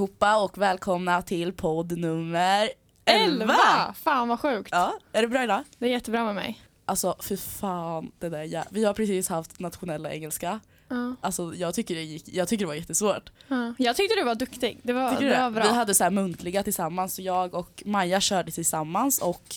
Allihopa 0.00 0.36
och 0.44 0.58
välkomna 0.58 1.22
till 1.22 1.52
podd 1.52 1.98
nummer 1.98 2.70
11. 3.04 3.42
Elva! 3.44 3.94
Fan 3.94 4.28
vad 4.28 4.40
sjukt. 4.40 4.68
Ja, 4.72 4.92
är 5.12 5.22
det 5.22 5.28
bra 5.28 5.44
idag? 5.44 5.62
Det 5.78 5.86
är 5.86 5.90
jättebra 5.90 6.24
med 6.24 6.34
mig. 6.34 6.60
Alltså 6.84 7.16
för 7.20 7.36
fan, 7.36 8.12
det 8.18 8.28
där 8.28 8.44
jä- 8.44 8.64
Vi 8.70 8.84
har 8.84 8.94
precis 8.94 9.28
haft 9.28 9.58
nationella 9.60 10.10
engelska. 10.12 10.60
Ja. 10.88 11.14
Alltså 11.20 11.54
jag 11.54 11.74
tycker 11.74 11.94
det, 11.94 12.02
gick, 12.02 12.24
jag 12.28 12.48
tycker 12.48 12.64
det 12.64 12.68
var 12.68 12.74
jättesvårt. 12.74 13.30
Ja. 13.48 13.74
Jag 13.78 13.96
tyckte 13.96 14.14
du 14.14 14.24
var 14.24 14.34
duktig. 14.34 14.80
Det 14.82 14.92
var, 14.92 15.20
det 15.20 15.28
det? 15.28 15.40
var 15.40 15.50
bra. 15.50 15.62
Vi 15.62 15.68
hade 15.74 15.94
så 15.94 16.04
här 16.04 16.10
muntliga 16.10 16.62
tillsammans, 16.62 17.14
så 17.14 17.22
jag 17.22 17.54
och 17.54 17.82
Maja 17.86 18.20
körde 18.20 18.50
tillsammans 18.50 19.18
och 19.18 19.56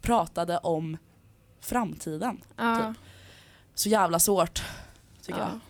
pratade 0.00 0.58
om 0.58 0.96
framtiden. 1.60 2.40
ja. 2.56 2.94
Så 3.74 3.88
jävla 3.88 4.18
svårt, 4.18 4.62
tycker 5.22 5.38
Ja. 5.40 5.44
jag. 5.44 5.60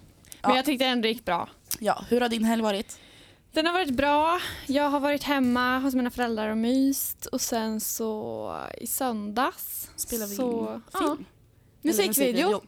Men 0.43 0.51
Ja. 0.51 0.57
jag 0.57 0.65
tyckte 0.65 0.85
ändå 0.87 1.03
det 1.03 1.09
gick 1.09 1.25
bra. 1.25 1.49
Ja, 1.79 2.05
hur 2.09 2.21
har 2.21 2.29
din 2.29 2.45
helg 2.45 2.63
varit? 2.63 2.99
Den 3.53 3.67
har 3.67 3.73
varit 3.73 3.91
bra. 3.91 4.41
Jag 4.67 4.91
har 4.91 5.01
varit 5.01 5.23
hemma 5.23 5.79
hos 5.79 5.95
mina 5.95 6.11
föräldrar 6.11 6.49
och 6.49 6.57
myst 6.59 7.27
och 7.27 7.41
sen 7.41 7.81
så 7.81 8.57
i 8.81 8.87
söndags 8.87 9.91
Spelar 9.97 10.27
vi 10.27 10.35
så, 10.37 10.75
in 10.75 10.83
ja, 10.93 10.99
film? 10.99 11.25
musikvideo. 11.83 12.61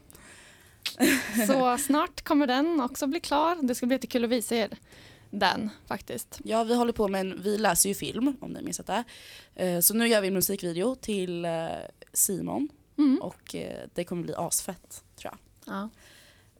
Så 1.47 1.77
snart 1.77 2.21
kommer 2.21 2.47
den 2.47 2.81
också 2.81 3.07
bli 3.07 3.19
klar. 3.19 3.57
Det 3.61 3.75
ska 3.75 3.85
bli 3.85 3.95
jättekul 3.95 4.23
att 4.23 4.29
visa 4.29 4.55
er 4.55 4.77
den 5.31 5.69
faktiskt. 5.87 6.39
Ja, 6.43 6.63
vi 6.63 6.75
håller 6.75 6.93
på 6.93 7.07
med 7.07 7.21
en, 7.21 7.41
vi 7.43 7.57
läser 7.57 7.89
ju 7.89 7.95
film 7.95 8.35
om 8.41 8.51
ni 8.51 8.61
missat 8.61 8.87
det. 8.87 9.03
Eh, 9.55 9.79
Så 9.79 9.93
nu 9.93 10.07
gör 10.07 10.21
vi 10.21 10.27
en 10.27 10.33
musikvideo 10.33 10.95
till 10.95 11.45
eh, 11.45 11.51
Simon 12.13 12.69
Mm. 12.97 13.17
och 13.21 13.55
eh, 13.55 13.87
det 13.93 14.03
kommer 14.03 14.23
bli 14.23 14.33
asfett 14.35 15.03
tror 15.15 15.33
jag. 15.33 15.73
Ja. 15.75 15.89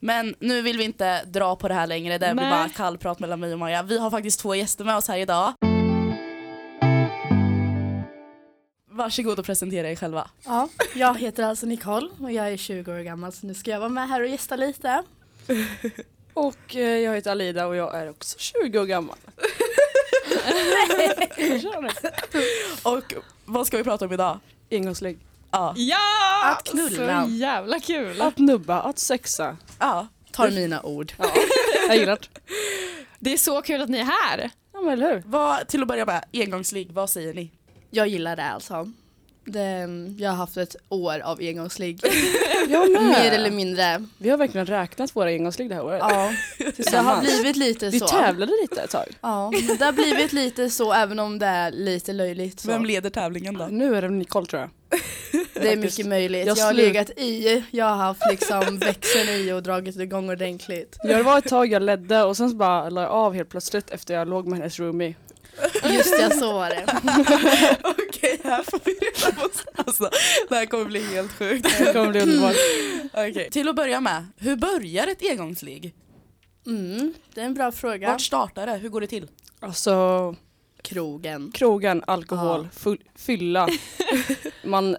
Men 0.06 0.36
nu 0.40 0.62
vill 0.62 0.78
vi 0.78 0.84
inte 0.84 1.24
dra 1.24 1.56
på 1.56 1.68
det 1.68 1.74
här 1.74 1.88
längre, 1.88 2.18
det 2.18 2.34
blir 2.34 2.44
Nej. 2.44 2.52
bara 2.52 2.70
kallprat 2.70 3.20
mellan 3.20 3.40
mig 3.40 3.54
och 3.54 3.60
Maja. 3.60 3.84
Vi 3.84 3.98
har 3.98 4.12
faktiskt 4.12 4.40
två 4.40 4.56
gäster 4.56 4.86
med 4.86 4.96
oss 4.96 5.08
här 5.08 5.18
idag. 5.18 5.54
Varsågod 8.90 9.40
och 9.40 9.46
presentera 9.46 9.92
er 9.92 9.96
själva. 9.96 10.30
Ja, 10.46 10.70
jag 10.96 11.20
heter 11.20 11.44
alltså 11.44 11.66
Nicole 11.66 12.10
och 12.20 12.32
jag 12.32 12.52
är 12.52 12.58
20 12.58 12.92
år 12.92 13.00
gammal 13.00 13.32
så 13.32 13.48
nu 13.48 13.54
ska 13.54 13.72
jag 13.72 13.80
vara 13.80 13.90
med 13.90 14.10
här 14.10 14.22
och 14.22 14.28
gästa 14.28 14.56
lite. 14.56 15.04
Och 16.34 16.76
eh, 16.76 16.82
jag 16.82 17.16
heter 17.16 17.32
Alida 17.32 17.68
och 17.68 17.76
jag 17.76 17.96
är 17.96 18.10
också 18.10 18.40
20 18.40 18.80
år 18.80 18.86
gammal. 18.86 19.18
Och 22.84 23.14
vad 23.46 23.68
ska 23.68 23.78
vi 23.78 23.84
prata 23.84 24.06
om 24.06 24.14
idag? 24.14 24.40
Engångslägg. 24.72 25.20
Ja, 25.56 25.74
Ja! 25.78 26.52
Att 26.52 26.64
knulla. 26.64 27.26
Så 27.26 27.32
jävla 27.32 27.80
kul. 27.80 28.22
Att 28.22 28.38
nubba, 28.38 28.82
att 28.82 29.00
sexa. 29.00 29.58
ja. 29.80 30.08
Tar 30.32 30.52
mina 30.52 30.82
ord. 30.82 31.14
Ja, 31.18 31.26
jag 31.88 31.98
gillar 31.98 32.16
det. 32.22 32.28
Det 33.20 33.34
är 33.34 33.38
så 33.38 33.62
kul 33.62 33.82
att 33.82 33.90
ni 33.90 33.98
är 33.98 34.04
här. 34.04 34.50
Ja 34.74 34.82
men 34.82 34.94
eller 34.94 35.14
hur? 35.14 35.24
Vad, 35.26 35.68
till 35.68 35.82
att 35.82 35.88
börja 35.88 36.06
med, 36.06 36.26
engångsligg, 36.34 36.92
vad 36.92 37.10
säger 37.10 37.34
ni? 37.34 37.52
Jag 37.90 38.08
gillar 38.08 38.36
det 38.36 38.44
alltså. 38.44 38.92
Det, 39.46 39.88
jag 40.18 40.30
har 40.30 40.38
haft 40.38 40.58
ett 40.58 40.76
år 40.90 41.20
av 41.20 41.40
engångsligg. 41.40 42.00
Jag 42.70 42.92
med. 42.92 43.02
Mer 43.04 43.32
eller 43.32 43.52
mindre. 43.52 44.06
Vi 44.18 44.30
har 44.30 44.38
verkligen 44.38 44.66
räknat 44.66 45.16
våra 45.16 45.30
engångsligg 45.30 45.70
det 45.70 45.76
här 45.76 45.84
året. 45.86 46.02
Ja, 46.10 46.32
det 46.92 46.98
har 46.98 47.22
blivit 47.22 47.56
lite 47.56 47.90
Vi 47.90 48.00
så. 48.00 48.08
tävlade 48.08 48.52
lite 48.62 48.82
ett 48.82 48.90
tag. 48.90 49.08
Ja, 49.22 49.52
det 49.80 49.86
har 49.86 49.92
blivit 49.92 50.34
lite 50.34 50.70
så 50.70 50.94
även 50.94 51.20
om 51.20 51.40
det 51.40 51.46
är 51.46 51.72
lite 51.72 52.14
löjligt. 52.14 52.60
Så. 52.60 52.68
Vem 52.68 52.86
leder 52.86 53.10
tävlingen 53.10 53.58
då? 53.58 53.68
Nu 53.72 53.96
är 53.96 54.02
det 54.02 54.10
Nicole 54.10 54.46
tror 54.46 54.62
jag. 54.62 55.00
Det 55.62 55.72
är 55.72 55.78
mycket 55.78 56.06
möjligt. 56.06 56.48
Jag 56.48 56.58
Jag 56.58 56.66
har 56.66 56.74
legat 56.74 57.10
i, 57.10 57.64
jag 57.72 57.86
har 57.86 57.96
haft 57.96 58.22
liksom 58.30 58.78
växeln 58.80 59.30
i 59.30 59.52
och 59.52 59.64
dragit 59.64 59.96
igång 59.96 60.30
ordentligt. 60.30 60.98
Jag 61.04 61.24
var 61.24 61.38
ett 61.38 61.48
tag 61.48 61.68
jag 61.68 61.82
ledde 61.82 62.24
och 62.24 62.38
sen 62.38 62.50
så 62.50 62.56
bara 62.56 62.90
la 62.90 63.02
jag 63.02 63.12
av 63.12 63.34
helt 63.34 63.50
plötsligt 63.50 63.90
efter 63.90 64.14
jag 64.14 64.28
låg 64.28 64.48
med 64.48 64.60
hennes 64.60 64.80
roomie. 64.80 65.16
Just 65.84 66.18
det, 66.18 66.36
så 66.36 66.54
var 66.54 66.70
det. 66.70 66.86
Okej, 67.84 68.40
här 68.44 68.64
får 68.64 68.80
vi 68.86 68.92
reda 68.92 69.42
på 69.42 69.50
alltså, 69.76 70.10
Det 70.50 70.56
här 70.56 70.66
kommer 70.66 70.86
bli 70.86 71.16
helt 71.16 71.32
sjukt. 71.32 71.78
Det 71.78 71.94
kommer 71.94 72.12
bli 72.12 72.22
underbart. 72.22 72.56
Okej. 73.14 73.50
Till 73.52 73.70
att 73.70 73.76
börja 73.76 74.02
med, 74.02 74.26
hur 74.38 74.56
börjar 74.56 75.08
ett 75.08 75.30
engångsligg? 75.30 75.94
Mm, 76.68 77.14
det 77.34 77.42
är 77.42 77.46
en 77.46 77.54
bra 77.54 77.72
fråga. 77.72 78.08
Vart 78.12 78.22
startar 78.22 78.68
det? 78.68 78.74
Hur 78.78 78.90
går 78.90 79.02
det 79.02 79.08
till? 79.08 79.28
Alltså 79.60 80.36
Krogen. 80.82 81.52
krogen, 81.52 82.04
alkohol, 82.08 82.68
full, 82.74 83.00
fylla. 83.16 83.68
Man 84.64 84.98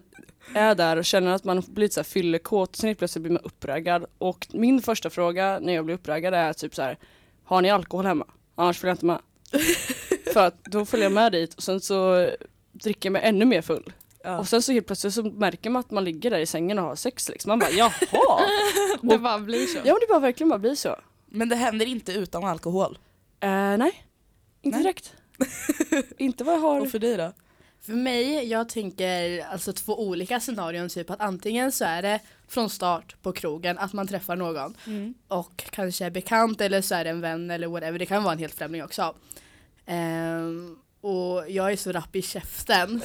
är 0.54 0.74
där 0.74 0.96
och 0.96 1.04
känner 1.04 1.34
att 1.34 1.44
man 1.44 1.62
blir 1.68 1.84
lite 1.84 1.94
så 1.94 2.00
här 2.00 2.04
fyllekåt, 2.04 2.76
sen 2.76 2.94
plötsligt 2.94 3.22
blir 3.22 3.32
man 3.32 3.42
uppraggad. 3.44 4.04
Och 4.18 4.46
min 4.52 4.82
första 4.82 5.10
fråga 5.10 5.58
när 5.62 5.72
jag 5.72 5.84
blir 5.84 5.94
uppraggad 5.94 6.34
är 6.34 6.52
typ 6.52 6.74
så 6.74 6.82
här, 6.82 6.98
har 7.44 7.62
ni 7.62 7.70
alkohol 7.70 8.06
hemma? 8.06 8.26
Annars 8.54 8.78
följer 8.78 8.90
jag 8.90 8.94
inte 8.94 9.06
med. 9.06 9.20
För 10.32 10.46
att 10.46 10.64
då 10.64 10.86
följer 10.86 11.04
jag 11.04 11.12
med 11.12 11.32
dit 11.32 11.54
och 11.54 11.62
sen 11.62 11.80
så 11.80 12.28
dricker 12.72 13.06
jag 13.08 13.12
mig 13.12 13.22
ännu 13.24 13.44
mer 13.44 13.62
full. 13.62 13.92
Ja. 14.24 14.38
Och 14.38 14.48
sen 14.48 14.62
så 14.62 14.72
helt 14.72 14.86
plötsligt 14.86 15.14
så 15.14 15.22
märker 15.22 15.70
man 15.70 15.80
att 15.80 15.90
man 15.90 16.04
ligger 16.04 16.30
där 16.30 16.38
i 16.38 16.46
sängen 16.46 16.78
och 16.78 16.84
har 16.84 16.96
sex 16.96 17.28
liksom. 17.28 17.48
Man 17.48 17.58
bara 17.58 17.70
jaha! 17.70 18.40
Det 19.02 19.18
bara 19.18 19.38
blir 19.38 19.66
så. 19.66 19.78
Ja 19.78 19.92
men 19.92 20.00
det 20.00 20.06
bara 20.08 20.18
verkligen 20.18 20.48
bara 20.48 20.58
blir 20.58 20.74
så. 20.74 20.96
Men 21.26 21.48
det 21.48 21.56
händer 21.56 21.86
inte 21.86 22.12
utan 22.12 22.44
alkohol. 22.44 22.98
Eh, 23.40 23.48
nej, 23.50 24.04
inte 24.62 24.78
Nej. 24.78 24.82
direkt. 24.82 25.12
inte 26.18 26.44
vad 26.44 26.54
jag 26.54 26.60
har. 26.60 26.80
Och 26.80 26.90
för 26.90 26.98
dig 26.98 27.16
då? 27.16 27.32
För 27.80 27.92
mig, 27.92 28.44
jag 28.48 28.68
tänker 28.68 29.44
alltså 29.52 29.72
två 29.72 30.00
olika 30.08 30.40
scenarion. 30.40 30.88
Typ 30.88 31.10
att 31.10 31.20
antingen 31.20 31.72
så 31.72 31.84
är 31.84 32.02
det 32.02 32.20
från 32.48 32.70
start 32.70 33.16
på 33.22 33.32
krogen 33.32 33.78
att 33.78 33.92
man 33.92 34.06
träffar 34.06 34.36
någon 34.36 34.74
och 35.28 35.64
kanske 35.70 36.04
är 36.04 36.10
bekant 36.10 36.60
eller 36.60 36.82
så 36.82 36.94
är 36.94 37.04
det 37.04 37.10
en 37.10 37.20
vän 37.20 37.50
eller 37.50 37.68
whatever. 37.68 37.98
Det 37.98 38.06
kan 38.06 38.22
vara 38.22 38.32
en 38.32 38.38
helt 38.38 38.54
främling 38.54 38.84
också. 38.84 39.14
Ehm, 39.86 40.78
och 41.00 41.50
jag 41.50 41.72
är 41.72 41.76
så 41.76 41.92
rapp 41.92 42.16
i 42.16 42.22
käften. 42.22 43.02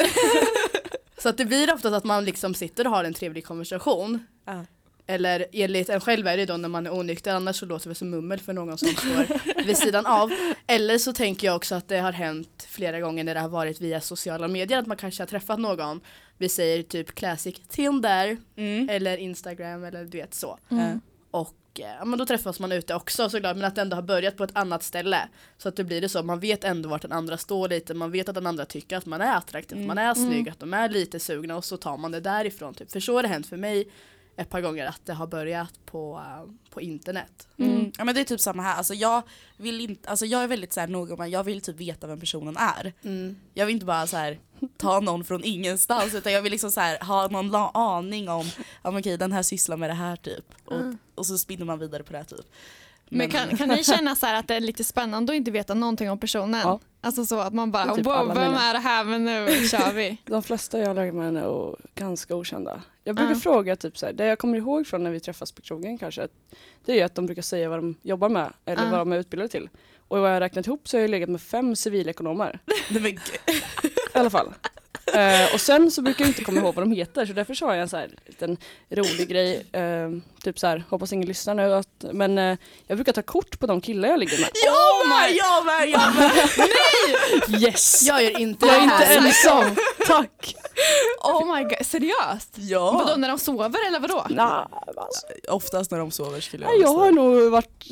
så 1.21 1.29
att 1.29 1.37
det 1.37 1.45
blir 1.45 1.73
ofta 1.73 1.97
att 1.97 2.03
man 2.03 2.25
liksom 2.25 2.53
sitter 2.53 2.87
och 2.87 2.93
har 2.93 3.03
en 3.03 3.13
trevlig 3.13 3.45
konversation. 3.45 4.25
Ja. 4.45 4.65
Eller 5.07 5.45
enligt 5.51 5.89
en 5.89 6.01
själv 6.01 6.27
är 6.27 6.37
det 6.37 6.45
då 6.45 6.57
när 6.57 6.69
man 6.69 6.87
är 6.87 6.93
onykter, 6.93 7.33
annars 7.35 7.55
så 7.55 7.65
låter 7.65 7.89
det 7.89 7.95
som 7.95 8.09
mummel 8.09 8.39
för 8.39 8.53
någon 8.53 8.77
som 8.77 8.87
står 8.89 9.63
vid 9.65 9.77
sidan 9.77 10.05
av. 10.05 10.31
Eller 10.67 10.97
så 10.97 11.13
tänker 11.13 11.47
jag 11.47 11.55
också 11.55 11.75
att 11.75 11.87
det 11.87 11.97
har 11.97 12.11
hänt 12.11 12.67
flera 12.69 12.99
gånger 12.99 13.23
när 13.23 13.33
det 13.33 13.39
har 13.39 13.49
varit 13.49 13.81
via 13.81 14.01
sociala 14.01 14.47
medier, 14.47 14.79
att 14.79 14.87
man 14.87 14.97
kanske 14.97 15.21
har 15.23 15.27
träffat 15.27 15.59
någon, 15.59 16.01
vi 16.37 16.49
säger 16.49 16.83
typ 16.83 17.15
classic 17.15 17.55
Tinder 17.69 18.37
Mm. 18.55 18.89
eller 18.89 19.17
Instagram 19.17 19.83
eller 19.83 20.05
du 20.05 20.17
vet 20.17 20.33
så. 20.33 20.59
Mm. 20.71 21.01
Och 21.31 21.55
eh, 21.79 21.85
ja, 21.99 22.05
men 22.05 22.19
då 22.19 22.25
träffas 22.25 22.59
man 22.59 22.71
ute 22.71 22.95
också 22.95 23.29
såklart, 23.29 23.55
men 23.57 23.65
att 23.65 23.75
det 23.75 23.81
ändå 23.81 23.95
har 23.97 24.01
börjat 24.03 24.37
på 24.37 24.43
ett 24.43 24.51
annat 24.57 24.83
ställe. 24.83 25.19
Så 25.57 25.69
att 25.69 25.75
det 25.75 25.83
blir 25.83 26.01
det 26.01 26.09
så, 26.09 26.23
man 26.23 26.39
vet 26.39 26.63
ändå 26.63 26.89
vart 26.89 27.01
den 27.01 27.11
andra 27.11 27.37
står 27.37 27.69
lite, 27.69 27.93
man 27.93 28.11
vet 28.11 28.29
att 28.29 28.35
den 28.35 28.47
andra 28.47 28.65
tycker 28.65 28.97
att 28.97 29.05
man 29.05 29.21
är 29.21 29.35
attraktiv, 29.37 29.77
att 29.81 29.87
man 29.87 29.97
är 29.97 30.13
snygg, 30.13 30.49
att 30.49 30.59
de 30.59 30.73
är 30.73 30.89
lite 30.89 31.19
sugna 31.19 31.57
och 31.57 31.65
så 31.65 31.77
tar 31.77 31.97
man 31.97 32.11
det 32.11 32.19
därifrån. 32.19 32.73
Typ. 32.73 32.91
För 32.91 32.99
så 32.99 33.15
har 33.15 33.23
det 33.23 33.29
hänt 33.29 33.47
för 33.47 33.57
mig 33.57 33.87
ett 34.41 34.49
par 34.49 34.61
gånger 34.61 34.85
att 34.85 35.05
det 35.05 35.13
har 35.13 35.27
börjat 35.27 35.79
på, 35.85 36.23
på 36.69 36.81
internet. 36.81 37.47
Mm. 37.57 37.91
Ja 37.97 38.03
men 38.03 38.15
det 38.15 38.21
är 38.21 38.25
typ 38.25 38.39
samma 38.39 38.63
här, 38.63 38.75
alltså 38.75 38.93
jag 38.93 39.21
vill 39.57 39.81
inte, 39.81 40.09
alltså 40.09 40.25
jag 40.25 40.43
är 40.43 40.47
väldigt 40.47 40.73
såhär 40.73 40.87
noga 40.87 41.15
med, 41.15 41.29
jag 41.29 41.43
vill 41.43 41.61
typ 41.61 41.75
veta 41.75 42.07
vem 42.07 42.19
personen 42.19 42.57
är. 42.57 42.93
Mm. 43.03 43.35
Jag 43.53 43.65
vill 43.65 43.73
inte 43.73 43.85
bara 43.85 44.07
så 44.07 44.17
här 44.17 44.39
ta 44.77 44.99
någon 44.99 45.23
från 45.23 45.43
ingenstans 45.43 46.15
utan 46.15 46.33
jag 46.33 46.41
vill 46.41 46.51
liksom 46.51 46.71
så 46.71 46.81
här, 46.81 46.99
ha 46.99 47.27
någon 47.27 47.55
aning 47.73 48.29
om, 48.29 48.45
ja 48.83 48.91
men 48.91 48.99
okej 48.99 49.17
den 49.17 49.31
här 49.31 49.43
sysslar 49.43 49.77
med 49.77 49.89
det 49.89 49.93
här 49.93 50.15
typ. 50.15 50.45
Och, 50.65 50.81
och 51.15 51.25
så 51.25 51.37
spinner 51.37 51.65
man 51.65 51.79
vidare 51.79 52.03
på 52.03 52.11
det 52.11 52.17
här 52.17 52.25
typ. 52.25 52.45
Men 53.13 53.29
kan, 53.29 53.57
kan 53.57 53.69
ni 53.69 53.83
känna 53.83 54.15
så 54.15 54.25
här 54.25 54.39
att 54.39 54.47
det 54.47 54.55
är 54.55 54.59
lite 54.59 54.83
spännande 54.83 55.31
att 55.33 55.37
inte 55.37 55.51
veta 55.51 55.73
någonting 55.73 56.09
om 56.11 56.19
personen? 56.19 56.61
Ja. 56.63 56.79
Alltså 57.01 57.25
så 57.25 57.39
att 57.39 57.53
man 57.53 57.71
bara, 57.71 57.85
Det 57.85 57.91
är 57.91 57.95
typ 57.95 58.05
wow, 58.05 58.27
vem 58.27 58.51
mina. 58.51 58.61
är 58.63 58.73
det 58.73 58.79
här 58.79 59.03
men 59.03 59.25
nu 59.25 59.67
kör 59.67 59.93
vi. 59.93 60.17
De 60.25 60.43
flesta 60.43 60.79
jag 60.79 60.95
legat 60.95 61.15
med 61.15 61.37
är 61.37 61.75
ganska 61.95 62.35
okända. 62.35 62.81
Jag 63.03 63.15
brukar 63.15 63.33
Ja. 63.33 63.39
fråga 63.39 63.75
typ 63.75 63.97
så 63.97 64.05
här, 64.05 64.13
det 64.13 64.25
jag 64.25 64.39
kommer 64.39 64.57
ihåg 64.57 64.87
från 64.87 65.03
när 65.03 65.11
vi 65.11 65.19
träffas 65.19 65.51
på 65.51 65.61
krogen 65.61 65.97
kanske, 65.97 66.23
att 66.23 66.31
det 66.85 66.99
är 67.01 67.05
att 67.05 67.15
de 67.15 67.25
brukar 67.25 67.41
säga 67.41 67.69
vad 67.69 67.79
de 67.79 67.95
jobbar 68.01 68.29
med 68.29 68.53
eller 68.65 68.83
Ja. 68.83 68.89
vad 68.89 68.99
de 68.99 69.11
är 69.11 69.17
utbildade 69.17 69.49
till. 69.49 69.69
Och 70.07 70.17
vad 70.19 70.29
jag 70.29 70.33
har 70.35 70.41
räknat 70.41 70.67
ihop 70.67 70.87
så 70.87 70.97
har 70.97 71.01
jag 71.01 71.09
legat 71.09 71.29
med 71.29 71.41
fem 71.41 71.75
civilekonomer 71.75 72.59
i 73.05 73.17
alla 74.13 74.29
fall. 74.29 74.53
Eh, 75.13 75.53
och 75.53 75.61
sen 75.61 75.91
så 75.91 76.01
brukar 76.01 76.25
jag 76.25 76.29
inte 76.29 76.43
komma 76.43 76.59
ihåg 76.61 76.75
vad 76.75 76.83
de 76.85 76.91
heter 76.91 77.25
så 77.25 77.33
därför 77.33 77.53
så 77.53 77.65
har 77.65 77.73
jag 77.73 77.81
en 77.81 77.89
så 77.89 77.97
här 77.97 78.09
liten 78.25 78.57
rolig 78.89 79.27
grej. 79.29 79.65
eh, 79.71 80.09
typ 80.43 80.59
så 80.59 80.67
här, 80.67 80.83
hoppas 80.89 81.13
ingen 81.13 81.27
lyssnar 81.27 81.55
nu. 81.55 81.73
Att, 81.73 82.05
men 82.13 82.37
eh, 82.37 82.57
jag 82.87 82.97
brukar 82.97 83.13
ta 83.13 83.21
kort 83.21 83.59
på 83.59 83.67
de 83.67 83.81
killar 83.81 84.09
jag 84.09 84.19
ligger 84.19 84.39
med. 84.39 84.49
jag 84.65 85.07
med, 85.09 85.31
jag 85.35 85.65
med, 85.65 85.89
jag 85.89 86.15
med! 86.15 87.61
Yes! 87.61 88.03
Jag 88.03 88.23
gör 88.23 88.39
inte 88.39 88.65
Jag 88.65 88.75
är 88.75 88.81
inte 88.83 89.05
ensam, 89.05 89.75
tack! 90.07 90.55
Oh 91.23 91.55
my 91.55 91.63
god, 91.63 91.85
seriöst? 91.85 92.49
Ja, 92.55 92.91
Vadå 92.91 93.15
när 93.15 93.27
de 93.29 93.39
sover 93.39 93.87
eller 93.87 93.99
vadå? 93.99 94.25
Nah, 94.29 94.65
oftast 95.47 95.91
när 95.91 95.97
de 95.97 96.11
sover 96.11 96.41
skulle 96.41 96.63
jag 96.63 96.71
Nej, 96.71 96.81
jag 96.81 96.93
har 96.93 97.11
nog 97.11 97.51
varit 97.51 97.85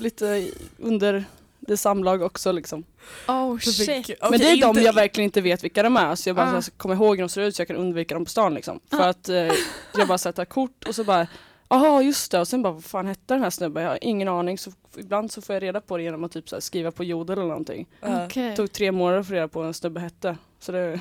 lite 0.00 0.50
under 0.78 1.24
det 1.70 1.76
samlag 1.76 2.22
också 2.22 2.52
liksom. 2.52 2.84
Oh 3.28 3.58
shit. 3.58 4.10
Men 4.30 4.38
det 4.38 4.50
är 4.50 4.60
de 4.74 4.82
jag 4.82 4.92
verkligen 4.92 5.24
inte 5.24 5.40
vet 5.40 5.64
vilka 5.64 5.82
de 5.82 5.96
är. 5.96 6.14
Så 6.14 6.28
jag 6.28 6.36
bara 6.36 6.56
Ah. 6.56 6.62
så 6.62 6.70
kommer 6.70 6.94
ihåg 6.94 7.16
hur 7.16 7.22
de 7.22 7.28
ser 7.28 7.40
ut 7.40 7.56
så 7.56 7.60
jag 7.60 7.66
kan 7.68 7.76
undvika 7.76 8.14
dem 8.14 8.24
på 8.24 8.30
stan 8.30 8.54
liksom. 8.54 8.80
För 8.90 9.00
Ah. 9.00 9.08
att 9.08 9.28
eh, 9.28 9.52
jag 9.96 10.08
bara 10.08 10.18
sätter 10.18 10.44
kort 10.44 10.84
och 10.88 10.94
så 10.94 11.04
bara 11.04 11.26
Jaha 11.68 12.02
just 12.02 12.30
det 12.32 12.40
och 12.40 12.48
sen 12.48 12.62
bara 12.62 12.72
vad 12.72 12.84
fan 12.84 13.06
hette 13.06 13.34
den 13.34 13.42
här 13.42 13.50
snubben? 13.50 13.82
Jag 13.82 13.90
har 13.90 13.98
ingen 14.04 14.28
aning 14.28 14.58
så 14.58 14.70
ibland 14.98 15.32
så 15.32 15.42
får 15.42 15.54
jag 15.54 15.62
reda 15.62 15.80
på 15.80 15.96
det 15.96 16.02
genom 16.02 16.24
att 16.24 16.32
typ 16.32 16.48
så 16.48 16.56
här, 16.56 16.60
skriva 16.60 16.90
på 16.90 17.04
jodel 17.04 17.38
eller 17.38 17.48
någonting. 17.48 17.86
Okej. 18.02 18.50
Det 18.50 18.56
tog 18.56 18.72
tre 18.72 18.92
månader 18.92 19.20
att 19.20 19.26
få 19.26 19.32
reda 19.32 19.48
på 19.48 19.58
vad 19.58 19.68
en 19.68 19.74
snubbe 19.74 20.00
hette. 20.00 20.36
Så 20.60 20.72
det, 20.72 21.00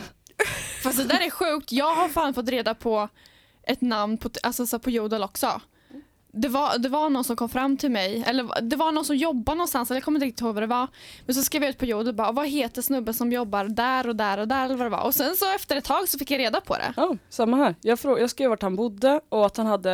Fast 0.84 0.98
det 0.98 1.04
där 1.04 1.26
är 1.26 1.30
sjukt. 1.30 1.72
Jag 1.72 1.96
har 1.96 2.10
fan 2.10 2.34
fått 2.34 2.50
reda 2.50 2.76
på 2.76 3.08
ett 3.64 3.82
namn 3.82 4.18
på, 4.18 4.30
alltså, 4.44 4.68
så 4.68 4.80
på 4.80 4.90
Jodel 4.90 5.24
också. 5.24 5.62
Det 6.32 6.48
var, 6.48 6.78
det 6.78 6.90
var 6.90 7.10
någon 7.10 7.24
som 7.24 7.36
kom 7.36 7.50
fram 7.50 7.78
till 7.78 7.92
mig, 7.92 8.24
eller 8.28 8.62
det 8.62 8.76
var 8.76 8.92
någon 8.92 9.06
som 9.06 9.16
jobbar 9.16 9.56
någonstans, 9.56 9.92
eller 9.92 9.98
jag 9.98 10.04
kommer 10.06 10.18
inte 10.18 10.26
riktigt 10.26 10.42
ihåg 10.42 10.54
vad 10.54 10.64
det 10.64 10.68
var. 10.68 10.88
Men 11.26 11.36
så 11.36 11.42
skrev 11.44 11.62
jag 11.64 11.70
ut 11.70 11.78
på 11.78 11.86
Jodel 11.86 12.14
bara, 12.14 12.32
vad 12.32 12.48
heter 12.48 12.82
snubben 12.82 13.14
som 13.14 13.32
jobbar 13.32 13.64
där 13.66 14.08
och 14.08 14.16
där 14.16 14.38
och 14.38 14.48
där 14.48 14.66
eller 14.66 14.76
vad 14.76 14.86
det 14.86 14.90
var. 14.90 15.04
Och 15.04 15.16
sen 15.16 15.36
så 15.36 15.46
efter 15.56 15.76
ett 15.76 15.84
tag 15.84 16.10
så 16.10 16.20
fick 16.20 16.32
jag 16.32 16.40
reda 16.40 16.62
på 16.62 16.74
det. 16.74 16.94
ja, 16.98 17.16
samma 17.30 17.58
här. 17.58 17.76
Jag, 17.82 18.00
frå, 18.00 18.20
jag 18.20 18.30
skrev 18.30 18.50
vart 18.50 18.62
han 18.62 18.76
bodde 18.76 19.22
och 19.30 19.46
att 19.46 19.58
han 19.58 19.66
hade 19.66 19.92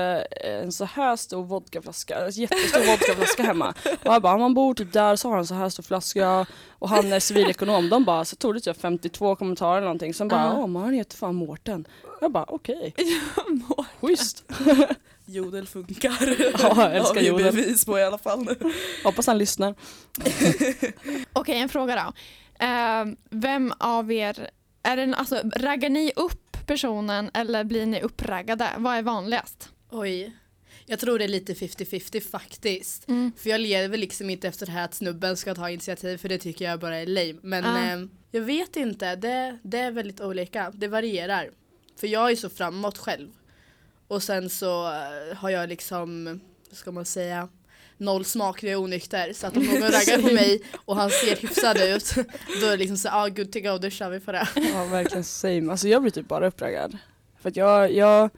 en 0.62 0.72
så 0.72 0.86
här 0.86 1.16
stor 1.16 1.44
vodkaflaska, 1.44 2.20
en 2.26 2.32
jättestor 2.32 2.80
vodkaflaska 2.92 3.44
hemma. 3.44 3.74
Och 3.86 4.14
jag 4.14 4.22
bara, 4.22 4.36
om 4.36 4.42
han 4.42 4.54
bor 4.54 4.74
typ 4.74 4.94
där 4.94 5.16
så 5.16 5.30
har 5.30 5.36
han 5.36 5.48
så 5.48 5.54
här 5.56 5.70
stor 5.70 5.84
flaska 5.84 6.46
och 6.70 6.90
han 6.90 7.14
är 7.14 7.20
civilekonom. 7.20 7.90
De 7.90 8.04
bara, 8.06 8.26
så 8.26 8.36
tog 8.36 8.54
det 8.54 8.60
typ 8.60 8.82
52 8.82 9.36
kommentarer 9.36 9.78
eller 9.78 9.86
någonting. 9.86 10.14
Sen 10.14 10.28
bara, 10.28 10.42
Ja. 10.46 10.54
åh 10.58 10.68
men 10.68 10.82
han 10.82 10.94
heter 10.94 11.18
fan 11.18 11.36
Mårten. 11.36 11.88
Jag 12.22 12.32
bara, 12.32 12.46
okej, 12.48 12.94
schysst. 14.02 14.44
Jodel 15.36 15.68
funkar. 15.68 16.12
Ja, 16.60 16.74
jag 16.78 16.96
älskar 16.96 17.16
Har 17.16 17.22
vi 17.22 17.28
jodel. 17.28 17.56
bevis 17.56 17.86
på 17.86 18.00
i 18.00 18.04
alla 18.04 18.18
fall 18.18 18.46
nu. 18.46 18.74
Hoppas 19.04 19.28
han 19.28 19.38
lyssnar. 19.38 19.76
Okej, 21.34 21.58
en 21.60 21.70
fråga 21.70 21.96
då. 21.96 22.14
Eh, 22.66 23.06
vem 23.30 23.74
av 23.80 24.12
er, 24.12 24.50
är 24.84 24.98
det, 24.98 25.16
alltså, 25.16 25.42
raggar 25.56 25.90
ni 25.90 26.12
upp 26.16 26.58
personen 26.68 27.32
eller 27.34 27.64
blir 27.64 27.86
ni 27.86 28.02
uppraggade? 28.02 28.70
Vad 28.78 28.96
är 28.98 29.02
vanligast? 29.02 29.70
Oj. 29.92 30.34
Jag 30.86 31.00
tror 31.00 31.20
det 31.20 31.26
är 31.26 31.30
lite 31.30 31.54
50-50 31.54 32.30
faktiskt. 32.32 33.08
Mm. 33.08 33.32
För 33.38 33.50
jag 33.50 33.62
lever 33.62 33.98
liksom 33.98 34.30
inte 34.30 34.48
efter 34.48 34.66
det 34.66 34.72
här 34.72 34.86
att 34.86 34.94
snubben 34.94 35.38
ska 35.38 35.56
ta 35.56 35.70
initiativ 35.70 36.18
för 36.18 36.30
det 36.30 36.38
tycker 36.38 36.66
jag 36.66 36.80
bara 36.80 36.98
är 36.98 37.06
lame. 37.06 37.40
Men 37.42 37.64
Ja. 37.64 37.94
eh, 37.94 38.06
jag 38.32 38.42
vet 38.42 38.76
inte, 38.76 39.16
det, 39.16 39.60
det 39.64 39.78
är 39.80 39.92
väldigt 39.92 40.22
olika. 40.22 40.72
Det 40.76 40.88
varierar. 40.88 41.50
För 42.00 42.08
jag 42.08 42.32
är 42.32 42.36
så 42.36 42.50
framåt 42.50 42.98
själv. 42.98 43.30
Och 44.08 44.24
sen 44.24 44.50
så 44.50 44.86
eh, 44.88 45.38
har 45.38 45.50
jag 45.50 45.70
liksom, 45.70 46.40
vad 46.70 46.78
ska 46.78 46.92
man 46.92 47.06
säga, 47.06 47.50
noll 47.98 48.26
smak 48.26 48.64
när 48.64 48.72
jag 48.72 48.80
är 48.80 48.84
onykter. 48.84 49.34
Så 49.34 49.48
att 49.48 49.58
om 49.58 49.64
någon 49.64 49.82
raggar 49.82 50.22
på 50.22 50.34
mig 50.34 50.62
och 50.86 50.96
han 50.96 51.10
ser 51.10 51.36
hyfsad 51.36 51.78
ut, 51.78 52.16
då 52.62 52.66
är 52.66 52.72
det 52.72 52.78
liksom 52.78 52.98
så 52.98 53.10
ah 53.12 53.28
good 53.28 53.52
to 53.52 53.60
go, 53.60 53.78
då 53.78 53.90
kör 53.90 54.10
vi 54.10 54.20
på 54.20 54.32
det. 54.32 54.48
Ja 54.56 54.86
verkligen 54.86 55.24
same. 55.24 55.72
Alltså 55.72 55.88
jag 55.88 56.02
blir 56.02 56.12
typ 56.12 56.28
bara 56.28 56.48
uppraggad. 56.48 56.98
För 57.42 57.50
att 57.50 57.56
jag, 57.56 57.94
jag, 57.94 58.30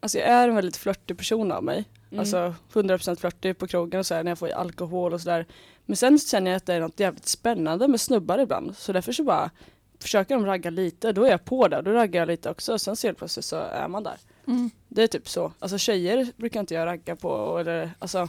alltså 0.00 0.18
jag 0.18 0.28
är 0.28 0.48
en 0.48 0.54
väldigt 0.54 0.76
flörtig 0.76 1.18
person 1.18 1.52
av 1.52 1.64
mig. 1.64 1.84
Mm. 2.10 2.20
Alltså 2.20 2.54
100% 2.72 3.16
flörtig 3.16 3.58
på 3.58 3.66
krogen 3.66 4.00
och 4.00 4.06
så 4.06 4.14
här, 4.14 4.22
när 4.22 4.30
jag 4.30 4.38
får 4.38 4.48
i 4.48 4.52
alkohol 4.52 5.12
och 5.12 5.20
sådär. 5.20 5.46
Men 5.86 5.96
sen 5.96 6.18
känner 6.18 6.50
jag 6.50 6.56
att 6.56 6.66
det 6.66 6.74
är 6.74 6.80
något 6.80 7.00
jävligt 7.00 7.28
spännande 7.28 7.88
med 7.88 8.00
snubbar 8.00 8.38
ibland. 8.38 8.76
Så 8.76 8.92
därför 8.92 9.12
så 9.12 9.24
bara 9.24 9.50
försöker 9.98 10.34
de 10.34 10.46
ragga 10.46 10.70
lite, 10.70 11.12
då 11.12 11.24
är 11.24 11.30
jag 11.30 11.44
på 11.44 11.68
det. 11.68 11.82
Då 11.82 11.90
raggar 11.90 12.20
jag 12.20 12.26
lite 12.26 12.50
också. 12.50 12.78
Sen 12.78 12.96
så 12.96 13.06
helt 13.06 13.18
plötsligt 13.18 13.44
så 13.44 13.56
är 13.56 13.88
man 13.88 14.02
där. 14.02 14.16
Mm. 14.46 14.70
Det 14.94 15.02
är 15.02 15.06
typ 15.06 15.28
så. 15.28 15.52
Alltså 15.58 15.78
tjejer 15.78 16.26
brukar 16.36 16.60
inte 16.60 16.74
jag 16.74 16.86
ragga 16.86 17.16
på. 17.16 17.58
Eller, 17.58 17.90
alltså, 17.98 18.28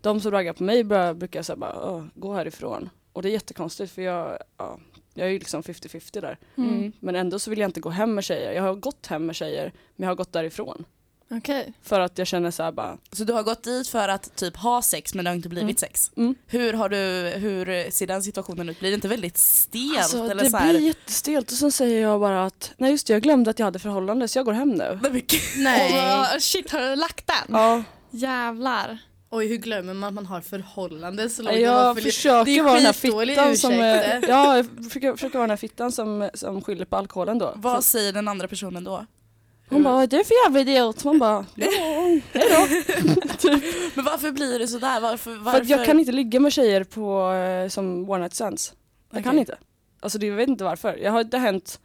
de 0.00 0.20
som 0.20 0.30
raggar 0.32 0.52
på 0.52 0.62
mig 0.62 0.84
bör- 0.84 1.14
brukar 1.14 1.38
jag 1.38 1.46
säga 1.46 1.56
bara 1.56 1.90
"Åh, 1.90 2.04
gå 2.14 2.34
härifrån. 2.34 2.90
Och 3.12 3.22
det 3.22 3.28
är 3.28 3.32
jättekonstigt 3.32 3.92
för 3.92 4.02
jag, 4.02 4.38
ja, 4.56 4.78
jag 5.14 5.26
är 5.26 5.30
ju 5.30 5.38
liksom 5.38 5.62
50-50 5.62 6.20
där. 6.20 6.38
Mm. 6.56 6.92
Men 7.00 7.16
ändå 7.16 7.38
så 7.38 7.50
vill 7.50 7.58
jag 7.58 7.68
inte 7.68 7.80
gå 7.80 7.88
hem 7.90 8.14
med 8.14 8.24
tjejer. 8.24 8.52
Jag 8.52 8.62
har 8.62 8.74
gått 8.74 9.06
hem 9.06 9.26
med 9.26 9.36
tjejer 9.36 9.72
men 9.96 10.04
jag 10.04 10.10
har 10.10 10.16
gått 10.16 10.32
därifrån. 10.32 10.84
Okej. 11.30 11.72
För 11.82 12.00
att 12.00 12.18
jag 12.18 12.26
känner 12.26 12.50
så 12.50 12.62
här 12.62 12.72
bara, 12.72 12.98
Så 13.12 13.24
du 13.24 13.32
har 13.32 13.42
gått 13.42 13.62
dit 13.64 13.88
för 13.88 14.08
att 14.08 14.36
typ 14.36 14.56
ha 14.56 14.82
sex 14.82 15.14
men 15.14 15.24
det 15.24 15.30
har 15.30 15.34
inte 15.36 15.48
blivit 15.48 15.62
Mm. 15.62 15.76
sex. 15.76 16.10
mm. 16.16 16.34
Hur, 16.46 16.72
har 16.72 16.88
du, 16.88 16.96
hur 17.38 17.90
ser 17.90 18.06
den 18.06 18.22
situationen 18.22 18.68
ut? 18.68 18.80
Blir 18.80 18.90
det 18.90 18.94
inte 18.94 19.08
väldigt 19.08 19.38
stelt? 19.38 19.98
Alltså, 19.98 20.24
eller 20.30 20.44
det 20.44 20.50
så 20.50 20.56
här? 20.56 20.68
blir 20.72 20.80
jättestelt 20.86 21.50
och 21.50 21.56
sen 21.58 21.72
säger 21.72 22.02
jag 22.02 22.20
bara 22.20 22.44
att 22.46 22.72
nej 22.78 22.90
just 22.90 23.06
det, 23.06 23.12
jag 23.12 23.22
glömde 23.22 23.50
att 23.50 23.58
jag 23.58 23.66
hade 23.66 23.78
förhållande 23.78 24.28
så 24.28 24.38
jag 24.38 24.46
går 24.46 24.52
hem 24.52 24.68
nu. 24.70 24.98
Nej. 25.02 25.24
Nej. 25.56 25.92
Åh, 26.20 26.26
shit, 26.38 26.70
har 26.70 26.80
du 26.80 26.96
lagt 26.96 27.26
den? 27.26 27.56
Ja, 27.56 27.82
Jävlar. 28.10 28.98
Oj 29.30 29.46
hur 29.46 29.56
glömmer 29.56 29.94
man 29.94 30.08
att 30.08 30.14
man 30.14 30.26
har 30.26 30.40
förhållande 30.40 31.30
så 31.30 31.42
långt 31.42 31.52
man 31.54 31.62
jag 31.62 32.02
försöker 32.02 32.44
det 32.44 32.58
är 32.58 32.62
vara 32.62 32.74
den 32.74 32.84
här 32.86 32.92
fittan 32.92 33.56
som, 33.56 33.72
ja, 34.28 34.56
jag 34.56 34.66
försöker, 34.84 35.12
försöker 35.12 35.38
vara 35.38 35.42
den 35.46 35.50
här 35.50 35.56
fittan 35.56 35.92
som, 35.92 36.30
som 36.34 36.62
skyller 36.62 36.84
på 36.84 36.96
alkoholen 36.96 37.38
då. 37.38 37.52
Vad 37.56 37.84
säger 37.84 38.12
den 38.12 38.28
andra 38.28 38.48
personen 38.48 38.84
då? 38.84 39.06
Hon 39.68 39.82
bara, 39.82 39.94
vad 39.94 40.12
är 40.14 40.24
för 40.24 40.44
jävla 40.44 40.60
idiot? 40.60 41.04
Man 41.04 41.18
bara, 41.18 41.46
ja, 41.54 41.66
hejdå. 42.32 42.66
Men 43.94 44.04
varför 44.04 44.32
blir 44.32 44.58
det 44.58 44.68
sådär? 44.68 45.00
Varför, 45.00 45.30
För 45.30 45.36
varför? 45.40 45.60
att 45.60 45.68
jag 45.68 45.86
kan 45.86 46.00
inte 46.00 46.12
ligga 46.12 46.40
med 46.40 46.52
tjejer 46.52 46.84
på, 46.84 47.32
eh, 47.32 47.68
som 47.68 48.10
one 48.10 48.18
night 48.18 48.34
stands. 48.34 48.74
Jag 49.10 49.22
kan 49.24 49.30
Okej. 49.30 49.40
inte. 49.40 49.58
Alltså 50.00 50.18
det, 50.18 50.26
jag 50.26 50.34
vet 50.34 50.48
inte 50.48 50.64
varför. 50.64 50.96
Jag 50.96 51.12
har, 51.12 51.24
det 51.24 51.38
har 51.38 51.46
hänt 51.46 51.80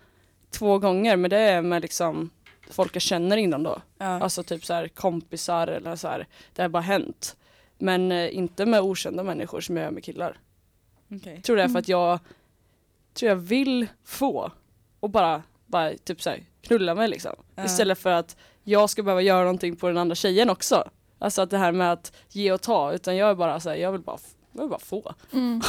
två 0.52 0.78
gånger 0.80 1.16
men 1.16 1.30
det 1.30 1.38
är 1.38 1.62
med 1.62 1.82
liksom 1.82 2.30
folk 2.70 2.96
jag 2.96 3.02
känner 3.02 3.38
innan 3.38 3.64
då. 3.64 3.82
Ja. 3.98 4.06
Alltså 4.06 4.44
typ 4.44 4.66
så 4.66 4.74
här 4.74 4.88
kompisar 4.88 5.68
eller 5.68 5.96
så 5.96 6.08
här. 6.08 6.28
Det 6.56 6.62
har 6.62 6.70
bara 6.70 6.84
hänt. 6.84 7.36
Men 7.78 8.12
eh, 8.12 8.36
inte 8.36 8.66
med 8.66 8.82
okända 8.82 9.24
människor 9.24 9.62
som 9.62 9.78
jag 9.78 9.84
gör 9.84 9.92
med 9.92 10.04
killar. 10.04 10.40
Jag 11.08 11.44
tror 11.44 11.56
det 11.58 11.64
är 11.64 11.68
för 11.70 11.80
att 11.80 11.88
jag 11.88 12.20
tror 13.14 13.30
jag 13.30 13.36
vill 13.36 13.88
få 14.06 14.52
och 15.00 15.10
bara, 15.10 15.44
bara 15.72 15.94
typ 15.98 16.22
så 16.22 16.30
här, 16.30 16.44
knulla 16.62 16.96
mig 16.96 17.08
liksom. 17.08 17.36
Ja. 17.56 17.66
Istället 17.66 18.00
för 18.00 18.10
att 18.10 18.36
jag 18.64 18.90
ska 18.90 19.04
behöva 19.04 19.22
göra 19.22 19.42
någonting 19.42 19.76
på 19.76 19.88
den 19.88 19.98
andra 19.98 20.16
tjejen 20.16 20.50
också. 20.50 20.90
Alltså 21.20 21.42
att 21.42 21.50
det 21.50 21.58
här 21.58 21.72
med 21.72 21.92
att 21.92 22.12
ge 22.30 22.52
och 22.52 22.62
ta 22.62 22.94
utan 22.94 23.18
jag 23.18 23.30
är 23.30 23.36
bara 23.36 23.60
så 23.60 23.70
här, 23.70 23.78
jag 23.78 23.92
vill 23.92 24.02
bara, 24.02 24.18
jag 24.52 24.62
vill 24.62 24.70
bara 24.70 24.80
få. 24.80 25.14
Mm. 25.32 25.62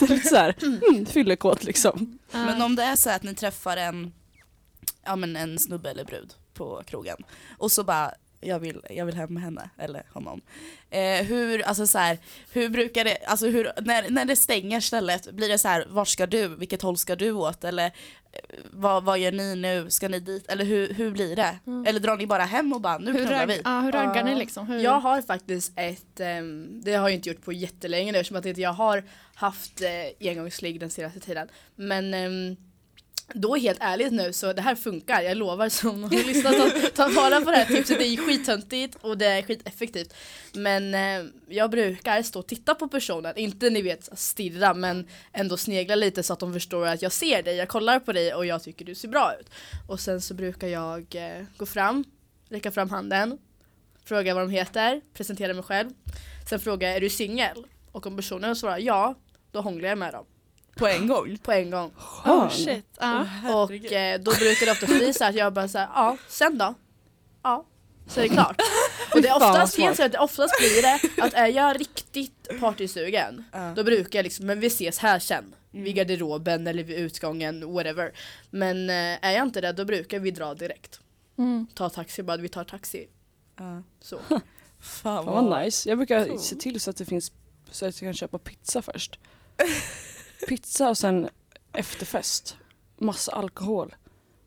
Lite 0.00 0.18
så 0.28 0.36
här, 0.36 0.56
mm, 0.92 1.06
fyllekåt 1.06 1.64
liksom. 1.64 2.18
Men 2.30 2.62
om 2.62 2.76
det 2.76 2.82
är 2.82 2.96
så 2.96 3.10
att 3.10 3.22
ni 3.22 3.34
träffar 3.34 3.76
en, 3.76 4.12
ja, 5.04 5.16
men 5.16 5.36
en 5.36 5.58
snubbe 5.58 5.90
eller 5.90 6.04
brud 6.04 6.34
på 6.54 6.82
krogen 6.86 7.16
och 7.58 7.72
så 7.72 7.84
bara 7.84 8.14
jag 8.40 8.58
vill, 8.58 8.80
jag 8.90 9.06
vill 9.06 9.14
hem 9.14 9.34
med 9.34 9.42
henne 9.42 9.70
eller 9.78 10.02
honom. 10.12 10.40
Eh, 10.90 11.24
hur, 11.26 11.62
alltså 11.62 11.86
så 11.86 11.98
här, 11.98 12.18
hur 12.52 12.68
brukar 12.68 13.04
det, 13.04 13.16
alltså 13.26 13.46
hur, 13.46 13.72
när, 13.82 14.10
när 14.10 14.24
det 14.24 14.36
stänger 14.36 14.80
stället, 14.80 15.32
blir 15.32 15.48
det 15.48 15.58
så 15.58 15.68
här, 15.68 15.86
vart 15.88 16.08
ska 16.08 16.26
du, 16.26 16.48
vilket 16.48 16.82
håll 16.82 16.96
ska 16.96 17.16
du 17.16 17.32
åt 17.32 17.64
eller 17.64 17.86
eh, 17.86 18.40
vad, 18.70 19.04
vad 19.04 19.18
gör 19.18 19.32
ni 19.32 19.56
nu, 19.56 19.90
ska 19.90 20.08
ni 20.08 20.20
dit 20.20 20.48
eller 20.48 20.64
hur, 20.64 20.94
hur 20.94 21.10
blir 21.10 21.36
det? 21.36 21.58
Mm. 21.66 21.86
Eller 21.86 22.00
drar 22.00 22.16
ni 22.16 22.26
bara 22.26 22.44
hem 22.44 22.72
och 22.72 22.80
bara 22.80 22.98
nu 22.98 23.12
hur, 23.12 23.26
knullar 23.26 23.46
vi? 23.46 23.60
ja, 23.64 23.80
hur 23.80 23.92
raggar 23.92 24.24
ni 24.24 24.34
liksom? 24.34 24.66
Hur? 24.66 24.78
Jag 24.78 25.00
har 25.00 25.22
faktiskt 25.22 25.72
ett, 25.76 26.20
ehm, 26.20 26.80
det 26.84 26.94
har 26.94 27.08
jag 27.08 27.16
inte 27.16 27.28
gjort 27.28 27.44
på 27.44 27.52
jättelänge 27.52 28.12
nu 28.12 28.18
eftersom 28.18 28.36
att 28.36 28.58
jag 28.58 28.72
har 28.72 29.04
haft 29.34 29.82
eh, 29.82 30.30
engångsligg 30.30 30.80
den 30.80 30.90
senaste 30.90 31.20
tiden. 31.20 31.48
Men 31.74 32.14
ehm, 32.14 32.56
då 33.34 33.56
helt 33.56 33.78
ärligt 33.80 34.12
nu 34.12 34.32
så 34.32 34.52
det 34.52 34.62
här 34.62 34.74
funkar, 34.74 35.22
jag 35.22 35.36
lovar 35.36 35.68
som 35.68 36.00
någon 36.00 36.10
har 36.10 36.24
lyssnat 36.24 36.60
att 36.60 36.94
ta 36.94 37.08
vara 37.08 37.40
på 37.40 37.50
det 37.50 37.56
här 37.56 37.64
tipset. 37.64 37.98
Det 37.98 38.06
är 38.06 38.16
skittöntigt 38.16 38.98
och 39.00 39.18
det 39.18 39.26
är 39.26 39.42
skiteffektivt. 39.42 40.14
Men 40.52 40.94
eh, 40.94 41.30
jag 41.48 41.70
brukar 41.70 42.22
stå 42.22 42.38
och 42.38 42.46
titta 42.46 42.74
på 42.74 42.88
personen, 42.88 43.36
inte 43.36 43.70
ni 43.70 43.82
vet 43.82 44.18
stirra 44.18 44.74
men 44.74 45.08
ändå 45.32 45.56
snegla 45.56 45.94
lite 45.94 46.22
så 46.22 46.32
att 46.32 46.40
de 46.40 46.52
förstår 46.52 46.86
att 46.86 47.02
jag 47.02 47.12
ser 47.12 47.42
dig, 47.42 47.56
jag 47.56 47.68
kollar 47.68 48.00
på 48.00 48.12
dig 48.12 48.34
och 48.34 48.46
jag 48.46 48.62
tycker 48.62 48.84
du 48.84 48.94
ser 48.94 49.08
bra 49.08 49.34
ut. 49.40 49.50
Och 49.88 50.00
sen 50.00 50.20
så 50.20 50.34
brukar 50.34 50.68
jag 50.68 51.14
eh, 51.14 51.44
gå 51.56 51.66
fram, 51.66 52.04
räcka 52.48 52.70
fram 52.70 52.90
handen, 52.90 53.38
fråga 54.04 54.34
vad 54.34 54.42
de 54.42 54.50
heter, 54.50 55.00
presentera 55.14 55.54
mig 55.54 55.62
själv. 55.62 55.90
Sen 56.48 56.60
fråga 56.60 56.96
är 56.96 57.00
du 57.00 57.10
singel? 57.10 57.66
Och 57.92 58.06
om 58.06 58.16
personen 58.16 58.56
svarar 58.56 58.78
ja, 58.78 59.14
då 59.50 59.60
hånglar 59.60 59.88
jag 59.88 59.98
med 59.98 60.12
dem 60.12 60.26
på 60.80 60.86
en 60.86 61.08
gång? 61.08 61.38
på 61.42 61.52
en 61.52 61.70
gång. 61.70 61.90
oh, 62.24 62.48
shit. 62.50 62.86
Ja. 63.00 63.26
Och 63.54 63.92
eh, 63.92 64.20
då 64.20 64.30
brukar 64.30 64.66
det 64.66 64.72
ofta 64.72 64.86
bli 64.86 65.12
så 65.14 65.24
att 65.24 65.34
jag 65.34 65.52
bara 65.52 65.68
såhär, 65.68 65.88
ja, 65.94 66.16
sen 66.28 66.58
då? 66.58 66.74
Ja, 67.42 67.64
så 68.06 68.20
är 68.20 68.28
det 68.28 68.34
klart. 68.34 68.60
Och 69.14 69.22
det 69.22 69.28
är 69.28 69.40
vad 69.40 69.50
oftast, 69.50 69.78
helt 69.78 69.96
så 69.96 70.02
att 70.04 70.14
oftast 70.14 70.58
blir 70.58 70.82
det 70.82 71.22
att 71.22 71.34
är 71.34 71.46
jag 71.46 71.80
riktigt 71.80 72.60
partysugen 72.60 73.44
Ja. 73.52 73.72
då 73.76 73.84
brukar 73.84 74.18
jag 74.18 74.24
liksom, 74.24 74.46
men 74.46 74.60
vi 74.60 74.66
ses 74.66 74.98
här 74.98 75.18
sen. 75.18 75.54
Mm. 75.72 75.84
Vid 75.84 75.94
garderoben 75.94 76.66
eller 76.66 76.82
vid 76.84 76.98
utgången, 76.98 77.72
whatever. 77.72 78.12
Men 78.50 78.90
eh, 78.90 79.18
är 79.26 79.30
jag 79.32 79.42
inte 79.42 79.60
det 79.60 79.72
då 79.72 79.84
brukar 79.84 80.18
vi 80.18 80.30
dra 80.30 80.54
direkt. 80.54 81.00
Mm. 81.38 81.66
Ta 81.74 81.88
taxi 81.90 82.22
bara, 82.22 82.36
vi 82.36 82.48
tar 82.48 82.64
taxi. 82.64 83.08
Ja. 83.58 83.82
Så. 84.00 84.18
Fan 84.28 85.24
Fan 85.24 85.26
vad 85.26 85.62
nice. 85.64 85.88
Jag 85.88 85.98
brukar 85.98 86.28
Cool. 86.28 86.38
se 86.38 86.56
till 86.56 86.80
så 86.80 86.90
att 86.90 86.96
det 86.96 87.04
finns, 87.04 87.32
så 87.70 87.86
att 87.86 88.02
jag 88.02 88.06
kan 88.06 88.14
köpa 88.14 88.38
pizza 88.38 88.82
först. 88.82 89.18
pizza 90.48 90.88
och 90.88 90.98
sen 90.98 91.28
efterfest. 91.72 92.56
Massa 92.98 93.32
alkohol. 93.32 93.94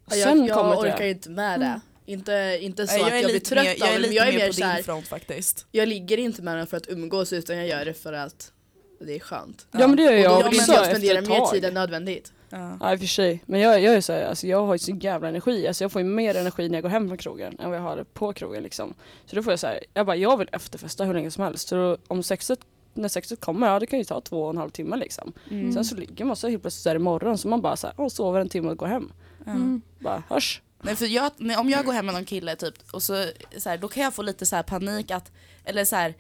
Och 0.06 0.16
Ja, 0.16 0.24
sen 0.24 0.40
jag 0.40 0.48
jag 0.50 0.58
kommer 0.58 0.76
orkar 0.76 0.98
det. 1.00 1.10
inte 1.10 1.30
med 1.30 1.60
det. 1.60 1.66
Mm. 1.66 1.80
Inte, 2.06 2.58
inte 2.62 2.88
så 2.88 2.94
Nej, 2.94 3.04
att 3.04 3.10
jag 3.10 3.18
är 3.18 3.22
jag 3.22 3.32
blir 3.32 3.40
trött 3.40 3.64
mer, 3.64 3.72
av 3.72 3.78
jag 3.80 3.96
är 3.96 4.00
lite 4.00 4.14
jag 4.14 4.28
är 4.28 4.32
mer 4.32 4.40
mer 4.40 4.48
på 4.48 4.54
så 4.54 4.64
här, 4.64 4.76
din 4.76 4.84
front 4.84 5.08
faktiskt. 5.08 5.66
jag 5.72 5.88
ligger 5.88 6.18
inte 6.18 6.42
med 6.42 6.58
den 6.58 6.68
för 6.68 6.78
att 6.78 6.90
umgås 6.90 7.34
utan 7.34 7.58
jag 7.58 7.68
gör 7.68 7.86
det 7.86 7.94
för 7.94 8.14
att 8.14 8.52
det 9.00 9.16
är 9.16 9.20
skönt. 9.20 9.68
Ja 9.72 9.88
men 9.88 9.96
det 9.96 10.04
gör 10.04 10.12
Och 10.12 10.20
jag 10.20 10.44
då 10.44 10.50
vill 10.50 10.60
också 10.60 10.72
jag 10.72 10.82
efter 10.82 10.96
spendera 10.96 11.20
ett 11.20 11.28
mer 11.28 11.46
tid 11.46 11.66
än 11.66 11.74
nödvändigt. 11.74 12.34
Ja. 12.50 12.78
Ja 12.80 12.94
i 12.94 12.96
och 12.96 13.00
för 13.00 13.08
sig. 13.08 13.44
Men 13.46 13.60
jag, 13.60 13.82
jag 13.82 13.94
är 13.94 14.02
så 14.02 14.14
här, 14.14 14.24
alltså 14.26 14.48
jag 14.48 14.66
har 14.66 14.74
ju 14.76 14.80
så 14.80 14.92
jävla 14.92 15.28
energi. 15.28 15.68
Alltså 15.68 15.84
jag 15.84 15.92
får 15.92 16.02
ju 16.02 16.08
mer 16.08 16.36
energi 16.36 16.70
när 16.70 16.76
jag 16.76 16.84
går 16.84 16.90
hem 16.90 17.08
från 17.08 17.18
krogen 17.18 17.60
än 17.60 17.70
vad 17.70 17.78
jag 17.80 17.84
har 17.84 18.04
på 18.04 18.34
krogen 18.34 18.64
liksom. 18.64 18.94
Så 19.26 19.36
då 19.36 19.44
får 19.44 19.54
jag 19.54 19.60
så 19.60 19.68
här, 19.68 19.80
jag 19.94 20.06
bara 20.06 20.16
jag 20.16 20.38
vill 20.38 20.50
efterfesta 20.52 21.04
hur 21.06 21.14
länge 21.14 21.32
som 21.32 21.44
helst. 21.44 21.68
Så 21.68 21.76
då, 21.76 21.98
om 22.08 22.24
sexet, 22.24 22.60
när 22.94 23.10
sexet 23.10 23.42
kommer, 23.42 23.68
ja 23.68 23.80
det 23.80 23.86
kan 23.86 24.00
ju 24.00 24.06
ta 24.06 24.22
två 24.22 24.44
och 24.44 24.50
en 24.50 24.58
halv 24.58 24.70
timme 24.70 24.98
liksom. 24.98 25.34
Mm. 25.52 25.74
Sen 25.74 25.86
så 25.86 25.96
ligger 25.96 26.26
man 26.26 26.36
så 26.36 26.48
helt 26.48 26.64
plötsligt 26.64 26.84
där 26.84 26.96
imorgon 26.96 27.38
så 27.38 27.48
man 27.48 27.62
bara 27.62 27.76
så 27.76 27.88
här, 27.88 27.96
åh, 27.98 28.08
sover 28.08 28.40
en 28.40 28.50
timme 28.50 28.70
och 28.70 28.78
går 28.78 28.88
hem. 28.88 29.12
Mm. 29.46 29.82
Bara 30.00 30.24
hörs. 30.30 30.62
Nej, 30.82 30.96
för 30.96 31.06
jag, 31.06 31.32
om 31.60 31.70
jag 31.70 31.86
går 31.86 31.94
hem 31.94 32.06
med 32.06 32.16
någon 32.16 32.26
kille 32.26 32.56
typ, 32.56 32.74
och 32.92 33.04
så, 33.04 33.26
så 33.58 33.70
här, 33.70 33.78
då 33.78 33.88
kan 33.88 34.04
jag 34.04 34.14
få 34.14 34.22
lite 34.22 34.46
så 34.46 34.56
här 34.56 34.64
panik 34.64 35.12
att, 35.12 35.32
eller 35.66 35.86
så 35.86 35.96
här, 35.96 36.14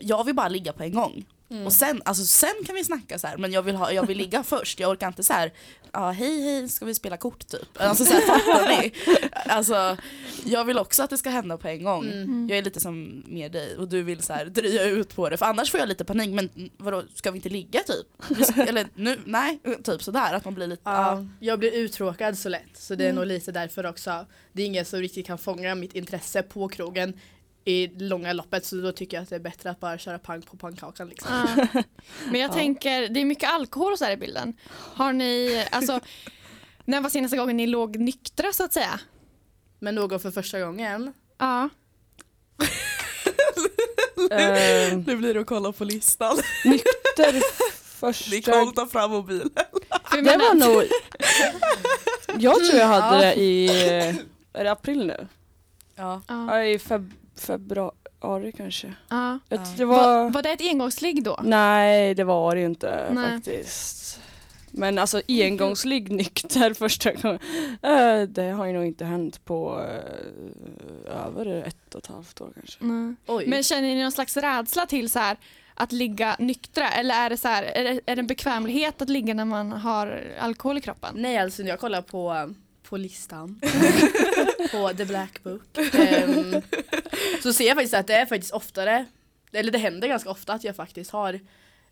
jag 0.00 0.24
vill 0.24 0.34
bara 0.34 0.48
ligga 0.48 0.72
på 0.72 0.82
en 0.82 0.94
gång. 0.94 1.24
Mm. 1.50 1.66
Och 1.66 1.72
sen, 1.72 2.02
alltså, 2.04 2.24
sen 2.24 2.64
kan 2.66 2.74
vi 2.74 2.84
snacka 2.84 3.18
så 3.18 3.26
här, 3.26 3.36
men 3.36 3.52
jag 3.52 3.62
vill, 3.62 3.76
ha, 3.76 3.92
jag 3.92 4.06
vill 4.06 4.18
ligga 4.18 4.42
först. 4.44 4.80
Jag 4.80 4.90
orkar 4.90 5.08
inte 5.08 5.22
så 5.22 5.32
här, 5.32 5.52
ja 5.92 6.10
hej 6.10 6.42
hej 6.42 6.68
ska 6.68 6.84
vi 6.84 6.94
spela 6.94 7.16
kort 7.16 7.46
typ. 7.46 7.68
Alltså 7.80 8.04
så 8.04 8.12
här, 8.12 8.20
fattar 8.20 8.68
ni? 8.82 8.92
Alltså, 9.46 9.96
jag 10.44 10.64
vill 10.64 10.78
också 10.78 11.02
att 11.02 11.10
det 11.10 11.18
ska 11.18 11.30
hända 11.30 11.58
på 11.58 11.68
en 11.68 11.84
gång. 11.84 12.04
Mm. 12.06 12.48
Jag 12.48 12.58
är 12.58 12.62
lite 12.62 12.80
som 12.80 13.24
med 13.26 13.52
dig 13.52 13.76
och 13.76 13.88
du 13.88 14.02
vill 14.02 14.22
så 14.22 14.32
här, 14.32 14.46
dröja 14.46 14.84
ut 14.84 15.16
på 15.16 15.28
det 15.28 15.36
för 15.36 15.46
annars 15.46 15.70
får 15.70 15.80
jag 15.80 15.88
lite 15.88 16.04
panik. 16.04 16.30
Men 16.34 16.70
vadå, 16.76 17.02
ska 17.14 17.30
vi 17.30 17.38
inte 17.38 17.48
ligga 17.48 17.80
typ? 17.80 18.06
Eller 18.68 18.86
nu, 18.94 19.18
nej, 19.24 19.60
typ 19.84 20.02
sådär 20.02 20.34
att 20.34 20.44
man 20.44 20.54
blir 20.54 20.66
lite, 20.66 20.82
ja. 20.84 21.12
Ja, 21.12 21.26
jag 21.40 21.58
blir 21.58 21.72
uttråkad 21.72 22.38
så 22.38 22.48
lätt 22.48 22.76
så 22.76 22.94
det 22.94 23.04
är 23.04 23.08
Mm. 23.12 23.16
nog 23.16 23.26
lite 23.26 23.52
därför 23.52 23.86
också. 23.86 24.26
Det 24.52 24.62
är 24.62 24.66
ingen 24.66 24.84
som 24.84 25.00
riktigt 25.00 25.26
kan 25.26 25.38
fånga 25.38 25.74
mitt 25.74 25.94
intresse 25.94 26.42
på 26.42 26.68
krogen 26.68 27.14
i 27.64 27.88
långa 27.88 28.32
loppet 28.32 28.66
så 28.66 28.76
då 28.76 28.92
tycker 28.92 29.16
jag 29.16 29.22
att 29.22 29.30
det 29.30 29.36
är 29.36 29.40
bättre 29.40 29.70
att 29.70 29.80
bara 29.80 29.98
köra 29.98 30.18
pang 30.18 30.42
på 30.42 30.56
pannkakan 30.56 31.08
liksom. 31.08 31.30
Ja. 31.32 31.82
Men 32.30 32.40
jag 32.40 32.50
Ja. 32.50 32.54
tänker, 32.54 33.08
det 33.08 33.20
är 33.20 33.24
mycket 33.24 33.50
alkohol 33.50 33.92
och 33.92 33.98
så 33.98 34.04
här 34.04 34.12
i 34.12 34.16
bilden. 34.16 34.54
Har 34.70 35.12
ni, 35.12 35.64
alltså, 35.70 36.00
när 36.84 37.00
var 37.00 37.10
senaste 37.10 37.36
gången 37.36 37.56
ni 37.56 37.66
låg 37.66 37.96
nyktra 37.96 38.52
så 38.52 38.64
att 38.64 38.72
säga? 38.72 39.00
Men 39.78 39.94
någon 39.94 40.20
för 40.20 40.30
första 40.30 40.60
gången. 40.60 41.12
Ja. 41.38 41.68
Nu 45.06 45.16
blir 45.16 45.34
det 45.34 45.40
att 45.40 45.46
kolla 45.46 45.72
på 45.72 45.84
listan. 45.84 46.36
nykter 46.64 47.42
första... 48.00 48.52
tar 48.52 48.86
fram 48.86 49.10
mobilen. 49.10 49.50
Det 50.12 50.22
var 50.22 50.54
nog... 50.54 50.84
Jag 52.38 52.64
tror 52.64 52.80
jag 52.80 52.86
hade 52.86 53.18
det 53.18 53.34
i... 53.34 53.68
Är 54.52 54.64
det 54.64 54.72
april 54.72 55.06
nu? 55.06 55.28
Ja. 55.94 56.22
Ja. 56.28 56.58
Ja, 56.58 56.64
i 56.64 56.78
feb 56.78 57.12
februari 57.42 58.52
kanske. 58.56 58.94
Ja. 59.08 59.38
Det 59.48 59.84
Var, 59.84 59.86
var... 59.86 60.30
var 60.30 60.42
det 60.42 60.50
ett 60.50 60.60
engångsligg 60.60 61.24
då? 61.24 61.40
Nej 61.42 62.14
det 62.14 62.24
var 62.24 62.54
det 62.54 62.60
ju 62.60 62.66
inte 62.66 63.08
Nej. 63.12 63.30
faktiskt. 63.30 64.20
Men 64.74 64.98
alltså 64.98 65.22
engångsligg 65.28 66.10
nykter 66.10 66.74
första 66.78 67.12
gången. 67.12 67.38
eh, 67.82 68.22
det 68.28 68.50
har 68.50 68.66
ju 68.66 68.72
nog 68.72 68.84
inte 68.84 69.04
hänt 69.04 69.44
på 69.44 69.80
uh, 69.80 71.26
över 71.26 71.46
ett 71.46 71.94
och 71.94 72.00
ett 72.00 72.06
halvt 72.06 72.40
år 72.40 72.52
kanske. 72.54 72.84
Men 73.46 73.62
känner 73.62 73.82
ni 73.82 74.02
någon 74.02 74.12
slags 74.12 74.36
rädsla 74.36 74.86
till 74.86 75.10
så 75.10 75.18
här, 75.18 75.36
att 75.74 75.92
ligga 75.92 76.36
nyktra 76.38 76.90
eller 76.90 77.14
är 77.14 77.30
det, 77.30 77.36
så 77.36 77.48
här, 77.48 77.62
är, 77.62 77.84
det, 77.84 78.00
är 78.06 78.16
det 78.16 78.20
en 78.20 78.26
bekvämlighet 78.26 79.02
att 79.02 79.08
ligga 79.08 79.34
när 79.34 79.44
man 79.44 79.72
har 79.72 80.22
alkohol 80.40 80.78
i 80.78 80.80
kroppen? 80.80 81.14
Nej 81.16 81.38
alltså 81.38 81.62
jag 81.62 81.80
kollar 81.80 82.02
på, 82.02 82.54
på 82.82 82.96
listan 82.96 83.60
på 84.72 84.92
The 84.96 85.04
Black 85.04 85.42
Book 85.42 85.78
ehm, 85.94 86.62
så 87.42 87.52
ser 87.52 87.66
jag 87.66 87.76
faktiskt 87.76 87.94
att 87.94 88.06
det 88.06 88.14
är 88.14 88.26
faktiskt 88.26 88.52
oftare, 88.52 89.06
eller 89.52 89.72
det 89.72 89.78
händer 89.78 90.08
ganska 90.08 90.30
ofta 90.30 90.52
att 90.52 90.64
jag 90.64 90.76
faktiskt 90.76 91.10
har 91.10 91.40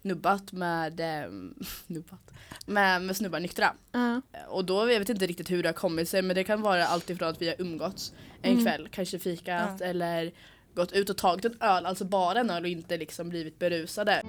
nubbat 0.02 0.52
med, 0.52 1.00
ehm, 1.00 1.54
nubbat, 1.86 2.30
med, 2.66 3.02
med 3.02 3.16
snubbar 3.16 3.40
nyktra. 3.40 3.74
Ja. 3.92 4.22
Och 4.48 4.64
då, 4.64 4.90
jag 4.92 4.98
vet 5.00 5.08
inte 5.08 5.26
riktigt 5.26 5.50
hur 5.50 5.62
det 5.62 5.68
har 5.68 5.74
kommit 5.74 6.08
sig 6.08 6.22
men 6.22 6.36
det 6.36 6.44
kan 6.44 6.62
vara 6.62 6.86
allt 6.86 7.10
ifrån 7.10 7.28
att 7.28 7.42
vi 7.42 7.48
har 7.48 7.56
umgåtts 7.58 8.12
en 8.42 8.52
Mm. 8.52 8.64
kväll, 8.64 8.88
kanske 8.92 9.18
fikat 9.18 9.76
Ja. 9.80 9.86
eller 9.86 10.32
gått 10.74 10.92
ut 10.92 11.10
och 11.10 11.16
tagit 11.16 11.44
en 11.44 11.56
öl, 11.60 11.86
alltså 11.86 12.04
bara 12.04 12.40
en 12.40 12.50
öl 12.50 12.62
och 12.62 12.68
inte 12.68 12.96
liksom 12.96 13.28
blivit 13.28 13.58
berusade. 13.58 14.22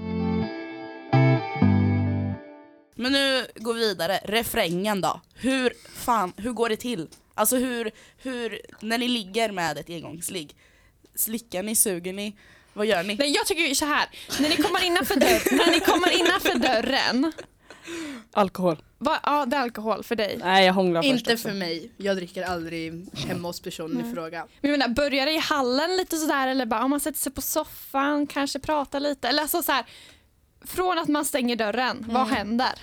Men 2.96 3.12
nu 3.12 3.46
går 3.56 3.74
vi 3.74 3.80
vidare, 3.80 4.20
refrängen 4.24 5.02
då. 5.02 5.22
Hur 5.36 5.74
fan, 5.90 6.34
hur 6.38 6.52
går 6.52 6.70
det 6.70 6.76
till? 6.78 7.08
Alltså 7.34 7.56
hur, 7.58 7.92
hur, 8.18 8.62
när 8.80 8.98
ni 8.98 9.08
ligger 9.08 9.52
med 9.52 9.78
ett 9.78 9.90
engångsligg, 9.90 10.56
slickar 11.22 11.64
ni, 11.64 11.76
suger 11.76 12.14
ni, 12.14 12.36
vad 12.74 12.86
gör 12.86 13.04
ni? 13.04 13.16
Nej, 13.16 13.32
jag 13.32 13.46
tycker 13.46 13.62
ju 13.64 13.76
så 13.76 13.86
här, 13.86 14.10
när 14.40 14.50
ni 14.50 14.56
kommer 14.56 14.86
innanför, 14.86 15.16
dörr, 15.16 15.56
när 15.58 15.72
ni 15.72 15.80
kommer 15.80 16.12
innanför 16.20 16.56
dörren, 16.60 17.32
Alkohol. 18.34 18.78
vad, 18.98 19.20
ja 19.24 19.46
det 19.46 19.56
är 19.58 19.62
alkohol 19.62 20.04
för 20.04 20.16
dig. 20.16 20.38
Nej 20.44 20.66
jag 20.66 20.74
hånglar 20.74 21.02
först 21.02 21.12
Inte 21.14 21.34
också. 21.34 21.48
för 21.48 21.56
mig, 21.56 21.92
jag 21.98 22.18
dricker 22.18 22.44
aldrig 22.44 23.06
hemma 23.28 23.48
hos 23.48 23.60
personen 23.62 24.06
i 24.12 24.14
fråga. 24.14 24.48
Men 24.62 24.72
jag 24.72 24.80
menar, 24.80 24.94
börjar 24.96 25.26
det 25.26 25.32
i 25.32 25.38
hallen 25.38 25.98
lite 25.98 26.18
sådär 26.18 26.48
eller 26.48 26.66
bara 26.66 26.84
om 26.84 26.90
man 26.90 27.00
sätter 27.00 27.20
sig 27.20 27.32
på 27.32 27.42
soffan, 27.42 28.28
kanske 28.28 28.60
pratar 28.60 29.00
lite 29.00 29.28
eller 29.28 29.42
alltså 29.42 29.64
så 29.64 29.72
här, 29.72 29.86
från 30.66 31.00
att 31.00 31.08
man 31.08 31.26
stänger 31.26 31.56
dörren, 31.56 32.06
vad 32.10 32.22
Mm. 32.28 32.36
händer? 32.36 32.74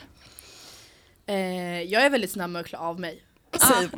Eh, 1.26 1.82
jag 1.82 2.02
är 2.04 2.10
väldigt 2.10 2.30
snabb 2.32 2.50
med 2.50 2.60
att 2.60 2.66
klä 2.66 2.78
av 2.78 3.00
mig. 3.00 3.22
Same. 3.58 3.88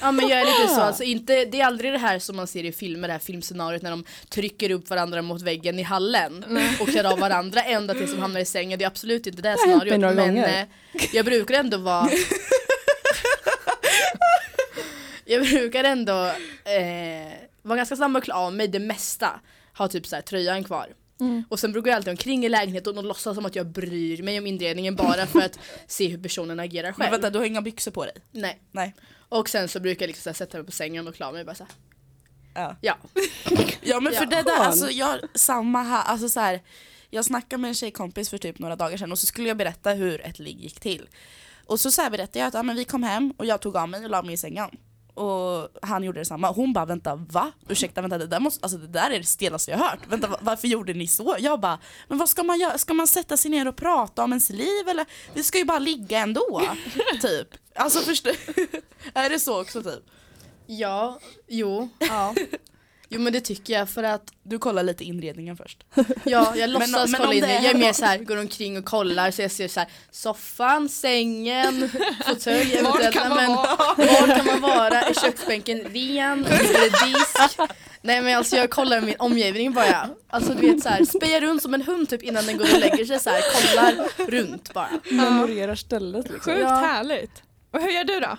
Ja 0.00 0.12
men 0.12 0.28
jag 0.28 0.40
är 0.40 0.44
lite 0.44 0.74
så, 0.74 0.80
alltså 0.80 1.02
inte, 1.02 1.44
det 1.44 1.60
är 1.60 1.66
aldrig 1.66 1.92
det 1.92 1.98
här 1.98 2.18
som 2.18 2.36
man 2.36 2.46
ser 2.46 2.64
i 2.64 2.72
filmer, 2.72 3.08
det 3.08 3.12
här 3.14 3.20
filmscenariot 3.20 3.82
när 3.82 3.90
de 3.90 4.04
trycker 4.28 4.70
upp 4.70 4.90
varandra 4.90 5.22
mot 5.22 5.42
väggen 5.42 5.78
i 5.78 5.82
hallen 5.82 6.44
Nej. 6.48 6.76
och 6.80 6.88
klär 6.88 7.04
av 7.04 7.18
varandra 7.18 7.62
ända 7.62 7.94
tills 7.94 8.10
de 8.12 8.20
hamnar 8.20 8.40
i 8.40 8.44
sängen. 8.44 8.78
Det 8.78 8.84
är 8.84 8.86
absolut 8.86 9.26
inte 9.26 9.42
det 9.42 9.48
här 9.48 9.56
scenariot 9.56 10.00
men 10.00 10.16
gånger. 10.16 10.60
eh, 10.60 11.06
jag 11.12 11.24
brukar 11.24 11.54
ändå 11.54 11.76
vara 11.76 12.10
Jag 15.24 15.42
brukar 15.42 15.84
ändå 15.84 16.24
eh, 16.64 17.32
vara 17.62 17.76
ganska 17.76 17.96
snabb 17.96 18.10
med 18.10 18.18
att 18.18 18.24
klä 18.24 18.34
av 18.34 18.52
mig 18.52 18.68
det 18.68 18.78
mesta. 18.78 19.40
Ha 19.78 19.88
typ 19.88 20.06
så 20.06 20.14
här 20.16 20.22
tröjan 20.22 20.64
kvar. 20.64 20.86
Mm. 21.20 21.44
Och 21.48 21.60
sen 21.60 21.72
brukar 21.72 21.90
jag 21.90 21.96
alltid 21.96 22.10
omkring 22.10 22.44
i 22.44 22.48
lägenheten 22.48 22.98
och 22.98 23.04
låtsas 23.04 23.34
som 23.34 23.46
att 23.46 23.56
jag 23.56 23.66
bryr 23.66 24.22
mig 24.22 24.38
om 24.38 24.46
inredningen 24.46 24.96
bara 24.96 25.26
för 25.26 25.40
att 25.40 25.58
se 25.86 26.08
hur 26.08 26.18
personen 26.22 26.60
agerar 26.60 26.86
Men 26.88 26.94
själv. 26.94 27.10
vänta, 27.10 27.30
du 27.30 27.38
har 27.38 27.46
inga 27.46 27.62
byxor 27.62 27.90
på 27.90 28.04
dig? 28.04 28.14
Nej. 28.32 28.60
Nej. 28.72 28.94
Och 29.28 29.48
sen 29.48 29.68
så 29.68 29.80
brukar 29.80 30.02
jag 30.02 30.08
liksom 30.08 30.22
så 30.22 30.28
här 30.30 30.34
sätta 30.34 30.56
mig 30.58 30.66
på 30.66 30.72
sängen 30.72 31.08
och 31.08 31.14
klara 31.14 31.32
mig 31.32 31.44
bara 31.44 31.54
så 31.54 31.64
här. 31.64 31.72
Ja. 32.54 32.76
Ja. 32.80 32.96
Ja 33.82 34.00
men 34.00 34.12
för 34.12 34.22
Ja. 34.22 34.26
det 34.30 34.42
där, 34.42 34.56
alltså 34.58 34.90
jag, 34.90 35.18
samma 35.34 35.82
här, 35.82 36.02
alltså 36.02 36.28
så 36.28 36.40
här, 36.40 36.60
jag 37.10 37.24
snackade 37.24 37.60
med 37.60 37.68
en 37.68 37.74
tjejkompis 37.74 38.30
för 38.30 38.38
typ 38.38 38.58
några 38.58 38.76
dagar 38.76 38.96
sedan 38.96 39.12
och 39.12 39.18
så 39.18 39.26
skulle 39.26 39.48
jag 39.48 39.56
berätta 39.56 39.90
hur 39.90 40.20
ett 40.26 40.38
ligg 40.38 40.60
gick 40.60 40.80
till. 40.80 41.08
Och 41.66 41.80
så, 41.80 41.90
så 41.90 42.02
här 42.02 42.10
berättade 42.10 42.38
jag 42.38 42.48
att 42.48 42.54
ja, 42.54 42.62
men 42.62 42.76
vi 42.76 42.84
kom 42.84 43.02
hem 43.02 43.34
och 43.36 43.46
jag 43.46 43.60
tog 43.60 43.76
av 43.76 43.88
mig 43.88 44.04
och 44.04 44.10
la 44.10 44.22
mig 44.22 44.34
i 44.34 44.36
sängen. 44.36 44.70
Och 45.18 45.68
han 45.82 46.02
gjorde 46.04 46.20
detsamma. 46.20 46.50
Hon 46.50 46.72
bara 46.72 46.84
vänta 46.84 47.14
va? 47.16 47.52
Ursäkta 47.68 48.00
vänta 48.00 48.18
det 48.18 48.26
där, 48.26 48.40
måste, 48.40 48.62
alltså, 48.64 48.78
det 48.78 48.86
där 48.86 49.10
är 49.10 49.18
det 49.18 49.24
stelaste 49.24 49.70
jag 49.70 49.78
hört. 49.78 49.98
Vänta 50.08 50.28
va- 50.28 50.38
varför 50.40 50.68
gjorde 50.68 50.92
ni 50.94 51.08
så? 51.08 51.36
Jag 51.38 51.60
bara 51.60 51.78
men 52.08 52.18
vad 52.18 52.28
ska 52.28 52.42
man 52.42 52.58
göra? 52.60 52.78
Ska 52.78 52.94
man 52.94 53.06
sätta 53.06 53.36
sig 53.36 53.50
ner 53.50 53.68
och 53.68 53.76
prata 53.76 54.24
om 54.24 54.32
ens 54.32 54.50
liv 54.50 54.88
eller? 54.88 55.06
Vi 55.34 55.42
ska 55.42 55.58
ju 55.58 55.64
bara 55.64 55.78
ligga 55.78 56.18
ändå. 56.18 56.62
typ. 57.22 57.48
Alltså 57.74 57.98
förstår 58.00 58.32
Är 59.14 59.30
det 59.30 59.38
så 59.38 59.60
också 59.60 59.82
typ? 59.82 60.04
Ja, 60.66 61.18
jo, 61.48 61.88
ja. 61.98 62.34
Jo 63.10 63.20
men 63.20 63.32
det 63.32 63.40
tycker 63.40 63.74
jag 63.74 63.88
för 63.88 64.02
att 64.02 64.32
Du 64.42 64.58
kollar 64.58 64.82
lite 64.82 65.04
inredningen 65.04 65.56
först. 65.56 65.84
ja, 66.24 66.56
jag 66.56 66.70
låtsas 66.70 66.90
Men- 66.90 67.10
men 67.10 67.20
kolla 67.20 67.28
om 67.28 67.34
in 67.34 67.40
det 67.40 67.46
det. 67.46 67.52
är 67.52 67.62
Jag 67.62 67.70
är 67.70 67.74
mer 67.74 67.80
hemma- 67.84 67.92
så 67.94 68.04
här, 68.04 68.18
går 68.18 68.36
omkring 68.36 68.78
och 68.78 68.84
kollar 68.84 69.30
så 69.30 69.42
jag 69.42 69.50
ser 69.50 69.68
så 69.68 69.80
här 69.80 69.88
soffan, 70.10 70.88
sängen, 70.88 71.90
fåtölj 72.26 72.82
Var 72.82 72.90
eventuellt. 73.00 73.14
kan 73.16 73.28
man 73.28 73.36
men, 73.38 73.48
vara? 73.56 73.66
var 73.96 74.36
kan 74.36 74.46
man 74.46 74.60
vara? 74.60 75.02
Är 75.02 75.14
köksbänken 75.14 75.78
ren? 75.80 76.44
Är 76.46 76.80
det 76.80 77.06
disk? 77.06 77.58
Nej 78.02 78.22
men 78.22 78.36
alltså 78.38 78.56
jag 78.56 78.70
kollar 78.70 79.00
min 79.00 79.14
omgivning 79.18 79.72
bara. 79.72 80.08
Alltså 80.30 80.54
du 80.54 80.68
vet 80.72 80.82
så 80.82 80.88
här, 80.88 81.04
spejar 81.04 81.40
runt 81.40 81.62
som 81.62 81.74
en 81.74 81.82
hund 81.82 82.08
typ 82.08 82.22
innan 82.22 82.46
den 82.46 82.56
går 82.56 82.64
och 82.74 82.80
lägger 82.80 83.04
sig 83.04 83.20
så 83.20 83.30
här, 83.30 83.42
kollar 83.52 84.08
runt 84.30 84.72
bara. 84.74 84.90
Memorerar 85.10 85.74
stället 85.74 86.24
liksom. 86.30 86.52
Sjukt 86.52 86.60
Ja. 86.68 86.68
härligt. 86.76 87.42
Och 87.70 87.80
hur 87.82 87.88
gör 87.90 88.04
du 88.04 88.20
då? 88.20 88.38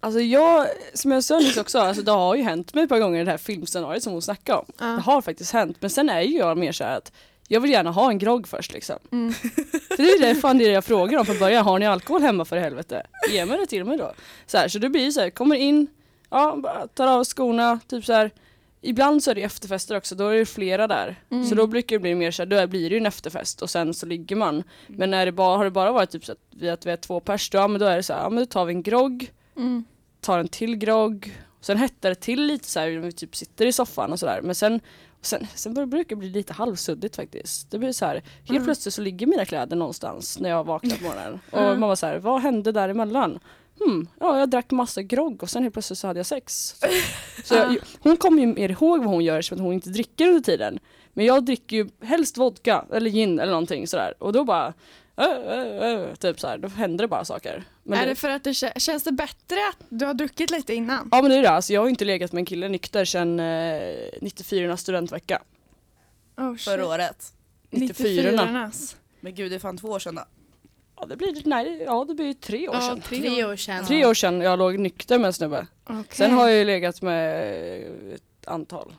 Alltså 0.00 0.20
jag, 0.20 0.66
som 0.94 1.10
jag 1.10 1.24
sa 1.24 1.38
nyss 1.38 1.56
också, 1.56 1.78
alltså 1.78 2.02
det 2.02 2.10
har 2.10 2.34
ju 2.34 2.42
hänt 2.42 2.74
mig 2.74 2.84
ett 2.84 2.88
par 2.88 2.98
gånger 2.98 3.24
det 3.24 3.30
här 3.30 3.38
filmscenariot 3.38 4.02
som 4.02 4.12
hon 4.12 4.22
snackade 4.22 4.58
om. 4.58 4.64
Ja. 4.78 4.86
Det 4.86 5.00
har 5.00 5.22
faktiskt 5.22 5.52
hänt, 5.52 5.76
men 5.80 5.90
sen 5.90 6.08
är 6.08 6.20
ju 6.20 6.38
jag 6.38 6.58
mer 6.58 6.72
så 6.72 6.84
här 6.84 6.96
att 6.96 7.12
jag 7.48 7.60
vill 7.60 7.70
gärna 7.70 7.90
ha 7.90 8.10
en 8.10 8.18
grogg 8.18 8.48
först 8.48 8.72
liksom. 8.72 8.96
Mm. 9.12 9.32
För 9.88 9.96
det 9.96 10.10
är 10.10 10.20
det, 10.20 10.34
fan 10.34 10.58
det 10.58 10.64
jag 10.64 10.84
frågar 10.84 11.18
om 11.18 11.26
från 11.26 11.38
början, 11.38 11.64
har 11.64 11.78
ni 11.78 11.86
alkohol 11.86 12.22
hemma 12.22 12.44
för 12.44 12.56
helvete? 12.56 13.06
Ge 13.30 13.46
mig 13.46 13.58
det 13.58 13.66
till 13.66 13.84
mig 13.84 13.98
då. 13.98 14.12
Så, 14.46 14.58
här, 14.58 14.68
så 14.68 14.78
det 14.78 14.88
blir 14.88 15.04
ju 15.04 15.12
så 15.12 15.20
här, 15.20 15.30
kommer 15.30 15.56
in, 15.56 15.86
ja, 16.30 16.62
tar 16.94 17.06
av 17.06 17.24
skorna, 17.24 17.80
typ 17.88 18.04
så 18.04 18.12
här. 18.12 18.30
Ibland 18.80 19.22
så 19.22 19.30
är 19.30 19.34
det 19.34 19.42
efterfester 19.42 19.96
också, 19.96 20.14
då 20.14 20.28
är 20.28 20.38
det 20.38 20.46
flera 20.46 20.86
där. 20.86 21.22
Mm. 21.30 21.44
Så 21.46 21.54
då 21.54 21.66
brukar 21.66 21.96
det 21.96 22.00
bli 22.00 22.14
mer 22.14 22.30
så 22.30 22.42
här, 22.42 22.46
då 22.46 22.66
blir 22.66 22.90
det 22.90 22.94
ju 22.94 23.00
en 23.00 23.06
efterfest 23.06 23.62
och 23.62 23.70
sen 23.70 23.94
så 23.94 24.06
ligger 24.06 24.36
man. 24.36 24.62
Men 24.86 25.10
när 25.10 25.26
det 25.26 25.32
bara, 25.32 25.56
har 25.56 25.64
det 25.64 25.70
bara 25.70 25.92
varit 25.92 26.10
typ 26.10 26.24
så 26.24 26.32
att 26.32 26.38
vi, 26.50 26.70
att 26.70 26.86
vi 26.86 26.90
är 26.90 26.96
två 26.96 27.20
pers, 27.20 27.50
då, 27.50 27.58
ja, 27.58 27.68
men 27.68 27.80
då 27.80 27.86
är 27.86 27.96
det 27.96 28.02
så 28.02 28.12
här, 28.12 28.22
ja 28.22 28.30
men 28.30 28.38
då 28.38 28.46
tar 28.46 28.64
vi 28.64 28.74
en 28.74 28.82
grogg, 28.82 29.32
Och 35.20 35.26
sen, 35.26 35.46
sen 35.54 35.74
bör- 35.74 35.86
brukar 35.86 36.08
det 36.16 36.20
bli 36.20 36.28
lite 36.30 36.52
halvsuddigt 36.52 37.16
faktiskt. 37.16 37.70
Det 37.70 37.78
blir 37.78 37.92
så 37.92 38.04
här, 38.06 38.14
helt 38.14 38.50
Mm. 38.50 38.64
plötsligt 38.64 38.94
så 38.94 39.02
ligger 39.02 39.26
mina 39.26 39.44
kläder 39.44 39.76
någonstans 39.76 40.38
när 40.40 40.50
jag 40.50 40.64
vaknar 40.64 40.96
på 40.96 41.02
morgonen. 41.04 41.40
Och 41.50 41.58
Mm. 41.62 41.80
man 41.80 41.88
var 41.88 41.96
så 41.96 42.06
här, 42.06 42.18
vad 42.18 42.40
hände 42.42 42.72
däremellan? 42.72 43.38
Hmm, 43.84 44.08
ja, 44.20 44.38
jag 44.38 44.50
drack 44.50 44.70
massa 44.70 45.02
grogg 45.02 45.42
och 45.42 45.50
sen 45.50 45.62
helt 45.62 45.72
plötsligt 45.74 45.98
så 45.98 46.06
hade 46.06 46.18
jag 46.18 46.26
sex. 46.26 46.74
Så, 46.80 46.86
så 47.44 47.54
jag, 47.54 47.76
hon 48.00 48.16
kommer 48.16 48.40
ju 48.40 48.46
mer 48.46 48.68
ihåg 48.70 48.98
vad 48.98 49.08
hon 49.14 49.24
gör 49.24 49.42
som 49.42 49.54
att 49.56 49.62
hon 49.62 49.72
inte 49.72 49.90
dricker 49.90 50.28
under 50.28 50.40
tiden. 50.40 50.78
Men 51.12 51.26
jag 51.26 51.44
dricker 51.44 51.76
ju 51.76 51.88
helst 52.02 52.38
vodka 52.38 52.84
eller 52.92 53.10
gin 53.10 53.38
eller 53.38 53.52
någonting 53.52 53.86
sådär. 53.86 54.14
Och 54.18 54.32
då 54.32 54.44
bara, 54.44 54.74
typ 56.18 56.40
så 56.40 56.46
här, 56.46 56.58
då 56.58 56.68
händer 56.68 57.04
det 57.04 57.08
bara 57.08 57.24
saker. 57.24 57.64
Men 57.82 57.98
är 57.98 58.02
det- 58.02 58.12
det 58.12 58.14
för 58.14 58.30
att 58.30 58.44
det 58.44 58.50
kä- 58.52 58.78
känns 58.78 59.02
det 59.04 59.12
bättre 59.12 59.56
att 59.70 59.86
du 59.88 60.04
har 60.06 60.14
druckit 60.14 60.50
lite 60.50 60.74
innan? 60.74 61.08
Ja 61.12 61.22
men 61.22 61.30
det 61.30 61.36
är 61.36 61.42
det, 61.42 61.50
alltså, 61.50 61.72
jag 61.72 61.80
har 61.80 61.88
inte 61.88 62.04
legat 62.04 62.32
med 62.32 62.40
en 62.40 62.46
kille 62.46 62.68
nykter 62.68 63.04
sedan 63.04 63.40
eh, 63.40 63.92
94 64.20 64.76
studentvecka. 64.76 65.42
Oh, 66.36 66.52
shit. 66.56 66.64
Förra 66.64 66.86
året. 66.86 67.32
94 67.70 68.30
94-ornas. 68.32 68.96
Men 69.20 69.34
gud 69.34 69.50
det 69.52 69.54
är 69.54 69.58
fan 69.58 69.76
två 69.78 69.88
år 69.88 69.98
sedan 69.98 70.14
då. 70.14 70.22
Ja 71.00 71.06
det 71.06 71.16
blir, 71.16 71.42
nej, 71.44 71.82
ja, 71.86 72.04
det 72.08 72.14
blir 72.14 72.34
tre 72.34 72.68
år 72.68 72.74
Ja, 72.74 72.80
sedan. 72.80 73.00
tre 73.00 73.18
Tre 73.20 73.44
år. 73.44 73.56
sedan. 73.56 73.84
Tre 73.86 74.06
år 74.06 74.14
sedan 74.14 74.40
jag 74.40 74.58
låg 74.58 74.78
nykter 74.78 75.18
med 75.18 75.26
en 75.26 75.32
snubbe. 75.32 75.66
Okej. 75.84 76.04
Sen 76.10 76.30
har 76.32 76.48
jag 76.48 76.58
ju 76.58 76.64
legat 76.64 77.02
med 77.02 77.52
ett 78.14 78.46
antal 78.48 78.94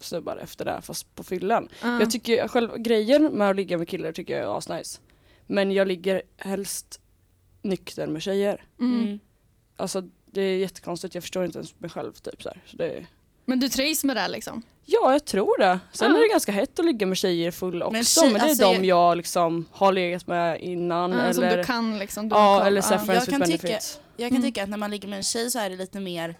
snubbar 0.00 0.36
efter 0.36 0.64
det 0.64 0.80
fast 0.82 1.14
på 1.14 1.24
fyllan. 1.24 1.68
Ja. 1.82 2.00
Jag 2.00 2.10
tycker 2.10 2.48
själv 2.48 2.76
grejen 2.76 3.24
med 3.24 3.50
att 3.50 3.56
ligga 3.56 3.78
med 3.78 3.88
killar 3.88 4.12
tycker 4.12 4.38
jag 4.38 4.42
är 4.54 4.58
asnice. 4.58 5.00
Men 5.50 5.72
jag 5.72 5.88
ligger 5.88 6.22
helst 6.36 7.00
nykter 7.62 8.06
med 8.06 8.22
tjejer. 8.22 8.64
mm. 8.80 9.18
Alltså 9.76 10.02
det 10.26 10.42
är 10.42 10.56
jättekonstigt, 10.58 11.14
jag 11.14 11.24
förstår 11.24 11.44
inte 11.44 11.58
ens 11.58 11.80
mig 11.80 11.90
själv 11.90 12.12
typ 12.12 12.42
så 12.42 12.48
här. 12.48 12.62
Så 12.66 12.76
det, 12.76 13.06
Men 13.44 13.60
du 13.60 13.68
trivs 13.68 14.04
med 14.04 14.16
det 14.16 14.28
liksom? 14.28 14.62
Ja, 14.84 15.12
jag 15.12 15.24
tror 15.24 15.58
det. 15.58 15.80
Sen 15.92 16.10
Ja. 16.10 16.16
är 16.18 16.22
det 16.22 16.28
ganska 16.28 16.52
hett 16.52 16.78
att 16.78 16.84
ligga 16.84 17.06
med 17.06 17.16
tjejer 17.16 17.50
full 17.50 17.82
också. 17.82 17.92
Men, 17.92 18.04
tjej- 18.04 18.32
det 18.32 18.38
är 18.38 18.42
alltså, 18.42 18.72
de 18.72 18.84
jag- 18.84 19.16
liksom 19.16 19.64
har 19.72 19.92
legat 19.92 20.26
med 20.26 20.60
innan. 20.60 21.12
Ja, 21.12 21.32
som 21.34 21.44
eller, 21.44 21.56
du 21.56 21.64
kan 21.64 21.98
liksom? 21.98 22.28
Du 22.28 22.36
ja, 22.36 22.58
koll. 22.58 22.66
eller 22.66 22.80
så 22.80 22.88
här 22.88 22.94
Ja. 22.96 23.04
friends 23.06 23.28
Jag 23.28 23.38
kan 23.40 23.48
tycka-. 23.50 23.78
Jag 24.16 24.28
kan 24.28 24.36
Mm. 24.36 24.42
tycka 24.42 24.62
att 24.62 24.68
när 24.68 24.78
man 24.78 24.90
ligger 24.90 25.08
med 25.08 25.16
en 25.16 25.22
tjej 25.22 25.50
så 25.50 25.58
är 25.58 25.70
det 25.70 25.76
lite 25.76 26.00
mer 26.00 26.34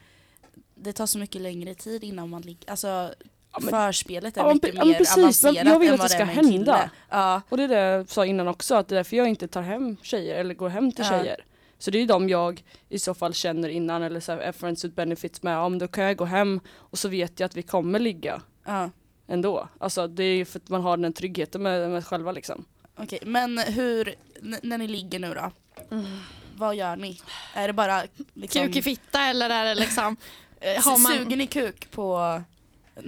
det 0.74 0.92
tar 0.92 1.06
så 1.06 1.18
mycket 1.18 1.40
längre 1.40 1.74
tid 1.74 2.04
innan 2.04 2.28
man 2.30 2.42
ligger, 2.42 2.70
alltså 2.70 3.12
Ja, 3.52 3.59
men- 3.62 3.71
förspelet 3.71 4.37
är 4.37 4.40
Ja, 4.40 4.55
mycket 4.55 4.75
ja, 4.75 4.85
mer 4.85 4.95
precis, 4.95 5.19
avancerat 5.19 5.67
jag 5.67 5.78
vill 5.78 5.88
än 5.88 5.95
att 5.95 6.00
vad 6.00 6.11
det 6.11 6.14
ska 6.14 6.25
hända. 6.25 6.90
Ja, 7.11 7.43
Och 7.49 7.57
det 7.57 7.62
är 7.64 7.69
det 7.69 7.75
jag 7.81 8.09
sa 8.09 8.26
innan 8.26 8.49
också, 8.49 8.75
att 8.75 8.88
det 8.88 8.95
är 8.95 8.97
därför 8.97 9.17
jag 9.17 9.28
inte 9.28 9.49
tar 9.49 9.62
hem 9.62 9.97
tjejer 10.02 10.35
eller 10.35 10.55
går 10.55 10.69
hem 10.69 10.93
till 10.93 11.05
Ja. 11.11 11.19
tjejer. 11.19 11.45
Så 11.78 11.90
det 11.90 11.99
är 12.02 12.07
de 12.07 12.28
jag 12.28 12.64
i 12.88 12.99
så 12.99 13.14
fall 13.14 13.35
känner 13.35 13.69
innan 13.69 14.02
eller 14.02 14.21
så 14.21 14.33
här, 14.33 14.38
är 14.38 14.52
friends 14.52 14.85
with 14.85 14.95
benefits 14.95 15.43
med. 15.43 15.59
Om 15.59 15.78
då 15.78 15.88
kan 15.88 16.05
jag 16.05 16.17
gå 16.17 16.25
hem 16.25 16.61
och 16.76 16.99
så 16.99 17.09
vet 17.09 17.40
jag 17.40 17.47
att 17.47 17.57
vi 17.57 17.62
kommer 17.62 17.99
ligga 17.99 18.40
ja. 18.67 18.90
ändå. 19.28 19.69
Alltså 19.78 20.07
det 20.07 20.25
är 20.25 20.37
ju 20.37 20.45
för 20.45 20.59
att 20.59 20.69
man 20.69 20.81
har 20.83 20.97
den 20.97 21.12
tryggheten 21.12 21.62
med, 21.62 21.90
med 21.90 22.07
själva 22.07 22.33
liksom. 22.33 22.64
Okej, 22.97 23.19
men 23.23 23.59
hur, 23.59 24.14
n- 24.43 24.57
när 24.62 24.78
ni 24.78 24.88
ligger 24.88 25.19
nu 25.19 25.35
då? 25.35 25.50
Mm. 25.97 26.07
Vad 26.57 26.75
gör 26.76 26.97
ni? 26.97 27.21
Är 27.55 27.67
det 27.67 27.73
bara 27.73 28.02
liksom, 28.35 28.62
Kuk 28.67 28.76
i 28.76 28.83
fitta 28.83 29.21
eller 29.25 29.50
är 29.50 29.64
det 29.64 29.75
liksom? 29.75 30.17
har 30.85 30.99
man... 31.02 31.12
suger 31.12 31.37
ni 31.37 31.47
kuk 31.47 31.90
på 31.90 32.43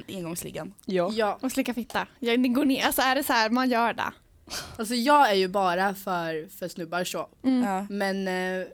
engångsliggan? 0.09 0.75
Ja. 0.87 1.11
Ja, 1.15 1.39
Och 1.43 1.53
slicka 1.53 1.75
fitta? 1.75 2.07
Ja, 2.19 2.37
det 2.37 2.49
går 2.49 2.65
ner. 2.65 2.87
Alltså 2.87 3.03
är 3.03 3.15
det 3.15 3.23
så 3.23 3.33
här 3.33 3.51
man 3.51 3.71
gör 3.71 3.93
det? 3.93 4.13
alltså 4.77 4.95
jag 4.95 5.31
är 5.31 5.35
ju 5.35 5.49
bara 5.49 5.95
för, 5.95 6.59
för 6.59 6.69
snubbar 6.69 7.05
så. 7.05 7.29
Mm. 7.43 7.63
Ja. 7.63 7.87
Men 7.91 8.29
eh, 8.29 8.67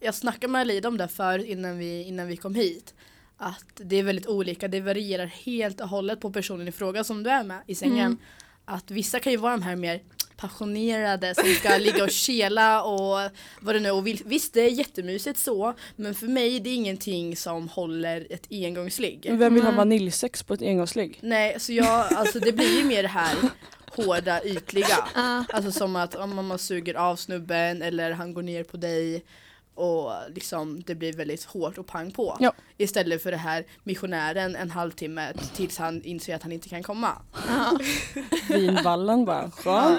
jag 0.00 0.14
snackade 0.14 0.48
med 0.52 0.60
Alida 0.60 0.88
om 0.88 0.96
det 0.96 1.08
förut 1.08 1.46
innan 1.46 1.78
vi, 1.78 2.02
innan 2.02 2.26
vi 2.26 2.36
kom 2.36 2.54
hit. 2.54 2.94
Att 3.36 3.64
det 3.74 3.96
är 3.96 4.02
väldigt 4.02 4.26
olika, 4.26 4.68
det 4.68 4.80
varierar 4.80 5.26
helt 5.26 5.80
och 5.80 5.88
hållet 5.88 6.20
på 6.20 6.30
personen 6.30 6.68
i 6.68 6.72
fråga 6.72 7.04
som 7.04 7.22
du 7.22 7.30
är 7.30 7.44
med 7.44 7.60
i 7.66 7.74
sängen. 7.74 8.06
Mm. 8.06 8.18
Att 8.64 8.90
vissa 8.90 9.20
kan 9.20 9.32
ju 9.32 9.38
vara 9.38 9.52
de 9.52 9.62
här 9.62 9.76
mer 9.76 10.02
passionerade 10.40 11.34
som 11.34 11.44
ska 11.54 11.76
ligga 11.78 12.04
och 12.04 12.10
kela 12.10 12.82
och 12.82 13.30
vad 13.60 13.74
det 13.74 13.80
nu 13.80 13.90
och 13.90 14.06
vill- 14.06 14.22
Visst 14.24 14.52
det 14.54 14.60
är 14.60 14.68
jättemysigt 14.70 15.38
så 15.38 15.74
men 15.96 16.14
för 16.14 16.26
mig 16.26 16.60
det 16.60 16.70
är 16.70 16.74
ingenting 16.74 17.36
som 17.36 17.68
håller 17.68 18.26
ett 18.30 18.46
engångsligg. 18.50 19.26
Men 19.28 19.38
Vem 19.38 19.54
vill 19.54 19.62
ha 19.62 19.72
vaniljsex 19.72 20.42
på 20.42 20.54
ett 20.54 20.62
engångsligg? 20.62 21.18
Nej 21.22 21.60
så 21.60 21.72
jag, 21.72 22.12
alltså 22.14 22.38
det 22.40 22.52
blir 22.52 22.78
ju 22.78 22.84
mer 22.84 23.02
det 23.02 23.08
här 23.08 23.34
hårda 23.96 24.44
ytliga. 24.44 25.08
Alltså 25.48 25.72
som 25.72 25.96
att 25.96 26.14
om 26.14 26.46
man 26.46 26.58
suger 26.58 26.94
av 26.94 27.16
snubben 27.16 27.82
eller 27.82 28.10
han 28.12 28.34
går 28.34 28.42
ner 28.42 28.62
på 28.64 28.76
dig 28.76 29.24
och 29.74 30.12
liksom 30.34 30.82
det 30.86 30.94
blir 30.94 31.12
väldigt 31.12 31.44
hårt 31.44 31.78
och 31.78 31.86
pang 31.86 32.10
på. 32.10 32.36
Ja. 32.40 32.54
Istället 32.76 33.22
för 33.22 33.30
det 33.30 33.36
här 33.36 33.66
missionären 33.82 34.56
en 34.56 34.70
halvtimme 34.70 35.32
tills 35.54 35.78
han 35.78 36.02
inser 36.02 36.34
att 36.34 36.42
han 36.42 36.52
inte 36.52 36.68
kan 36.68 36.82
komma. 36.82 37.22
Vinballen 38.48 39.24
bara, 39.24 39.50
skön. 39.50 39.98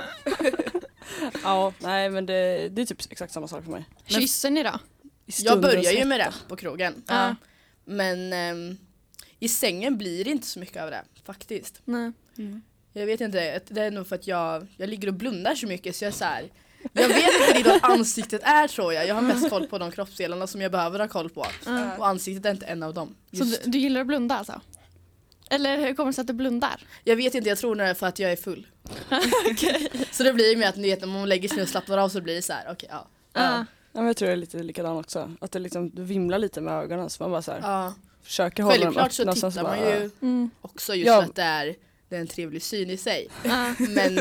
ja, 1.43 1.73
nej 1.79 2.09
men 2.09 2.25
det, 2.25 2.69
det 2.69 2.81
är 2.81 2.85
typ 2.85 3.11
exakt 3.11 3.33
samma 3.33 3.47
sak 3.47 3.63
för 3.63 3.71
mig. 3.71 3.85
Kysser 4.05 4.49
ni 4.49 4.63
då? 4.63 4.79
Jag 5.25 5.61
börjar 5.61 5.91
ju 5.91 6.05
med 6.05 6.19
det 6.19 6.33
på 6.47 6.55
krogen. 6.55 7.03
Ja. 7.07 7.35
Men 7.85 8.33
ehm, 8.33 8.77
i 9.39 9.49
sängen 9.49 9.97
blir 9.97 10.23
det 10.23 10.29
inte 10.29 10.47
så 10.47 10.59
mycket 10.59 10.83
av 10.83 10.91
det 10.91 11.03
faktiskt. 11.23 11.81
Nej. 11.85 12.11
Jag 12.93 13.05
vet 13.05 13.21
inte, 13.21 13.61
det 13.67 13.81
är 13.81 13.91
nog 13.91 14.07
för 14.07 14.15
att 14.15 14.27
jag, 14.27 14.67
jag 14.77 14.89
ligger 14.89 15.07
och 15.07 15.13
blundar 15.13 15.55
så 15.55 15.67
mycket 15.67 15.95
så 15.95 16.03
jag 16.03 16.09
är 16.09 16.15
så 16.15 16.25
här. 16.25 16.49
Jag 16.93 17.07
vet 17.07 17.17
inte 17.17 17.53
riktigt 17.57 17.81
vad 17.81 17.91
ansiktet 17.91 18.41
är 18.43 18.67
tror 18.67 18.93
jag. 18.93 19.07
Jag 19.07 19.15
har 19.15 19.21
mest 19.21 19.49
koll 19.49 19.67
på 19.67 19.77
de 19.77 19.91
kroppsdelarna 19.91 20.47
som 20.47 20.61
jag 20.61 20.71
behöver 20.71 20.99
ha 20.99 21.07
koll 21.07 21.29
på. 21.29 21.45
Ja. 21.65 21.97
Och 21.97 22.07
ansiktet 22.07 22.45
är 22.45 22.51
inte 22.51 22.65
en 22.65 22.83
av 22.83 22.93
dem. 22.93 23.15
Så 23.31 23.37
Just. 23.37 23.63
du, 23.63 23.69
du 23.71 23.77
gillar 23.77 24.01
att 24.01 24.07
blunda 24.07 24.35
alltså? 24.37 24.61
Eller 25.49 25.77
hur 25.77 25.93
kommer 25.93 26.11
det 26.11 26.13
sig 26.13 26.21
att 26.21 26.27
du 26.27 26.33
blundar? 26.33 26.81
Jag 27.03 27.15
vet 27.15 27.35
inte, 27.35 27.49
jag 27.49 27.57
tror 27.57 27.75
det 27.75 27.83
är 27.83 27.93
för 27.93 28.07
att 28.07 28.19
jag 28.19 28.31
är 28.31 28.35
full. 28.35 28.67
Så 30.11 30.23
det 30.23 30.33
blir 30.33 30.49
ju 30.51 30.57
med 30.57 30.69
att 30.69 30.75
ni 30.75 30.89
vet, 30.89 31.01
när 31.01 31.07
man 31.07 31.29
lägger 31.29 31.49
sig 31.49 31.61
och 31.63 31.69
slappnar 31.69 31.97
av 31.97 32.09
så 32.09 32.21
blir 32.21 32.35
det 32.35 32.41
så 32.41 32.53
här, 32.53 32.71
okej 32.71 32.89
ja. 32.91 33.07
Ja. 33.33 33.41
Ja, 33.41 33.65
men 33.99 34.05
jag 34.07 34.17
tror 34.17 34.27
det 34.27 34.33
är 34.33 34.37
lite 34.37 34.63
likadan 34.63 34.97
också. 34.97 35.31
Att 35.41 35.51
det 35.51 35.59
liksom 35.59 35.91
vimlar 35.95 36.39
lite 36.39 36.61
med 36.61 36.73
ögonen 36.73 37.09
så 37.09 37.23
man 37.23 37.31
bara 37.31 37.41
så 37.41 37.51
här, 37.51 37.59
ja. 37.63 37.93
försöker 38.23 38.63
hålla 38.63 38.75
dem 38.75 38.83
Självklart 38.93 39.11
så 39.13 39.21
öppna. 39.21 39.33
tittar 39.33 39.63
man 39.63 39.77
bara- 39.77 39.99
ju 39.99 40.09
Mm. 40.21 40.49
också 40.61 40.95
just 40.95 41.07
Ja. 41.07 41.21
för 41.21 41.29
att 41.29 41.35
det 41.35 41.41
är, 41.43 41.75
det 42.11 42.17
är 42.17 42.21
en 42.21 42.27
trevlig 42.27 42.61
syn 42.61 42.89
i 42.89 42.97
sig. 42.97 43.27
Men 43.79 44.15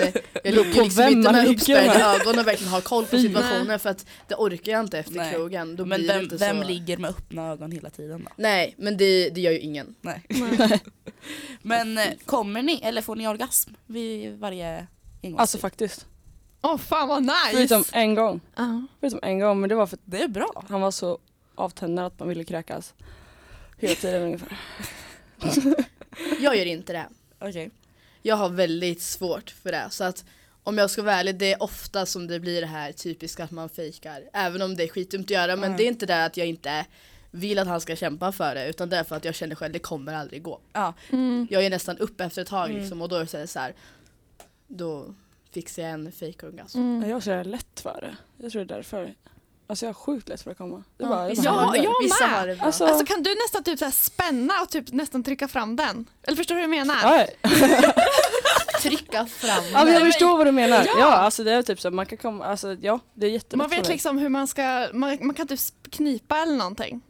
jag 0.44 0.54
ligger 0.54 0.64
liksom 0.64 0.88
vem 0.88 1.12
inte 1.12 1.32
med 1.32 1.48
uppspärrade 1.48 2.04
ögon 2.04 2.38
och 2.38 2.46
verkligen 2.46 2.72
har 2.72 2.80
koll 2.80 3.04
på 3.06 3.18
situationen 3.18 3.78
för 3.78 3.90
att 3.90 4.06
det 4.28 4.34
orkar 4.34 4.72
jag 4.72 4.80
inte 4.80 4.98
efter 4.98 5.14
Nej. 5.14 5.34
krogen. 5.34 5.76
Då 5.76 5.84
Men 5.84 5.98
blir 5.98 6.08
det 6.08 6.14
vem, 6.14 6.22
inte 6.22 6.36
vem 6.36 6.62
så... 6.62 6.68
ligger 6.68 6.96
med 6.96 7.10
öppna 7.10 7.48
ögon 7.50 7.72
hela 7.72 7.90
tiden 7.90 8.24
då? 8.24 8.30
Nej, 8.36 8.74
men 8.78 8.96
det, 8.96 9.30
det 9.30 9.40
gör 9.40 9.52
ju 9.52 9.58
ingen. 9.58 9.94
Nej. 10.00 10.22
Nej. 10.28 10.80
Men 11.62 11.98
eh, 11.98 12.04
kommer 12.26 12.62
ni, 12.62 12.80
eller 12.82 13.02
får 13.02 13.16
ni 13.16 13.28
orgasm 13.28 13.70
vid 13.86 14.38
varje 14.38 14.76
engångsligg? 15.22 15.40
Alltså 15.40 15.58
faktiskt. 15.58 16.06
Åh 16.62 16.76
fan 16.76 17.08
vad 17.08 17.22
nice! 17.22 17.50
Förutom 17.52 17.84
en 17.92 18.14
gång. 18.14 18.40
Ja. 18.56 18.86
Förutom 19.00 19.20
en 19.22 19.38
gång 19.38 19.60
men 19.60 19.68
det 19.68 19.74
var 19.74 19.86
för 19.86 19.96
att 19.96 20.02
det 20.04 20.22
är 20.22 20.28
bra. 20.28 20.64
han 20.68 20.80
var 20.80 20.90
så 20.90 21.18
avtändande 21.54 22.06
att 22.06 22.18
man 22.18 22.28
ville 22.28 22.44
kräkas. 22.44 22.94
Hela 23.76 23.94
tiden 23.94 24.22
ungefär. 24.22 24.58
Jag 26.40 26.56
gör 26.56 26.66
inte 26.66 26.92
det. 26.92 27.06
Okej. 27.40 27.70
Jag 28.22 28.36
har 28.36 28.48
väldigt 28.48 29.02
svårt 29.02 29.50
för 29.50 29.72
det. 29.72 29.86
Så 29.90 30.04
att 30.04 30.24
om 30.62 30.78
jag 30.78 30.90
ska 30.90 31.02
vara 31.02 31.14
ärlig, 31.14 31.36
det 31.38 31.52
är 31.52 31.62
ofta 31.62 32.06
som 32.06 32.26
det 32.26 32.40
blir 32.40 32.60
det 32.60 32.66
här 32.66 32.92
typiska 32.92 33.44
att 33.44 33.50
man 33.50 33.68
fejkar. 33.68 34.22
Även 34.32 34.62
om 34.62 34.76
det 34.76 34.82
är 34.84 34.88
skitdumt 34.88 35.24
att 35.26 35.30
göra, 35.30 35.56
men 35.56 35.64
Mm. 35.64 35.76
det 35.76 35.82
är 35.84 35.88
inte 35.88 36.06
det 36.06 36.24
att 36.24 36.36
jag 36.36 36.46
inte 36.46 36.86
vill 37.30 37.58
att 37.58 37.66
han 37.68 37.80
ska 37.80 37.96
kämpa 37.96 38.32
för 38.32 38.54
det, 38.54 38.68
utan 38.68 38.88
det 38.88 38.96
är 38.96 39.04
för 39.04 39.16
att 39.16 39.24
jag 39.24 39.34
känner 39.34 39.54
själv, 39.54 39.72
det 39.72 39.78
kommer 39.78 40.14
aldrig 40.14 40.42
gå. 40.42 40.60
Ja, 40.72 40.94
Mm. 41.10 41.46
Jag 41.50 41.64
är 41.64 41.70
nästan 41.70 41.98
upp 41.98 42.20
efter 42.20 42.42
ett 42.42 42.48
tag 42.48 42.70
Mm. 42.70 42.80
liksom, 42.82 43.02
och 43.02 43.08
då 43.08 43.16
det 43.38 43.46
så 43.46 43.58
här, 43.58 43.74
då 44.66 45.14
fixar 45.50 45.82
jag 45.82 45.92
en 45.92 46.12
fejkorgasm. 46.12 46.78
Mm. 46.78 46.98
Men 46.98 47.08
Jag 47.08 47.16
jävla 47.30 47.50
lätt 47.50 47.80
för 47.80 48.00
det. 48.00 48.42
Jag 48.44 48.52
tror 48.52 48.64
det 48.64 48.74
är 48.74 48.76
därför. 48.76 49.14
Alltså 49.70 49.84
jag 49.86 49.88
har 49.88 49.94
sjukt 49.94 50.28
lätt 50.28 50.42
för 50.42 50.50
att 50.50 50.58
komma. 50.58 50.84
Det 50.96 51.04
är 51.04 51.08
Ja, 51.08 51.14
bara, 51.14 51.28
jag 51.28 51.36
bara 51.36 51.44
Ja, 51.44 51.50
har 51.52 51.72
det- 51.72 51.78
jag 51.78 52.02
vissa 52.02 52.26
med. 52.26 52.38
har 52.38 52.46
det 52.46 52.56
bra. 52.56 52.66
Alltså, 52.66 52.84
Alltså 52.86 53.04
kan 53.06 53.22
du 53.22 53.34
nästan 53.34 53.64
typ 53.64 53.78
så 53.78 53.84
här 53.84 53.92
spänna 53.92 54.54
och 54.62 54.68
typ 54.70 54.92
nästan 54.92 55.22
trycka 55.24 55.48
fram 55.48 55.76
den? 55.76 56.06
Eller 56.22 56.36
förstår 56.36 56.54
du 56.54 56.60
hur 56.60 56.68
jag 56.68 56.86
menar? 56.86 56.96
ja, 57.02 57.26
Trycka 58.82 59.26
fram 59.26 59.64
ja, 59.72 59.84
men 59.84 59.92
jag 59.92 60.02
den. 60.02 60.12
förstår 60.12 60.36
vad 60.38 60.46
du 60.46 60.52
menar. 60.52 60.76
Ja. 60.86 60.92
Ja, 60.98 61.06
alltså 61.12 61.44
det 61.44 61.52
är 61.52 61.62
typ 61.62 61.80
så 61.80 61.90
man 61.90 62.06
kan 62.06 62.18
komma, 62.18 62.44
alltså 62.44 62.76
ja 62.80 62.98
det 63.14 63.26
är 63.26 63.30
jättelätt 63.30 63.58
Man 63.58 63.68
för 63.70 63.76
vet 63.76 63.84
mig. 63.86 63.92
liksom 63.94 64.18
hur 64.18 64.28
man 64.28 64.46
ska, 64.46 64.88
man, 64.92 65.18
man 65.20 65.34
kan 65.34 65.46
typ 65.48 65.60
knipa 65.90 66.38
eller 66.38 66.56
någonting. 66.56 67.00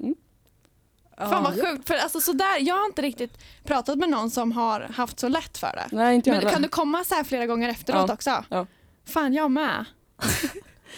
Fan 1.19 1.43
vad 1.45 1.55
sjukt, 1.61 1.89
för 1.89 1.95
alltså 1.95 2.21
sådär, 2.21 2.59
jag 2.61 2.75
har 2.77 2.87
inte 2.87 3.03
riktigt 3.03 3.39
pratat 3.65 3.99
med 3.99 4.09
någon 4.11 4.31
som 4.31 4.53
har 4.53 4.81
haft 4.81 5.21
så 5.21 5.29
lätt 5.29 5.59
för 5.59 5.73
det. 5.73 5.97
Nej 5.97 6.15
inte 6.15 6.31
jag 6.31 6.35
Men 6.35 6.41
heller. 6.41 6.53
kan 6.53 6.63
du 6.63 6.69
komma 6.69 7.05
så 7.05 7.15
här 7.15 7.25
flera 7.25 7.47
gånger 7.47 7.69
efteråt 7.69 8.05
Ja. 8.09 8.15
också? 8.15 8.45
Ja. 8.49 8.67
Fan 9.07 9.35
jag 9.35 9.51
med. 9.51 9.85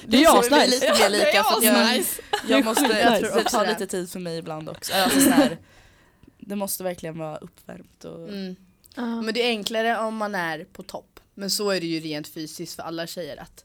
Det 0.06 0.24
är 0.24 0.38
asnice. 0.38 0.66
lite 0.66 0.92
mer 0.92 1.10
lika 1.10 1.44
för 1.44 1.56
att 1.56 1.64
jag, 1.64 1.94
är 1.94 2.04
jag 2.46 2.64
måste, 2.64 2.82
jag 2.82 3.12
nice. 3.12 3.20
tror 3.20 3.36
det 3.36 3.42
också 3.42 3.56
tar 3.56 3.66
lite 3.66 3.86
tid 3.86 4.10
för 4.10 4.18
mig 4.18 4.38
ibland 4.38 4.68
också. 4.68 4.92
Alltså, 4.94 5.20
så 5.20 5.30
här, 5.30 5.58
det 6.38 6.56
måste 6.56 6.84
verkligen 6.84 7.18
vara 7.18 7.36
uppvärmt 7.36 8.04
och 8.04 8.28
Mm. 8.28 8.56
Ja. 8.94 9.22
Men 9.22 9.34
det 9.34 9.42
är 9.42 9.48
enklare 9.48 9.98
om 9.98 10.16
man 10.16 10.34
är 10.34 10.64
på 10.64 10.82
topp. 10.82 11.20
Men 11.34 11.50
så 11.50 11.70
är 11.70 11.80
det 11.80 11.86
ju 11.86 12.00
rent 12.00 12.28
fysiskt 12.28 12.76
för 12.76 12.82
alla 12.82 13.06
tjejer 13.06 13.36
att 13.36 13.64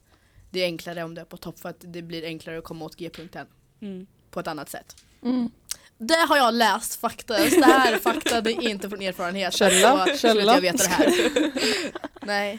det 0.50 0.60
är 0.60 0.64
enklare 0.64 1.04
om 1.04 1.14
du 1.14 1.20
är 1.20 1.24
på 1.24 1.36
topp 1.36 1.58
för 1.58 1.68
att 1.68 1.76
det 1.80 2.02
blir 2.02 2.24
enklare 2.24 2.58
att 2.58 2.64
komma 2.64 2.84
åt 2.84 2.96
G-punkten 2.96 3.46
mm. 3.80 4.06
på 4.30 4.40
ett 4.40 4.46
annat 4.46 4.70
sätt. 4.70 4.96
Mm. 5.22 5.50
Det 5.98 6.26
har 6.28 6.36
jag 6.36 6.54
läst 6.54 7.00
faktiskt. 7.00 7.60
Det 7.60 7.66
här 7.66 7.92
är 7.92 7.98
fakta, 7.98 8.40
det 8.40 8.52
är 8.52 8.68
inte 8.68 8.88
från 8.88 9.02
erfarenhet. 9.02 9.54
Källa, 9.54 10.06
Så, 10.06 10.16
källa. 10.16 10.54
Jag 10.54 10.60
vet 10.60 10.78
det 10.78 10.88
här. 10.88 11.12
Nej. 12.26 12.58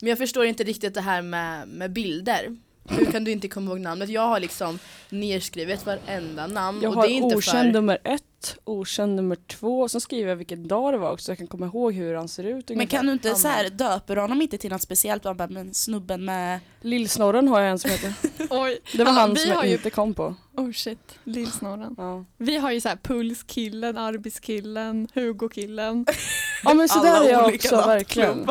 Men 0.00 0.08
jag 0.08 0.18
förstår 0.18 0.44
inte 0.44 0.64
riktigt 0.64 0.94
det 0.94 1.00
här 1.00 1.22
med, 1.22 1.68
med 1.68 1.92
bilder. 1.92 2.56
Hur 2.90 3.12
kan 3.12 3.24
du 3.24 3.30
inte 3.30 3.48
komma 3.48 3.70
ihåg 3.70 3.80
namnet? 3.80 4.08
Jag 4.08 4.28
har 4.28 4.40
liksom 4.40 4.78
nerskrivet 5.08 5.86
varenda 5.86 6.46
namn. 6.46 6.82
Jag 6.82 6.90
och 6.90 6.96
har 6.96 7.06
det 7.06 7.12
är 7.12 7.14
inte 7.14 7.36
okänd 7.36 7.68
för... 7.68 7.72
nummer 7.72 7.98
ett, 8.04 8.56
okänd 8.64 9.16
nummer 9.16 9.36
två, 9.36 9.80
och 9.80 9.90
sen 9.90 10.00
skriver 10.00 10.28
jag 10.28 10.36
vilken 10.36 10.68
dag 10.68 10.94
det 10.94 10.98
var 10.98 11.12
också 11.12 11.24
så 11.24 11.30
jag 11.30 11.38
kan 11.38 11.46
komma 11.46 11.66
ihåg 11.66 11.94
hur 11.94 12.14
han 12.14 12.28
ser 12.28 12.44
ut 12.44 12.68
Men 12.68 12.86
kan 12.86 13.06
du 13.06 13.12
inte 13.12 13.34
så 13.34 13.48
här, 13.48 13.70
döper 13.70 14.14
du 14.16 14.20
honom 14.22 14.42
inte 14.42 14.58
till 14.58 14.70
något 14.70 14.82
speciellt? 14.82 15.22
Bara, 15.22 15.46
men 15.48 15.74
snubben 15.74 16.24
med... 16.24 16.60
Lillsnorren 16.80 17.48
har 17.48 17.60
jag 17.60 17.70
en 17.70 17.78
som 17.78 17.90
heter. 17.90 18.14
Oj. 18.50 18.78
Det 18.92 19.04
var 19.04 19.12
Ja, 19.12 19.18
han 19.20 19.36
som 19.36 19.50
jag 19.50 19.66
ju- 19.66 19.72
inte 19.72 19.90
kom 19.90 20.14
på. 20.14 20.34
Oh 20.56 20.72
shit, 20.72 21.18
lillsnorren. 21.24 21.94
Ja, 21.98 22.24
Vi 22.36 22.56
har 22.56 22.70
ju 22.72 22.80
så 22.80 22.88
här 22.88 22.96
pulskillen, 22.96 23.98
arbetskillen, 23.98 25.08
Hugo-killen. 25.14 26.06
ja 26.64 26.74
men 26.74 26.88
så 26.88 26.98
Alla 26.98 27.10
där 27.20 27.26
är 27.26 27.30
jag 27.30 27.54
också 27.54 27.76
verkligen. 27.76 28.38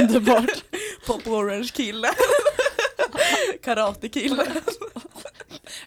Underbart. 0.00 0.64
Pop 1.06 1.26
Orange 1.26 1.68
kille. 1.74 2.08
Karate 3.62 4.08
kille. 4.08 4.46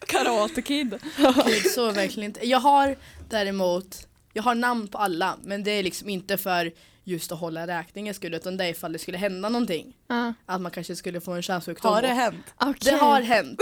Karate 0.08 0.62
Kid. 0.62 1.00
Gud, 1.46 1.72
så 1.76 1.92
verkligen 1.92 2.30
inte. 2.30 2.48
Jag 2.48 2.60
har 2.60 2.96
däremot, 3.30 4.08
jag 4.34 4.44
har 4.44 4.56
namn 4.56 4.88
på 4.88 4.98
alla 4.98 5.38
men 5.44 5.64
det 5.64 5.72
är 5.72 5.84
liksom 5.84 6.10
inte 6.10 6.38
för 6.38 6.72
just 7.04 7.32
att 7.32 7.40
hålla 7.40 7.68
räkningen 7.68 8.14
skull 8.14 8.34
utan 8.34 8.58
det 8.58 8.66
är 8.66 8.70
ifall 8.70 8.94
det 8.94 9.00
skulle 9.00 9.18
hända 9.18 9.50
någonting. 9.50 9.94
Ja, 10.08 10.34
Att 10.46 10.62
man 10.62 10.72
kanske 10.72 10.96
skulle 10.96 11.22
få 11.22 11.32
en 11.32 11.42
könssjukdom. 11.42 11.94
Har 11.94 12.02
det 12.02 12.08
hänt? 12.08 12.54
okej. 12.58 12.78
Det 12.82 12.98
har 12.98 13.22
hänt. 13.22 13.60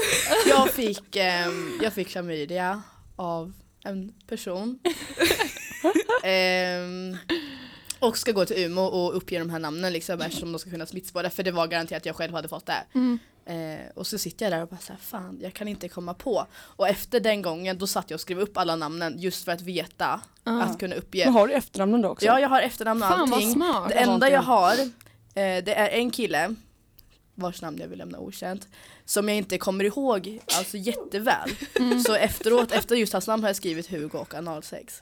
Jag 0.50 0.70
fick, 0.70 1.16
ehm, 1.16 1.80
jag 1.84 1.94
fick 1.94 2.08
klamydia 2.08 2.82
av 3.16 3.54
en 3.84 4.14
person. 4.28 4.80
Ehm, 6.24 7.18
och 8.00 8.18
ska 8.18 8.32
gå 8.32 8.46
till 8.46 8.58
Umeå 8.66 8.84
och 8.84 9.18
uppge 9.18 9.40
de 9.40 9.50
här 9.50 9.60
namnen 9.60 9.94
liksom, 9.94 10.22
eftersom 10.22 10.52
de 10.52 10.60
ska 10.60 10.70
kunna 10.70 10.86
smittspåra 10.86 11.30
för 11.30 11.44
det 11.44 11.52
var 11.52 11.68
garanterat 11.68 12.02
att 12.02 12.06
jag 12.06 12.16
själv 12.16 12.34
hade 12.34 12.48
fått 12.48 12.66
det. 12.66 12.84
Mm. 12.96 13.20
Eh, 13.50 13.80
och 13.96 14.08
så 14.08 14.18
sitter 14.18 14.46
jag 14.46 14.54
där 14.54 14.62
och 14.62 14.68
bara 14.70 14.80
såhär, 14.80 15.00
fan 15.00 15.40
jag 15.42 15.54
kan 15.54 15.68
inte 15.68 15.90
komma 15.90 16.14
på. 16.14 16.46
Och 16.54 16.88
efter 16.88 17.20
den 17.20 17.42
gången 17.42 17.78
då 17.78 17.88
satt 17.88 18.10
jag 18.10 18.16
och 18.18 18.22
skrev 18.22 18.40
upp 18.40 18.58
alla 18.58 18.76
namnen 18.76 19.14
just 19.20 19.46
för 19.46 19.52
att 19.52 19.62
veta, 19.62 20.22
Ja. 20.44 20.62
att 20.62 20.80
kunna 20.80 20.96
uppge. 20.96 21.26
Men 21.26 21.34
har 21.34 21.48
du 21.48 21.54
efternamnen 21.54 22.02
då 22.02 22.10
också? 22.10 22.26
Ja 22.26 22.40
jag 22.40 22.50
har 22.50 22.62
efternamn 22.62 23.04
och 23.04 23.10
Fan 23.10 23.20
vad 23.30 23.34
allting. 23.34 23.54
smart. 23.54 23.90
Det 23.90 23.96
enda 23.96 24.30
jag 24.30 24.42
har, 24.42 24.74
eh, 24.80 25.64
det 25.64 25.74
är 25.74 25.90
en 25.90 26.12
kille 26.12 26.56
vars 27.36 27.62
namn 27.62 27.78
jag 27.82 27.88
vill 27.88 27.98
lämna 27.98 28.20
okänt, 28.20 28.68
som 29.06 29.30
jag 29.30 29.38
inte 29.38 29.58
kommer 29.58 29.84
ihåg 29.84 30.40
alltså 30.58 30.78
jätteväl. 30.78 31.50
Mm. 31.80 32.00
Så 32.00 32.16
efteråt, 32.16 32.72
efter 32.72 32.96
just 32.96 33.14
hans 33.14 33.28
namn 33.28 33.44
har 33.44 33.50
jag 33.50 33.56
skrivit 33.56 33.88
Hugo 33.92 34.18
och 34.18 34.34
analsex. 34.36 35.02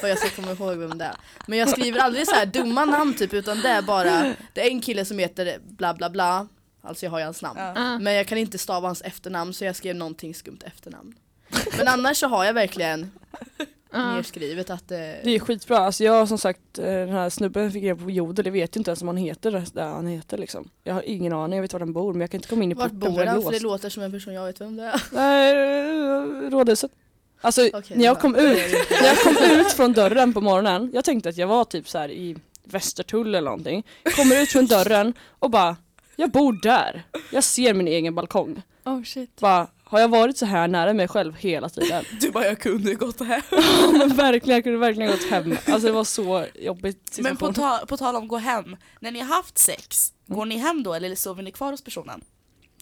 För 0.00 0.08
jag 0.08 0.18
ska 0.18 0.42
komma 0.42 0.52
ihåg 0.52 0.76
vem 0.76 0.98
det 0.98 1.04
är. 1.04 1.16
Men 1.46 1.58
jag 1.58 1.68
skriver 1.68 2.00
aldrig 2.00 2.26
så 2.26 2.34
här 2.34 2.46
dumma 2.46 2.84
namn 2.84 3.14
typ 3.14 3.34
utan 3.34 3.60
det 3.60 3.68
är 3.68 3.82
bara, 3.82 4.34
det 4.52 4.60
är 4.66 4.70
en 4.70 4.80
kille 4.80 5.04
som 5.04 5.18
heter 5.18 5.58
bla 5.62 5.94
bla 5.94 6.10
bla, 6.10 6.48
alltså 6.82 7.06
jag 7.06 7.10
har 7.10 7.18
ju 7.18 7.24
hans 7.24 7.42
namn. 7.42 7.58
Ja. 7.60 7.72
Ja. 7.74 7.98
Men 7.98 8.14
jag 8.14 8.26
kan 8.26 8.38
inte 8.38 8.58
stava 8.58 8.88
hans 8.88 9.02
efternamn 9.02 9.54
så 9.54 9.64
jag 9.64 9.76
skrev 9.76 9.96
någonting 9.96 10.34
skumt 10.34 10.58
efternamn. 10.66 11.14
Men 11.78 11.88
annars 11.88 12.16
så 12.16 12.26
har 12.26 12.44
jag 12.44 12.54
verkligen 12.54 13.10
Ja. 13.94 14.14
nedskrivet 14.14 14.70
att 14.70 14.88
det, 14.88 15.20
Det 15.24 15.30
är 15.30 15.38
skitbra. 15.38 15.78
Alltså 15.78 16.04
jag 16.04 16.28
som 16.28 16.38
sagt, 16.38 16.78
eh, 16.78 16.84
den 16.84 17.08
här 17.08 17.30
snubben 17.30 17.72
fick 17.72 17.82
reda 17.82 18.02
på 18.04 18.10
jodel, 18.10 18.46
jag 18.46 18.52
vet 18.52 18.76
ju 18.76 18.80
inte 18.80 18.90
ens 18.90 19.02
om 19.02 19.08
han 19.08 19.16
heter 19.16 19.50
det 19.50 19.64
där 19.74 19.88
han 19.88 20.06
heter 20.06 20.38
liksom. 20.38 20.68
Jag 20.84 20.94
har 20.94 21.02
ingen 21.02 21.32
aning, 21.32 21.56
jag 21.56 21.62
vet 21.62 21.72
var 21.72 21.80
han 21.80 21.92
bor 21.92 22.12
men 22.12 22.20
jag 22.20 22.30
kan 22.30 22.38
inte 22.38 22.48
komma 22.48 22.64
in 22.64 22.70
i 22.70 22.74
vart 22.74 22.84
porten 22.90 23.00
bor 23.00 23.10
för 23.10 23.24
det 23.24 23.30
är 23.30 23.32
han? 23.34 23.42
För 23.42 23.52
det 23.52 23.60
låter 23.60 23.88
som 23.88 24.02
en 24.02 24.12
person 24.12 24.34
jag 24.34 24.44
vet 24.46 24.60
vem 24.60 24.76
det 24.76 24.82
är. 24.84 25.02
Nej, 25.12 26.50
rådhuset. 26.50 26.90
Alltså 27.40 27.68
Okej, 27.74 27.96
när 27.96 28.04
jag 28.04 28.20
kom 28.20 28.34
ut, 28.36 28.58
när 29.00 29.06
jag 29.08 29.18
kom 29.18 29.36
ut 29.60 29.72
från 29.72 29.92
dörren 29.92 30.32
på 30.32 30.40
morgonen, 30.40 30.90
jag 30.94 31.04
tänkte 31.04 31.28
att 31.28 31.36
jag 31.36 31.46
var 31.46 31.64
typ 31.64 31.88
så 31.88 31.98
här 31.98 32.10
i 32.10 32.36
Västertull 32.64 33.28
eller 33.34 33.50
någonting. 33.50 33.86
Kommer 34.16 34.42
ut 34.42 34.48
från 34.48 34.66
dörren 34.66 35.14
och 35.38 35.50
bara, 35.50 35.76
jag 36.16 36.30
bor 36.30 36.52
där. 36.62 37.02
Jag 37.32 37.44
ser 37.44 37.74
min 37.74 37.88
egen 37.88 38.14
balkong. 38.14 38.62
Oh 38.84 39.02
shit. 39.02 39.40
Bara, 39.40 39.66
har 39.84 40.00
jag 40.00 40.08
varit 40.08 40.38
så 40.38 40.46
här 40.46 40.68
nära 40.68 40.92
mig 40.92 41.08
själv 41.08 41.34
hela 41.36 41.68
tiden? 41.68 42.04
Du 42.20 42.30
bara, 42.30 42.44
jag 42.46 42.58
kunde 42.58 42.90
ju 42.90 42.96
gått 42.96 43.20
hem. 43.20 43.42
men 43.98 44.08
verkligen, 44.16 44.54
jag 44.56 44.64
kunde 44.64 44.78
verkligen 44.78 45.10
gått 45.10 45.24
hem. 45.30 45.52
Alltså 45.66 45.86
det 45.88 45.92
var 45.92 46.04
så 46.04 46.46
jobbigt 46.54 47.18
Men 47.22 47.36
på, 47.36 47.46
situation. 47.46 47.54
ta, 47.54 47.86
på 47.86 47.96
tal 47.96 48.16
om 48.16 48.28
gå 48.28 48.36
hem, 48.36 48.76
när 49.00 49.10
ni 49.10 49.20
har 49.20 49.36
haft 49.36 49.58
sex, 49.58 50.12
går 50.26 50.46
ni 50.46 50.56
hem 50.56 50.82
då 50.82 50.94
eller 50.94 51.14
sover 51.14 51.42
ni 51.42 51.52
kvar 51.52 51.70
hos 51.70 51.84
personen? 51.84 52.24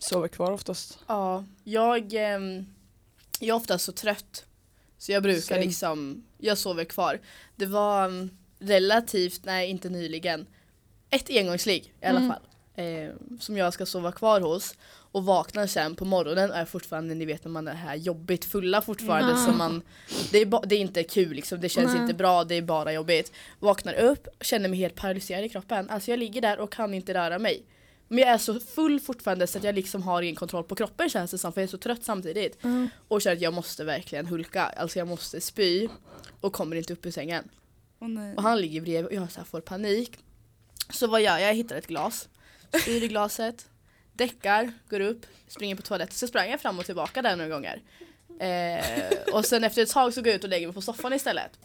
Sover 0.00 0.28
kvar 0.28 0.50
oftast. 0.52 0.98
Ja, 1.06 1.44
jag, 1.64 2.12
ehm, 2.14 2.66
jag 3.40 3.48
är 3.48 3.52
ofta 3.60 3.78
så 3.78 3.92
trött. 3.92 4.44
Så 4.98 5.12
jag 5.12 5.22
brukar 5.22 5.40
Same. 5.40 5.60
liksom, 5.60 6.24
jag 6.38 6.58
sover 6.58 6.84
kvar. 6.84 7.20
Det 7.56 7.66
var 7.66 8.04
mm, 8.04 8.30
relativt, 8.58 9.44
nej 9.44 9.70
inte 9.70 9.88
nyligen, 9.88 10.46
ett 11.10 11.30
engångsligg 11.30 11.94
i 12.02 12.06
alla 12.06 12.18
Mm. 12.18 12.28
fall. 12.30 12.42
Eh, 12.74 13.10
som 13.40 13.56
jag 13.56 13.72
ska 13.72 13.86
sova 13.86 14.12
kvar 14.12 14.40
hos. 14.40 14.74
Och 15.12 15.24
vaknar 15.24 15.66
sen 15.66 15.94
på 15.94 16.04
morgonen 16.04 16.50
och 16.50 16.56
är 16.56 16.64
fortfarande, 16.64 17.14
ni 17.14 17.24
vet 17.24 17.44
när 17.44 17.50
man 17.50 17.68
är 17.68 17.74
här 17.74 17.94
jobbigt 17.96 18.44
fulla 18.44 18.82
fortfarande. 18.82 19.32
Mm. 19.32 19.44
Så 19.44 19.52
man, 19.52 19.82
det, 20.30 20.38
är 20.38 20.66
det 20.66 20.74
är 20.74 20.80
inte 20.80 21.02
kul 21.02 21.32
liksom, 21.32 21.60
det 21.60 21.68
känns 21.68 21.92
Nej. 21.92 22.02
inte 22.02 22.14
bra, 22.14 22.44
det 22.44 22.54
är 22.54 22.62
bara 22.62 22.92
jobbigt. 22.92 23.32
Vaknar 23.58 23.94
upp, 23.94 24.28
känner 24.40 24.68
mig 24.68 24.78
helt 24.78 24.94
paralyserad 24.94 25.44
i 25.44 25.48
kroppen. 25.48 25.90
Alltså 25.90 26.10
jag 26.10 26.18
ligger 26.18 26.40
där 26.40 26.58
och 26.58 26.72
kan 26.72 26.94
inte 26.94 27.14
röra 27.14 27.38
mig. 27.38 27.64
Men 28.08 28.18
jag 28.18 28.28
är 28.28 28.38
så 28.38 28.60
full 28.60 29.00
fortfarande 29.00 29.46
så 29.46 29.58
att 29.58 29.64
jag 29.64 29.74
liksom 29.74 30.02
har 30.02 30.22
ingen 30.22 30.34
kontroll 30.36 30.64
på 30.64 30.74
kroppen 30.74 31.10
känns 31.10 31.30
det 31.30 31.38
som 31.38 31.52
för 31.52 31.60
jag 31.60 31.66
är 31.66 31.70
så 31.70 31.78
trött 31.78 32.04
samtidigt. 32.04 32.64
Mm. 32.64 32.88
Och 33.08 33.22
känner 33.22 33.36
att 33.36 33.42
jag 33.42 33.54
måste 33.54 33.84
verkligen 33.84 34.26
hulka, 34.26 34.62
alltså 34.62 34.98
jag 34.98 35.08
måste 35.08 35.40
spy 35.40 35.88
och 36.40 36.52
kommer 36.52 36.76
inte 36.76 36.92
upp 36.92 37.06
ur 37.06 37.10
sängen. 37.10 37.48
Nej. 37.98 38.34
Och 38.36 38.42
han 38.42 38.60
ligger 38.60 38.80
bredvid 38.80 39.06
och 39.06 39.14
jag 39.14 39.32
så 39.32 39.44
får 39.44 39.60
panik. 39.60 40.18
Så 40.90 41.06
vad 41.06 41.20
gör 41.20 41.38
jag? 41.38 41.48
Jag 41.48 41.54
hittar 41.54 41.76
ett 41.76 41.86
glas, 41.86 42.28
spyr 42.82 43.02
i 43.02 43.08
glaset, 43.08 43.66
däckar, 44.12 44.72
går 44.88 45.00
upp, 45.00 45.26
springer 45.48 45.76
på 45.76 45.82
toaletten. 45.82 46.14
Så 46.14 46.26
sprang 46.26 46.50
jag 46.50 46.60
fram 46.60 46.78
och 46.78 46.84
tillbaka 46.86 47.22
där 47.22 47.36
några 47.36 47.50
gånger. 47.50 47.82
Eh, 48.40 49.34
och 49.34 49.44
sen 49.44 49.64
efter 49.64 49.82
ett 49.82 49.90
tag 49.90 50.14
så 50.14 50.20
går 50.20 50.28
jag 50.28 50.36
ut 50.36 50.44
och 50.44 50.50
lägger 50.50 50.66
mig 50.66 50.74
på 50.74 50.82
soffan 50.82 51.12
istället. 51.12 51.58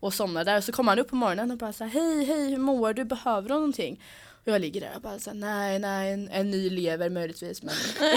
Och 0.00 0.14
somnar 0.14 0.44
där. 0.44 0.60
Så 0.60 0.72
kommer 0.72 0.92
han 0.92 0.98
upp 0.98 1.08
på 1.08 1.16
morgonen 1.16 1.50
och 1.50 1.58
bara 1.58 1.72
så 1.72 1.84
här, 1.84 1.90
hej 1.90 2.24
hej 2.24 2.50
hur 2.50 2.58
mår 2.58 2.92
du? 2.92 3.04
Behöver 3.04 3.48
du 3.48 3.54
någonting? 3.54 4.02
Och 4.46 4.52
jag 4.52 4.60
ligger 4.60 4.80
där 4.80 4.92
och 4.96 5.00
bara 5.02 5.18
så 5.18 5.30
här, 5.30 5.36
nej 5.36 5.78
nej 5.78 6.12
en, 6.12 6.28
en 6.28 6.50
ny 6.50 6.70
lever 6.70 7.10
möjligtvis 7.10 7.62
men 7.62 7.74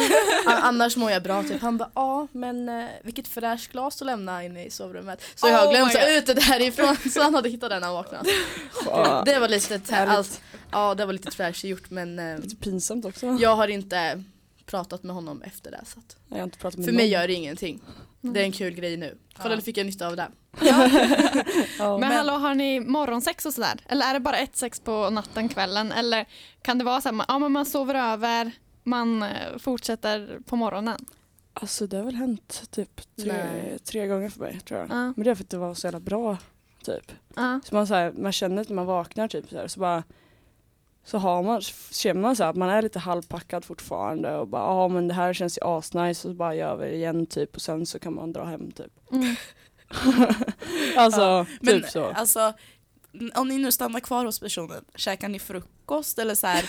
annars 0.47 0.95
mår 0.97 1.11
jag 1.11 1.23
bra 1.23 1.43
typ. 1.43 1.61
Han 1.61 1.77
bara 1.77 1.89
ja 1.95 2.27
men 2.31 2.69
eh, 2.69 2.85
vilket 3.03 3.27
fräscht 3.27 3.71
glas 3.71 4.01
att 4.01 4.05
lämna 4.05 4.43
inne 4.43 4.65
i 4.65 4.69
sovrummet. 4.69 5.21
Så 5.35 5.47
jag 5.47 5.57
har 5.57 5.65
Oh 5.67 5.71
glömt 5.71 5.95
ut 6.09 6.25
det 6.25 6.33
därifrån 6.33 6.97
så 7.11 7.21
han 7.21 7.35
hade 7.35 7.49
hittat 7.49 7.69
den 7.69 7.81
när 7.81 7.87
han 7.87 7.95
vaknade. 7.95 8.29
Det 9.25 9.39
var 9.39 9.47
lite, 9.47 9.81
här, 9.89 10.07
allt, 10.07 10.41
ja 10.71 10.95
det 10.95 11.05
var 11.05 11.13
lite 11.13 11.31
trashy 11.31 11.67
gjort 11.67 11.89
men 11.89 12.19
eh, 12.19 12.39
Lite 12.39 12.55
pinsamt 12.55 13.05
också. 13.05 13.37
jag 13.39 13.55
har 13.55 13.67
inte 13.67 14.23
pratat 14.65 15.03
med 15.03 15.15
honom 15.15 15.41
efter 15.41 15.71
det 15.71 15.81
så 15.85 15.99
att 15.99 16.15
Jag 16.29 16.37
har 16.37 16.43
inte 16.43 16.57
pratat 16.57 16.77
med 16.77 16.85
för 16.85 16.91
någon. 16.91 16.97
mig 16.97 17.07
gör 17.07 17.27
det 17.27 17.33
ingenting. 17.33 17.81
Det 18.31 18.39
är 18.41 18.43
en 18.43 18.51
kul 18.51 18.73
grej 18.73 18.97
nu. 18.97 19.17
Kolla 19.41 19.55
Ja. 19.55 19.61
fick 19.61 19.77
jag 19.77 19.85
nytta 19.85 20.07
av 20.07 20.15
det. 20.15 20.27
Ja. 20.61 20.87
Men, 21.99 22.11
hallå, 22.11 22.33
har 22.33 22.55
ni 22.55 22.79
morgonsex 22.79 23.45
och 23.45 23.53
sådär? 23.53 23.79
Eller 23.85 24.05
är 24.05 24.13
det 24.13 24.19
bara 24.19 24.37
ett 24.37 24.55
sex 24.55 24.79
på 24.79 25.09
natten, 25.09 25.49
kvällen? 25.49 25.91
Eller 25.91 26.25
kan 26.61 26.77
det 26.77 26.83
vara 26.83 27.01
så 27.01 27.09
att 27.09 27.25
ja, 27.27 27.39
men 27.39 27.51
man 27.51 27.65
sover 27.65 27.95
över, 27.95 28.51
man 28.83 29.23
eh, 29.23 29.57
fortsätter 29.57 30.39
på 30.45 30.55
morgonen? 30.55 30.97
Alltså 31.53 31.87
det 31.87 31.97
har 31.97 32.03
väl 32.03 32.15
hänt 32.15 32.63
typ 32.71 33.01
tre, 33.15 33.33
Nej. 33.33 33.79
tre 33.79 34.07
gånger 34.07 34.29
för 34.29 34.39
mig 34.39 34.59
tror 34.67 34.79
jag. 34.79 34.89
Ja. 34.89 35.13
Men 35.15 35.23
det 35.23 35.31
är 35.31 35.35
för 35.35 35.43
att 35.43 35.49
det 35.49 35.57
var 35.57 35.73
så 35.73 35.87
jävla 35.87 35.99
bra 35.99 36.37
typ. 36.83 37.11
Ja. 37.35 37.59
Så 37.63 37.75
man, 37.75 37.87
så 37.87 37.93
här, 37.93 38.11
man 38.11 38.31
känner 38.31 38.61
att 38.61 38.69
när 38.69 38.75
man 38.75 38.85
vaknar 38.85 39.27
typ 39.27 39.49
så, 39.49 39.57
här, 39.57 39.67
så 39.67 39.79
bara 39.79 40.03
så 41.05 41.17
har 41.17 41.43
man, 41.43 41.61
känner 41.91 42.21
man 42.21 42.35
så 42.35 42.43
att 42.43 42.55
man 42.55 42.69
är 42.69 42.81
lite 42.81 42.99
halvpackad 42.99 43.65
fortfarande 43.65 44.37
och 44.37 44.47
bara 44.47 44.61
ja 44.61 44.87
men 44.87 45.07
det 45.07 45.13
här 45.13 45.33
känns 45.33 45.57
ju 45.57 45.61
asnice 45.65 46.27
och 46.27 46.31
så 46.31 46.33
bara 46.33 46.55
gör 46.55 46.75
vi 46.75 46.85
det 46.85 46.95
igen 46.95 47.25
typ 47.25 47.55
och 47.55 47.61
sen 47.61 47.85
så 47.85 47.99
kan 47.99 48.13
man 48.15 48.33
dra 48.33 48.43
hem 48.43 48.71
typ. 48.71 49.11
Mm. 49.11 49.35
alltså 50.97 51.21
Ja, 51.21 51.45
typ 51.45 51.61
Men 51.61 51.83
så. 51.89 52.05
alltså, 52.05 52.53
om 53.35 53.47
ni 53.47 53.57
nu 53.57 53.71
stannar 53.71 53.99
kvar 53.99 54.25
hos 54.25 54.39
personen, 54.39 54.83
käkar 54.95 55.29
ni 55.29 55.39
frukost 55.39 56.19
eller 56.19 56.35
så 56.35 56.47
här? 56.47 56.65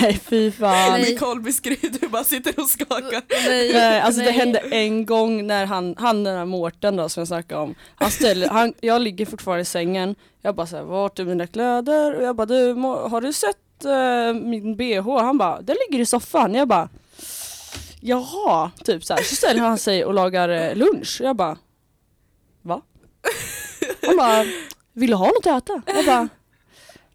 Nej 0.00 0.20
fy 0.24 0.50
fan. 0.50 0.92
Nej. 0.92 1.12
Nicole 1.12 1.40
beskriver, 1.40 1.98
du 2.00 2.08
bara 2.08 2.24
sitter 2.24 2.60
och 2.60 2.68
skakar. 2.68 3.22
Nej, 3.48 3.72
Nej, 3.72 4.00
alltså 4.00 4.20
det 4.20 4.26
nej. 4.26 4.38
hände 4.38 4.58
en 4.58 5.06
gång 5.06 5.46
när 5.46 5.66
han, 5.66 5.94
han 5.98 6.24
den 6.24 6.36
här 6.38 6.44
Mårten 6.44 6.96
då 6.96 7.08
som 7.08 7.20
jag 7.20 7.28
snackade 7.28 7.60
om, 7.60 7.74
han 7.94 8.10
ställer, 8.10 8.48
han, 8.48 8.74
jag 8.80 9.02
ligger 9.02 9.26
fortfarande 9.26 9.62
i 9.62 9.64
sängen, 9.64 10.14
jag 10.42 10.54
bara 10.54 10.66
såhär, 10.66 10.82
vart 10.84 11.18
är 11.18 11.24
mina 11.24 11.46
kläder? 11.46 12.14
Och 12.14 12.22
jag 12.22 12.36
bara, 12.36 12.46
du 12.46 12.72
har 12.74 13.20
du 13.20 13.32
sett 13.32 13.84
eh, 13.84 14.42
min 14.42 14.76
bh? 14.76 15.18
Han 15.22 15.38
bara, 15.38 15.60
den 15.62 15.76
ligger 15.88 16.02
i 16.02 16.06
soffan. 16.06 16.54
Jag 16.54 16.68
bara, 16.68 16.88
jaha, 18.00 18.70
typ 18.84 19.04
såhär. 19.04 19.22
Så 19.22 19.36
ställer 19.36 19.60
han 19.60 19.78
sig 19.78 20.04
och 20.04 20.14
lagar 20.14 20.48
eh, 20.48 20.74
lunch. 20.74 21.20
Jag 21.24 21.36
bara, 21.36 21.56
Han 24.18 24.44
bara, 24.44 24.44
vill 24.92 25.10
du 25.10 25.16
ha 25.16 25.26
något 25.26 25.46
att 25.46 25.62
äta? 25.70 25.82
Jag 25.86 26.06
bara, 26.06 26.28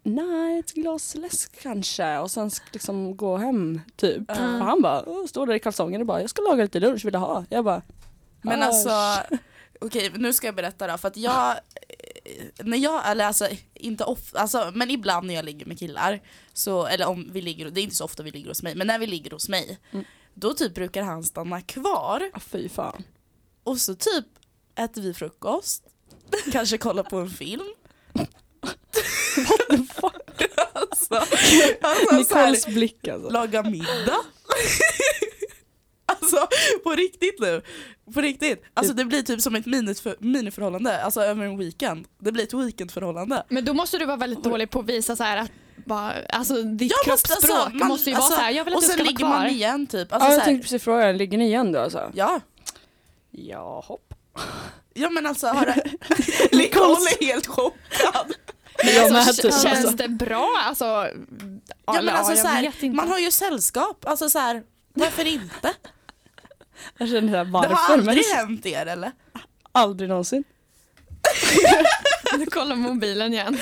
nej 0.02 0.58
ett 0.58 0.72
glas 0.74 1.14
läsk 1.14 1.62
kanske 1.62 2.18
och 2.18 2.30
sen 2.30 2.50
liksom 2.72 3.16
gå 3.16 3.36
hem 3.36 3.80
typ. 3.96 4.30
Och 4.30 4.36
han 4.36 4.82
bara, 4.82 5.02
"Åh, 5.06 5.26
står 5.26 5.46
där 5.46 5.54
i 5.54 5.58
kalsongerna 5.58 6.02
och 6.02 6.06
bara, 6.06 6.20
jag 6.20 6.30
ska 6.30 6.42
laga 6.42 6.62
lite 6.62 6.80
lunch, 6.80 7.04
vill 7.04 7.12
du 7.12 7.18
ha? 7.18 7.44
Jag 7.48 7.64
bara, 7.64 7.82
Men 8.42 8.62
"Ah, 8.62 8.66
alltså, 8.66 8.90
okej 9.80 10.12
nu 10.14 10.32
ska 10.32 10.46
jag 10.46 10.54
berätta 10.54 10.86
då, 10.86 10.98
för 10.98 11.08
att 11.08 11.16
jag, 11.16 11.50
eh, 11.50 12.44
när 12.64 12.78
jag, 12.78 13.10
eller 13.10 13.24
alltså 13.26 13.48
inte 13.74 14.04
ofta, 14.04 14.38
alltså, 14.38 14.70
men 14.74 14.90
ibland 14.90 15.26
när 15.26 15.34
jag 15.34 15.44
ligger 15.44 15.66
med 15.66 15.78
killar, 15.78 16.20
så, 16.52 16.86
eller 16.86 17.06
om 17.08 17.28
vi 17.32 17.40
ligger, 17.42 17.70
det 17.70 17.80
är 17.80 17.82
inte 17.82 17.96
så 17.96 18.04
ofta 18.04 18.22
vi 18.22 18.30
ligger 18.30 18.48
hos 18.48 18.62
mig, 18.62 18.74
men 18.74 18.86
när 18.86 18.98
vi 18.98 19.06
ligger 19.06 19.30
hos 19.30 19.48
mig, 19.48 19.78
Mm. 19.92 20.04
då 20.34 20.52
typ 20.54 20.74
brukar 20.74 21.02
han 21.02 21.24
stanna 21.24 21.60
kvar 21.60 22.30
ah, 22.34 22.40
fy 22.40 22.68
fan. 22.68 23.02
och 23.64 23.78
så 23.78 23.94
typ 23.94 24.24
äter 24.74 25.02
vi 25.02 25.14
frukost, 25.14 25.84
kanske 26.52 26.78
kollar 26.78 27.02
på 27.02 27.16
en 27.18 27.30
film. 27.30 27.62
alltså, 30.74 31.14
alltså 31.14 32.24
så 32.24 32.34
här, 32.34 32.46
Nicoles 32.46 32.66
blick 32.66 33.08
alltså. 33.08 33.30
laga 33.30 33.62
middag. 33.62 34.16
alltså 36.06 36.48
på 36.84 36.90
riktigt 36.90 37.40
nu. 37.40 37.62
På 38.14 38.20
riktigt. 38.20 38.62
Alltså 38.74 38.92
det 38.94 39.04
blir 39.04 39.22
typ 39.22 39.40
som 39.40 39.54
ett 39.54 39.66
miniför, 39.66 40.16
miniförhållande, 40.18 41.02
alltså 41.04 41.20
över 41.20 41.44
en 41.44 41.58
weekend. 41.58 42.06
Det 42.18 42.32
blir 42.32 42.44
ett 42.44 42.54
weekendförhållande. 42.54 43.44
Men 43.48 43.64
då 43.64 43.74
måste 43.74 43.98
du 43.98 44.06
vara 44.06 44.16
väldigt 44.16 44.44
dålig 44.44 44.70
på 44.70 44.80
att 44.80 44.86
visa 44.86 45.16
så 45.16 45.24
här 45.24 45.36
att 45.36 45.50
bara, 45.86 46.12
alltså 46.28 46.62
ditt 46.62 46.92
Jag 47.06 47.12
måste, 47.12 47.28
kroppsspråk 47.28 47.56
alltså, 47.56 47.76
man- 47.78 47.88
måste 47.88 48.10
ju 48.10 48.16
alltså, 48.16 48.30
vara 48.30 48.38
så 48.38 48.44
här, 48.44 48.50
jag 48.50 48.64
vill 48.64 48.74
att 48.74 48.76
Och 48.76 48.82
du 48.82 48.86
sen 48.88 48.94
ska 48.94 49.02
vara 49.04 49.10
ligger 49.10 49.24
kvar. 49.24 49.38
man 49.38 49.46
igen 49.46 49.86
typ. 49.86 50.08
Ja, 50.10 50.14
Alltså, 50.16 50.26
jag 50.28 50.34
så 50.34 50.38
här, 50.40 50.46
tänkte 50.46 50.62
precis 50.62 50.82
fråga, 50.82 51.12
ligger 51.12 51.38
ni 51.38 51.44
igen 51.46 51.72
då 51.72 51.80
alltså? 51.80 52.10
ja. 52.14 52.40
Ja, 53.30 53.84
hopp. 53.86 54.14
Ja 54.94 55.10
men 55.10 55.26
alltså 55.26 55.46
har 55.46 55.66
det... 55.66 55.84
Nicole 56.56 57.10
är 57.20 57.24
helt 57.24 57.46
chockad. 57.46 58.34
Men 58.84 59.16
alltså, 59.16 59.42
typ. 59.42 59.52
känns 59.52 59.66
Alltså. 59.66 59.96
det 59.96 60.08
bra? 60.08 60.62
Alltså, 60.66 60.84
ja, 61.86 61.92
men 62.02 62.08
alltså 62.08 62.36
så 62.36 62.46
här, 62.46 62.92
man 62.94 63.08
har 63.08 63.18
ju 63.18 63.30
sällskap, 63.30 64.04
alltså 64.06 64.30
så 64.30 64.38
här, 64.38 64.62
varför 64.94 65.26
inte? 65.26 65.72
Jag 66.98 67.08
känner 67.08 67.28
såhär, 67.32 67.44
Det 67.44 67.50
varför? 67.50 67.74
har 67.74 67.94
aldrig 67.94 68.24
men 68.28 68.36
hänt 68.36 68.66
er 68.66 68.86
eller? 68.86 69.12
aldrig 69.72 70.08
någonsin. 70.08 70.44
Nu 72.38 72.46
kollar 72.46 72.76
mobilen 72.76 73.32
igen. 73.32 73.58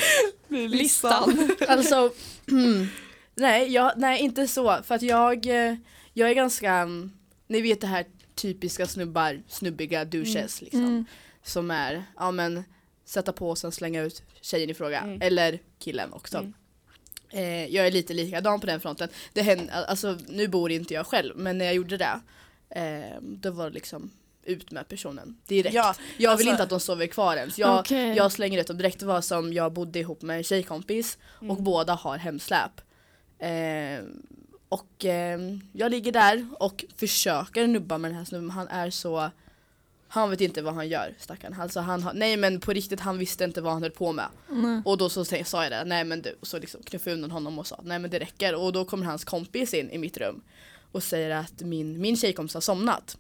Listan. 0.48 1.50
Alltså, 1.68 2.10
nej, 3.34 3.72
jag, 3.72 3.92
nej 3.96 4.20
inte 4.20 4.48
så. 4.48 4.82
För 4.84 4.94
att 4.94 5.02
jag, 5.02 5.46
eh, 5.46 5.74
jag 6.12 6.30
är 6.30 6.34
ganska, 6.34 6.86
ni 7.48 7.60
vet 7.60 7.80
det 7.80 7.86
här 7.86 8.04
typiska 8.38 8.86
snubbar, 8.86 9.42
snubbiga 9.48 10.04
douches 10.04 10.62
liksom. 10.62 10.80
Mm. 10.84 11.04
Som 11.42 11.70
är, 11.70 12.04
ja 12.16 12.30
men 12.30 12.64
sätta 13.04 13.32
på 13.32 13.50
och 13.50 13.58
sen 13.58 13.72
slänga 13.72 14.02
ut 14.02 14.22
tjejen 14.40 14.70
i 14.70 14.74
fråga. 14.74 15.00
Mm. 15.00 15.22
Eller 15.22 15.58
killen 15.78 16.12
också. 16.12 16.38
Mm. 16.38 16.54
Eh, 17.30 17.66
jag 17.74 17.86
är 17.86 17.90
lite 17.90 18.14
likadan 18.14 18.60
på 18.60 18.66
den 18.66 18.80
fronten. 18.80 19.08
Det 19.32 19.42
händer, 19.42 19.84
alltså 19.84 20.18
nu 20.28 20.48
bor 20.48 20.70
inte 20.72 20.94
jag 20.94 21.06
själv 21.06 21.36
men 21.36 21.58
när 21.58 21.64
jag 21.64 21.74
gjorde 21.74 21.96
det 21.96 22.20
eh, 22.70 23.20
då 23.22 23.50
var 23.50 23.64
det 23.64 23.74
liksom 23.74 24.10
ut 24.44 24.70
med 24.70 24.88
personen 24.88 25.36
direkt. 25.46 25.74
Ja, 25.74 25.94
jag 26.16 26.18
vill 26.18 26.28
alltså- 26.28 26.50
inte 26.50 26.62
att 26.62 26.70
de 26.70 26.80
sover 26.80 27.06
kvar 27.06 27.36
ens. 27.36 27.58
Jag, 27.58 27.78
Okej. 27.80 28.16
jag 28.16 28.32
slänger 28.32 28.60
ut 28.60 28.66
dem 28.66 28.78
direkt. 28.78 29.00
Det 29.00 29.06
var 29.06 29.20
som 29.20 29.52
jag 29.52 29.72
bodde 29.72 29.98
ihop 29.98 30.22
med 30.22 30.36
en 30.36 30.44
tjejkompis 30.44 31.18
och 31.22 31.42
Mm. 31.42 31.64
båda 31.64 31.94
har 31.94 32.16
hemsläp. 32.16 32.80
Eh, 33.38 34.04
och 34.68 35.04
eh, 35.04 35.40
jag 35.72 35.90
ligger 35.90 36.12
där 36.12 36.48
och 36.58 36.84
försöker 36.96 37.66
nubba 37.66 37.98
med 37.98 38.10
den 38.10 38.18
här 38.18 38.24
snubben. 38.24 38.50
Han 38.50 38.68
är 38.68 38.90
så 38.90 39.30
han 40.08 40.30
vet 40.30 40.40
inte 40.40 40.62
vad 40.62 40.74
han 40.74 40.88
gör 40.88 41.14
stackarn. 41.18 41.56
Alltså 41.60 41.80
han 41.80 42.02
har, 42.02 42.12
nej 42.12 42.36
men 42.36 42.60
på 42.60 42.72
riktigt 42.72 43.00
han 43.00 43.18
visste 43.18 43.44
inte 43.44 43.60
vad 43.60 43.72
han 43.72 43.82
höll 43.82 43.90
på 43.90 44.12
med. 44.12 44.28
Mm. 44.50 44.82
Och 44.84 44.98
då 44.98 45.08
så 45.08 45.24
sa 45.24 45.62
jag 45.62 45.72
det, 45.72 45.84
nej 45.84 46.04
men 46.04 46.22
du, 46.22 46.38
så 46.42 46.58
liksom 46.58 46.82
knuffade 46.82 47.14
undan 47.14 47.30
honom 47.30 47.58
och 47.58 47.66
sa 47.66 47.80
nej 47.82 47.98
men 47.98 48.10
det 48.10 48.18
räcker. 48.18 48.54
Och 48.54 48.72
då 48.72 48.84
kommer 48.84 49.06
hans 49.06 49.24
kompis 49.24 49.74
in 49.74 49.90
i 49.90 49.98
mitt 49.98 50.16
rum 50.16 50.42
och 50.92 51.02
säger 51.02 51.30
att 51.30 51.60
min, 51.60 52.00
min 52.00 52.16
tjejkompis 52.16 52.54
har 52.54 52.60
somnat. 52.60 53.16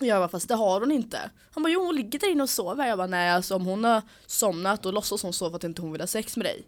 Jag 0.00 0.20
bara 0.20 0.28
fast 0.28 0.48
det 0.48 0.54
har 0.54 0.80
hon 0.80 0.92
inte. 0.92 1.30
Han 1.50 1.62
bara 1.62 1.72
jo 1.72 1.84
hon 1.84 1.96
ligger 1.96 2.18
där 2.18 2.30
inne 2.30 2.42
och 2.42 2.50
sover. 2.50 2.86
Jag 2.86 2.98
bara 2.98 3.06
nej 3.06 3.30
alltså 3.30 3.56
om 3.56 3.66
hon 3.66 3.84
har 3.84 4.02
somnat 4.26 4.82
då 4.82 4.90
låtsas 4.90 5.22
hon 5.22 5.32
sova 5.32 5.50
för 5.50 5.56
att 5.56 5.64
inte 5.64 5.82
hon 5.82 5.92
vill 5.92 6.00
ha 6.00 6.06
sex 6.06 6.36
med 6.36 6.46
dig. 6.46 6.64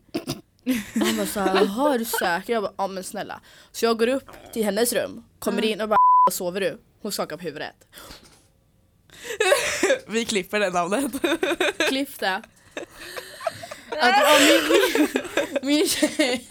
Han 1.05 1.17
bara 1.17 1.27
såhär, 1.27 1.55
jaha 1.65 1.95
är 1.95 1.99
du 1.99 2.05
säker? 2.05 2.53
Jag 2.53 2.63
bara 2.63 2.73
ja 2.79 2.87
men 2.87 3.05
snälla. 3.05 3.41
Så 3.73 3.85
jag 3.85 3.99
går 3.99 4.09
upp 4.09 4.31
till 4.53 4.65
hennes 4.65 4.93
rum, 4.93 5.25
kommer 5.39 5.65
in 5.65 5.81
och 5.81 5.89
bara 5.89 5.97
"Vad 6.27 6.35
sover 6.35 6.61
du? 6.61 6.79
Hon 7.03 7.13
skakar 7.13 7.37
på 7.37 7.43
huvudet. 7.43 7.75
vi 10.07 10.25
klipper 10.25 10.61
det 10.61 10.71
namnet. 10.71 11.13
Klipp 11.89 12.19
det. 12.19 12.35
Att, 14.01 14.15
ja, 14.21 14.39
min, 14.41 14.63
min, 15.03 15.09
min, 15.63 15.89
tjej, 15.89 16.47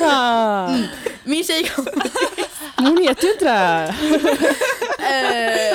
Ah, 0.00 0.76
min 1.24 1.44
tjejkompis 1.44 2.12
men 2.76 2.86
hon 2.86 2.98
heter 3.02 3.26
ju 3.26 3.32
inte 3.32 3.44
det 3.44 3.94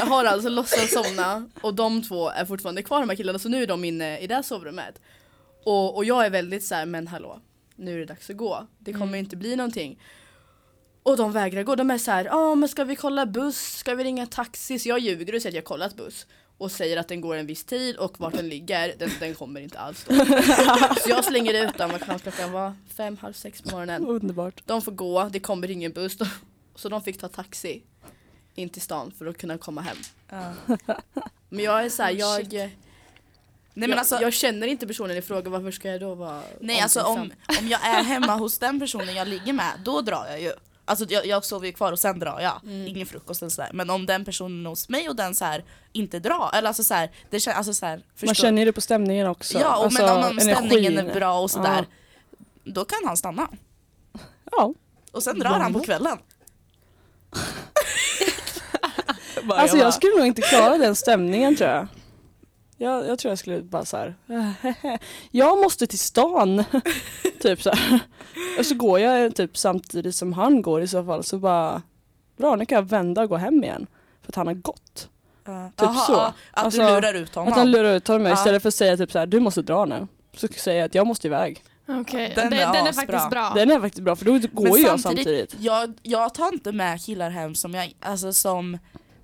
eh, 0.01 0.07
har 0.07 0.25
alltså 0.25 0.49
låtsats 0.49 0.93
somna 0.93 1.49
och 1.61 1.73
de 1.73 2.03
två 2.03 2.29
är 2.29 2.45
fortfarande 2.45 2.83
kvar 2.83 2.99
de 2.99 3.09
här 3.09 3.15
killarna 3.15 3.39
så 3.39 3.49
nu 3.49 3.63
är 3.63 3.67
de 3.67 3.83
inne 3.83 4.19
i 4.19 4.27
det 4.27 4.35
här 4.35 4.41
sovrummet. 4.41 5.01
Och, 5.67 5.95
och 5.95 6.05
jag 6.05 6.25
är 6.25 6.29
väldigt 6.29 6.65
så 6.65 6.75
här, 6.75 6.85
men 6.85 7.07
hallå, 7.07 7.39
nu 7.75 7.93
är 7.95 7.99
det 7.99 8.05
dags 8.05 8.29
att 8.29 8.37
gå. 8.37 8.67
Det 8.79 8.93
kommer 8.93 9.05
Mm. 9.07 9.19
inte 9.19 9.35
bli 9.35 9.55
någonting. 9.55 9.99
Och 11.03 11.17
de 11.17 11.31
vägrar 11.31 11.63
gå, 11.63 11.75
de 11.75 11.91
är 11.91 11.97
så 11.97 12.11
här, 12.11 12.25
ja 12.25 12.55
men 12.55 12.69
ska 12.69 12.83
vi 12.83 12.95
kolla 12.95 13.25
buss, 13.25 13.77
ska 13.77 13.95
vi 13.95 14.03
ringa 14.03 14.25
taxi? 14.25 14.79
Så 14.79 14.89
jag 14.89 14.99
ljuger 14.99 15.35
och 15.35 15.41
säger 15.41 15.51
att 15.51 15.55
jag 15.55 15.63
kollat 15.65 15.95
buss. 15.95 16.27
Och 16.57 16.71
säger 16.71 16.97
att 16.97 17.07
den 17.07 17.21
går 17.21 17.35
en 17.35 17.45
viss 17.45 17.63
tid 17.63 17.95
och 17.97 18.19
vart 18.19 18.33
den 18.33 18.49
ligger, 18.49 18.93
den, 18.99 19.09
den 19.19 19.35
kommer 19.35 19.61
inte 19.61 19.79
alls 19.79 20.05
då. 20.09 20.15
Så 21.03 21.09
jag 21.09 21.25
slänger 21.25 21.67
ut 21.67 21.77
dem, 21.77 21.91
vad 21.91 22.01
kan 22.01 22.19
klockan 22.19 22.51
vara? 22.51 22.75
Fem, 22.97 23.17
halv 23.17 23.33
sex 23.33 23.61
på 23.61 23.69
morgonen. 23.71 24.07
Underbart. 24.07 24.61
De 24.65 24.81
får 24.81 24.91
gå, 24.91 25.29
det 25.31 25.39
kommer 25.39 25.71
ingen 25.71 25.91
buss. 25.91 26.17
Så 26.75 26.89
de 26.89 27.01
fick 27.01 27.19
ta 27.19 27.27
taxi 27.27 27.83
in 28.55 28.69
till 28.69 28.81
stan 28.81 29.11
för 29.17 29.25
att 29.25 29.37
kunna 29.37 29.57
komma 29.57 29.81
hem. 29.81 29.97
Men 31.49 31.65
jag 31.65 31.85
är 31.85 31.89
såhär, 31.89 32.13
Oh, 32.13 32.17
jag. 32.19 32.69
Nej 33.77 33.83
jag, 33.83 33.89
men 33.89 33.99
alltså, 33.99 34.21
jag 34.21 34.33
känner 34.33 34.67
inte 34.67 34.87
personen 34.87 35.17
i 35.17 35.21
fråga, 35.21 35.49
varför 35.49 35.71
ska 35.71 35.89
jag 35.89 35.99
då 35.99 36.15
vara 36.15 36.41
nej, 36.59 36.81
alltså 36.81 37.01
om, 37.01 37.31
om 37.59 37.67
jag 37.67 37.85
är 37.85 38.03
hemma 38.03 38.35
hos 38.35 38.59
den 38.59 38.79
personen 38.79 39.15
jag 39.15 39.27
ligger 39.27 39.53
med, 39.53 39.71
då 39.85 40.01
drar 40.01 40.27
jag 40.29 40.41
ju. 40.41 40.51
Alltså 40.85 41.05
jag, 41.09 41.25
jag 41.25 41.45
sover 41.45 41.67
ju 41.67 41.73
kvar 41.73 41.91
och 41.91 41.99
sen 41.99 42.19
drar 42.19 42.39
jag. 42.39 42.61
Mm. 42.63 42.87
Ingen 42.87 43.07
frukost 43.07 43.41
eller 43.41 43.49
sådär. 43.49 43.69
Men 43.73 43.89
om 43.89 44.05
den 44.05 44.25
personen 44.25 44.65
är 44.65 44.69
hos 44.69 44.89
mig 44.89 45.09
och 45.09 45.15
den 45.15 45.35
så 45.35 45.45
här 45.45 45.63
inte 45.93 46.19
drar, 46.19 46.51
eller 46.53 46.67
alltså 46.67 46.83
så 46.83 46.93
här, 46.93 47.11
det 47.29 47.39
känns, 47.39 47.57
alltså 47.57 47.73
så 47.73 47.85
här, 47.85 48.01
Man 48.25 48.35
känner 48.35 48.61
ju 48.61 48.65
det 48.65 48.73
på 48.73 48.81
stämningen 48.81 49.27
också. 49.27 49.59
Ja, 49.59 49.77
och 49.77 49.83
alltså, 49.83 50.03
men 50.03 50.31
om 50.31 50.39
stämningen 50.39 50.97
är 50.97 51.13
bra 51.13 51.39
och 51.39 51.51
sådär, 51.51 51.85
då 52.63 52.85
kan 52.85 52.99
han 53.05 53.17
stanna. 53.17 53.47
Ja. 54.51 54.73
Och 55.11 55.23
sen 55.23 55.39
drar 55.39 55.59
han 55.59 55.73
på 55.73 55.79
kvällen. 55.79 56.17
Alltså 59.49 59.77
jag 59.77 59.93
skulle 59.93 60.17
nog 60.17 60.27
inte 60.27 60.41
klara 60.41 60.77
den 60.77 60.95
stämningen 60.95 61.55
tror 61.55 61.69
jag. 61.69 61.87
Jag, 62.77 63.07
jag 63.07 63.19
tror 63.19 63.31
jag 63.31 63.39
skulle 63.39 63.61
bara 63.61 63.85
så 63.85 63.97
här. 63.97 64.15
jag 65.31 65.57
måste 65.57 65.87
till 65.87 65.99
stan. 65.99 66.63
typ 67.41 67.61
så 67.61 67.69
här. 67.71 67.99
Och 68.59 68.65
så 68.65 68.75
går 68.75 68.99
jag 68.99 69.35
typ 69.35 69.57
samtidigt 69.57 70.15
som 70.15 70.33
han 70.33 70.61
går 70.61 70.81
i 70.81 70.87
så 70.87 71.05
fall 71.05 71.23
så 71.23 71.37
bara 71.39 71.81
bra 72.37 72.55
nu 72.55 72.65
kan 72.65 72.75
jag 72.75 72.89
vända 72.89 73.21
och 73.21 73.29
gå 73.29 73.37
hem 73.37 73.63
igen. 73.63 73.87
För 74.21 74.31
att 74.31 74.35
han 74.35 74.47
har 74.47 74.53
gått. 74.53 75.09
Ja. 75.45 75.71
typ 75.75 75.87
Aha, 75.87 76.05
så. 76.05 76.13
ja, 76.13 76.33
att 76.51 76.63
Alltså, 76.65 76.81
du 76.81 76.87
lurar 76.87 77.13
ut 77.13 77.35
honom. 77.35 77.53
Att 77.53 77.59
han 77.59 77.71
lurar 77.71 77.95
ut 77.95 78.07
honom 78.07 78.25
Ja. 78.27 78.33
istället 78.33 78.61
för 78.61 78.67
att 78.69 78.75
säga 78.75 78.97
typ 78.97 79.11
så 79.11 79.19
här 79.19 79.25
du 79.25 79.39
måste 79.39 79.61
dra 79.61 79.85
nu. 79.85 80.07
Så 80.35 80.47
säger 80.47 80.79
jag 80.79 80.85
att 80.85 80.95
jag 80.95 81.07
måste 81.07 81.27
iväg. 81.27 81.63
Okej, 81.89 82.31
Den 82.35 82.49
den, 82.49 82.59
är 82.59 82.73
den 82.73 82.87
är 82.87 82.93
faktiskt 82.93 83.29
bra. 83.29 83.51
Den 83.55 83.71
är 83.71 83.79
faktiskt 83.79 84.03
bra 84.03 84.15
för 84.15 84.25
då 84.25 84.31
går 84.31 84.63
Men 84.63 84.75
ju 84.75 84.81
jag 84.81 84.99
samtidigt. 84.99 85.55
Jag, 85.59 85.93
jag 86.01 86.33
tar 86.33 86.53
inte 86.53 86.71
med 86.71 87.01
killar 87.05 87.29
hem 87.29 87.55
som 87.55 87.73
jag, 87.73 87.93
alltså 87.99 88.33
som 88.33 88.77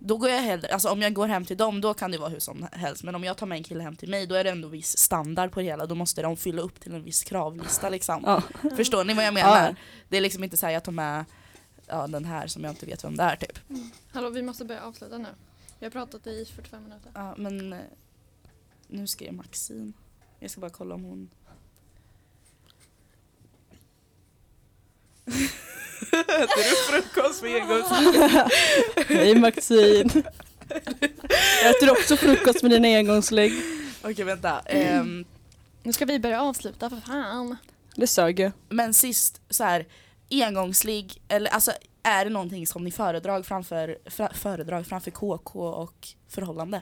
då 0.06 0.18
går 0.18 0.30
jag 0.30 0.42
hellre, 0.42 0.74
alltså 0.74 0.90
om 0.90 1.02
jag 1.02 1.14
går 1.14 1.28
hem 1.28 1.46
till 1.46 1.58
dem 1.58 1.82
då 1.82 1.94
kan 1.94 2.12
det 2.12 2.18
vara 2.18 2.30
hur 2.30 2.40
som 2.40 2.68
helst 2.72 3.04
men 3.04 3.16
om 3.16 3.24
jag 3.24 3.38
tar 3.38 3.46
med 3.46 3.58
en 3.58 3.64
kille 3.64 3.84
hem 3.84 3.96
till 3.96 4.10
mig 4.10 4.28
då 4.28 4.36
är 4.36 4.44
det 4.44 4.50
ändå 4.50 4.68
viss 4.68 4.98
standard 4.98 5.52
på 5.52 5.60
det 5.60 5.66
hela, 5.66 5.86
då 5.86 5.96
måste 5.96 6.22
de 6.22 6.38
fylla 6.38 6.62
upp 6.62 6.80
till 6.80 6.94
en 6.94 7.04
viss 7.04 7.24
kravlista 7.24 7.90
liksom. 7.90 8.24
Ja. 8.26 8.42
Förstår 8.76 9.04
ni 9.04 9.14
vad 9.14 9.26
jag 9.26 9.34
menar? 9.34 9.68
Ja. 9.68 9.76
Det 10.10 10.18
är 10.18 10.22
liksom 10.22 10.44
inte 10.44 10.58
så 10.58 10.66
här 10.66 10.74
jag 10.74 10.84
tar 10.84 10.92
med 10.92 11.26
ja, 11.88 12.08
den 12.08 12.26
här 12.26 12.48
som 12.48 12.64
jag 12.64 12.72
inte 12.72 12.86
vet 12.86 13.04
vem 13.04 13.18
det 13.18 13.24
är 13.24 13.36
typ. 13.36 13.60
Hallå, 14.12 14.30
vi 14.30 14.42
måste 14.42 14.66
börja 14.66 14.82
avsluta 14.82 15.18
nu. 15.18 15.30
Vi 15.80 15.86
har 15.86 15.92
pratat 15.92 16.28
i 16.28 16.46
45 16.46 16.84
minuter. 16.84 17.12
Ja, 17.16 17.34
men 17.38 17.74
eh, 17.74 17.80
nu 18.88 19.08
skrev 19.08 19.34
Maxine. 19.34 19.94
Jag 20.40 20.52
ska 20.52 20.62
bara 20.62 20.72
kolla 20.72 20.96
om 20.96 21.04
hon... 21.04 21.30
Äter 26.12 26.70
du 26.70 27.02
frukost 27.02 27.44
med 27.44 27.56
en 27.56 27.68
gång? 27.68 27.84
Hej 29.08 29.36
Maxine. 29.40 30.24
Jag 31.64 31.70
äter 31.76 31.92
också 31.92 32.18
frukost 32.18 32.62
med 32.62 32.72
dina 32.72 32.88
engångslägg. 32.88 33.54
Okej 34.04 34.26
vänta. 34.26 34.60
Ehm, 34.60 35.26
Nu 35.84 35.94
ska 35.94 36.06
vi 36.06 36.20
börja 36.20 36.42
avsluta 36.42 36.90
för 36.90 36.98
fan. 36.98 37.58
Det 37.96 38.08
sög 38.08 38.40
ju. 38.40 38.52
men 38.70 38.94
sist, 38.94 39.42
så 39.50 39.64
här, 39.64 39.86
engångsligg, 40.32 41.22
eller 41.28 41.52
alltså 41.52 41.72
är 42.04 42.26
det 42.26 42.32
någonting 42.32 42.68
som 42.68 42.84
ni 42.84 42.92
föredrar 42.92 43.44
framför, 43.44 43.98
fra, 44.06 44.30
föredrar 44.34 44.84
framför 44.84 45.12
KK 45.12 45.60
och 45.68 46.08
förhållande? 46.30 46.78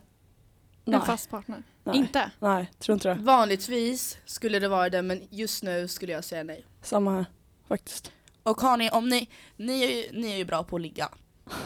En 0.86 0.92
Nej. 0.92 1.02
fast 1.06 1.30
partner. 1.30 1.64
Nej. 1.84 1.98
Inte? 1.98 2.32
Nej, 2.40 2.72
tror 2.80 2.94
inte 2.94 3.10
det. 3.10 3.16
Vanligtvis 3.16 4.18
skulle 4.26 4.60
det 4.60 4.68
vara 4.68 4.90
det 4.90 5.02
men 5.02 5.22
just 5.30 5.64
nu 5.64 5.88
skulle 5.88 6.12
jag 6.12 6.24
säga 6.24 6.44
nej. 6.44 6.66
Samma 6.82 7.12
här 7.16 7.26
faktiskt. 7.68 8.12
Och 8.44 8.62
har 8.62 8.78
ni, 8.78 8.90
om 8.90 9.10
ni, 9.10 9.30
ni 9.58 9.84
är 9.84 9.90
ju, 9.90 10.22
ni 10.22 10.32
är 10.32 10.38
ju 10.38 10.46
bra 10.46 10.64
på 10.64 10.76
att 10.76 10.82
ligga. 10.82 11.10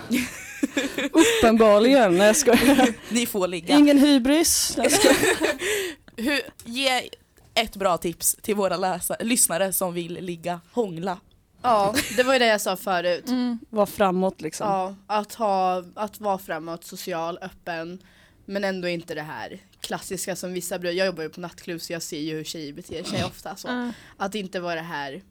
Uppenbarligen, 1.11 2.17
nej 2.17 2.27
jag 2.27 2.35
skojar. 2.35 2.93
Ni 3.13 3.25
får 3.25 3.47
ligga. 3.47 3.77
Ingen 3.77 3.97
hybris. 3.97 4.77
Hur, 6.15 6.41
ge 6.63 7.09
ett 7.53 7.75
bra 7.75 7.97
tips 7.97 8.37
till 8.41 8.55
våra 8.55 8.77
läsa, 8.77 9.15
lyssnare 9.19 9.73
som 9.73 9.93
vill 9.93 10.13
ligga, 10.13 10.61
hångla. 10.71 11.19
Ja, 11.61 11.95
det 12.17 12.23
var 12.23 12.33
ju 12.33 12.39
det 12.39 12.47
jag 12.47 12.61
sa 12.61 12.75
förut. 12.75 13.27
Mm. 13.27 13.59
Var 13.69 13.85
framåt 13.85 14.41
liksom. 14.41 14.67
Ja, 14.67 14.95
att, 15.07 15.33
ha, 15.33 15.83
att 15.95 16.19
vara 16.19 16.37
framåt, 16.37 16.83
social, 16.83 17.39
öppen. 17.41 17.99
Men 18.45 18.63
ändå 18.63 18.87
inte 18.87 19.15
det 19.15 19.21
här 19.21 19.59
klassiska 19.81 20.35
som 20.35 20.53
vissa 20.53 20.79
bröder, 20.79 20.97
jag 20.97 21.05
jobbar 21.07 21.23
ju 21.23 21.29
på 21.29 21.41
nattklubb 21.41 21.81
så 21.81 21.93
jag 21.93 22.01
ser 22.01 22.19
ju 22.19 22.35
hur 22.35 22.43
tjejer 22.43 22.73
beter 22.73 23.03
sig 23.03 23.23
ofta. 23.23 23.55
Så. 23.55 23.67
Ah, 23.67 23.91
Att 24.17 24.35
inte 24.35 24.59
vara 24.59 24.75
det 24.75 24.81
här 24.81 25.21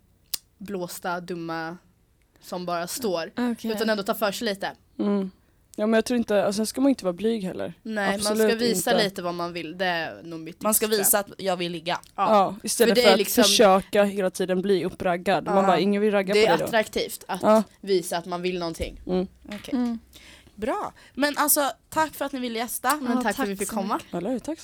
blåsta, 0.64 1.20
dumma 1.20 1.76
som 2.40 2.66
bara 2.66 2.86
står. 2.86 3.32
okej. 3.36 3.70
Utan 3.70 3.90
ändå 3.90 4.02
ta 4.02 4.14
för 4.14 4.32
sig 4.32 4.44
lite. 4.48 4.72
Mm. 4.98 5.30
Ja 5.76 5.86
men 5.86 5.94
jag 5.98 6.04
tror 6.04 6.16
inte, 6.16 6.46
och 6.46 6.54
sen 6.54 6.66
ska 6.66 6.80
man 6.80 6.88
inte 6.88 7.04
vara 7.04 7.12
blyg 7.12 7.44
heller. 7.44 7.74
Nej, 7.82 8.06
man 8.06 8.14
Absolut 8.14 8.48
ska 8.50 8.58
visa 8.58 8.90
inte. 8.92 9.04
lite 9.04 9.22
vad 9.22 9.34
man 9.34 9.52
vill. 9.52 9.78
Det 9.78 9.84
är 9.86 10.22
nog 10.22 10.40
mitt 10.40 10.62
Man 10.62 10.74
ska 10.74 10.86
visa 10.86 11.18
att 11.18 11.26
jag 11.38 11.56
vill 11.56 11.72
ligga. 11.72 12.00
Ja. 12.16 12.28
Ja. 12.36 12.56
istället 12.62 12.90
För 12.90 12.94
det 12.96 13.02
för, 13.02 13.08
är 13.08 13.12
att 13.12 13.18
liksom- 13.18 13.44
försöka 13.44 14.04
hela 14.04 14.30
tiden 14.30 14.62
bli 14.62 14.84
uppraggad. 14.84 15.44
Man 15.44 15.56
Ja. 15.56 15.62
bara, 15.62 15.78
ingen 15.80 16.02
vill 16.02 16.10
ragga 16.12 16.34
Det 16.34 16.40
på 16.40 16.46
är 16.46 16.50
dig 16.50 16.58
då. 16.58 16.64
attraktivt 16.64 17.24
att 17.28 17.42
Ja. 17.42 17.62
visa 17.80 18.16
att 18.18 18.26
man 18.26 18.42
vill 18.42 18.58
någonting. 18.58 19.00
Mm. 19.06 19.26
Okej. 19.48 19.74
Mm. 19.74 19.98
Bra. 20.54 20.92
Men 21.14 21.36
alltså 21.38 21.70
tack 21.88 22.14
för 22.14 22.24
att 22.24 22.32
ni 22.32 22.38
ville 22.40 22.58
gästa. 22.58 22.96
Men 22.96 23.04
Ja, 23.06 23.12
tack 23.12 23.22
för 23.22 23.28
att 23.30 23.36
tack 23.36 23.48
vi 23.48 23.56
fick 23.56 23.68
komma. 23.68 24.00
Eller 24.12 24.38
tack. 24.48 24.58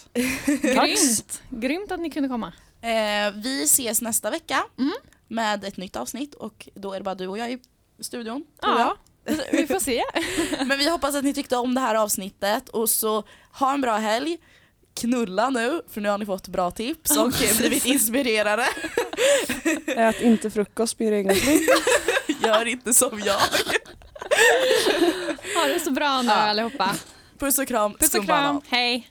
Grymt. 0.63 1.43
Grymt 1.51 1.93
att 1.93 2.01
ni 2.01 2.11
kunde 2.11 2.29
komma. 2.29 2.53
Eh, 2.81 3.35
vi 3.35 3.63
ses 3.65 4.03
nästa 4.03 4.31
vecka 4.31 4.63
Mm. 4.79 4.93
Med 5.31 5.64
ett 5.64 5.77
nytt 5.77 5.97
avsnitt 5.97 6.35
och 6.35 6.69
då 6.75 6.93
är 6.93 6.99
det 6.99 7.05
bara 7.05 7.14
du 7.14 7.27
och 7.27 7.38
jag 7.38 7.53
i 7.53 7.59
studion. 8.01 8.45
Ja, 8.62 8.97
vi 9.53 9.66
får 9.66 9.81
se. 9.81 10.03
Men 10.66 10.79
vi 10.79 10.90
hoppas 10.90 11.14
att 11.14 11.25
ni 11.25 11.35
tyckte 11.35 11.57
om 11.57 11.75
det 11.75 11.81
här 11.81 11.95
avsnittet 11.95 12.69
och 12.69 12.90
så 12.90 13.25
ha 13.53 13.73
en 13.75 13.81
bra 13.81 13.97
helg. 13.97 14.38
Knulla 14.95 15.51
nu 15.51 15.83
för 15.88 16.01
nu 16.01 16.09
har 16.09 16.19
ni 16.19 16.27
fått 16.27 16.49
bra 16.49 16.71
tips 16.71 17.16
och 17.16 17.33
blivit 17.59 17.87
inspirerade. 17.87 18.66
Ät 19.87 20.21
inte 20.21 20.51
frukost 20.51 20.99
med 20.99 21.11
regelsling. 21.11 21.61
Gör 22.45 22.66
inte 22.69 22.95
som 22.95 23.21
jag. 23.25 23.40
Ha 25.55 25.66
det 25.66 25.81
så 25.81 25.90
bra 25.90 26.23
nu 26.23 26.29
Ja. 26.29 26.35
allihopa. 26.35 26.90
Puss 27.38 27.59
och 27.59 27.69
kram, 27.69 27.95
Puss 27.95 28.14
och 28.14 28.25
kram. 28.25 28.61
Hej. 28.69 29.09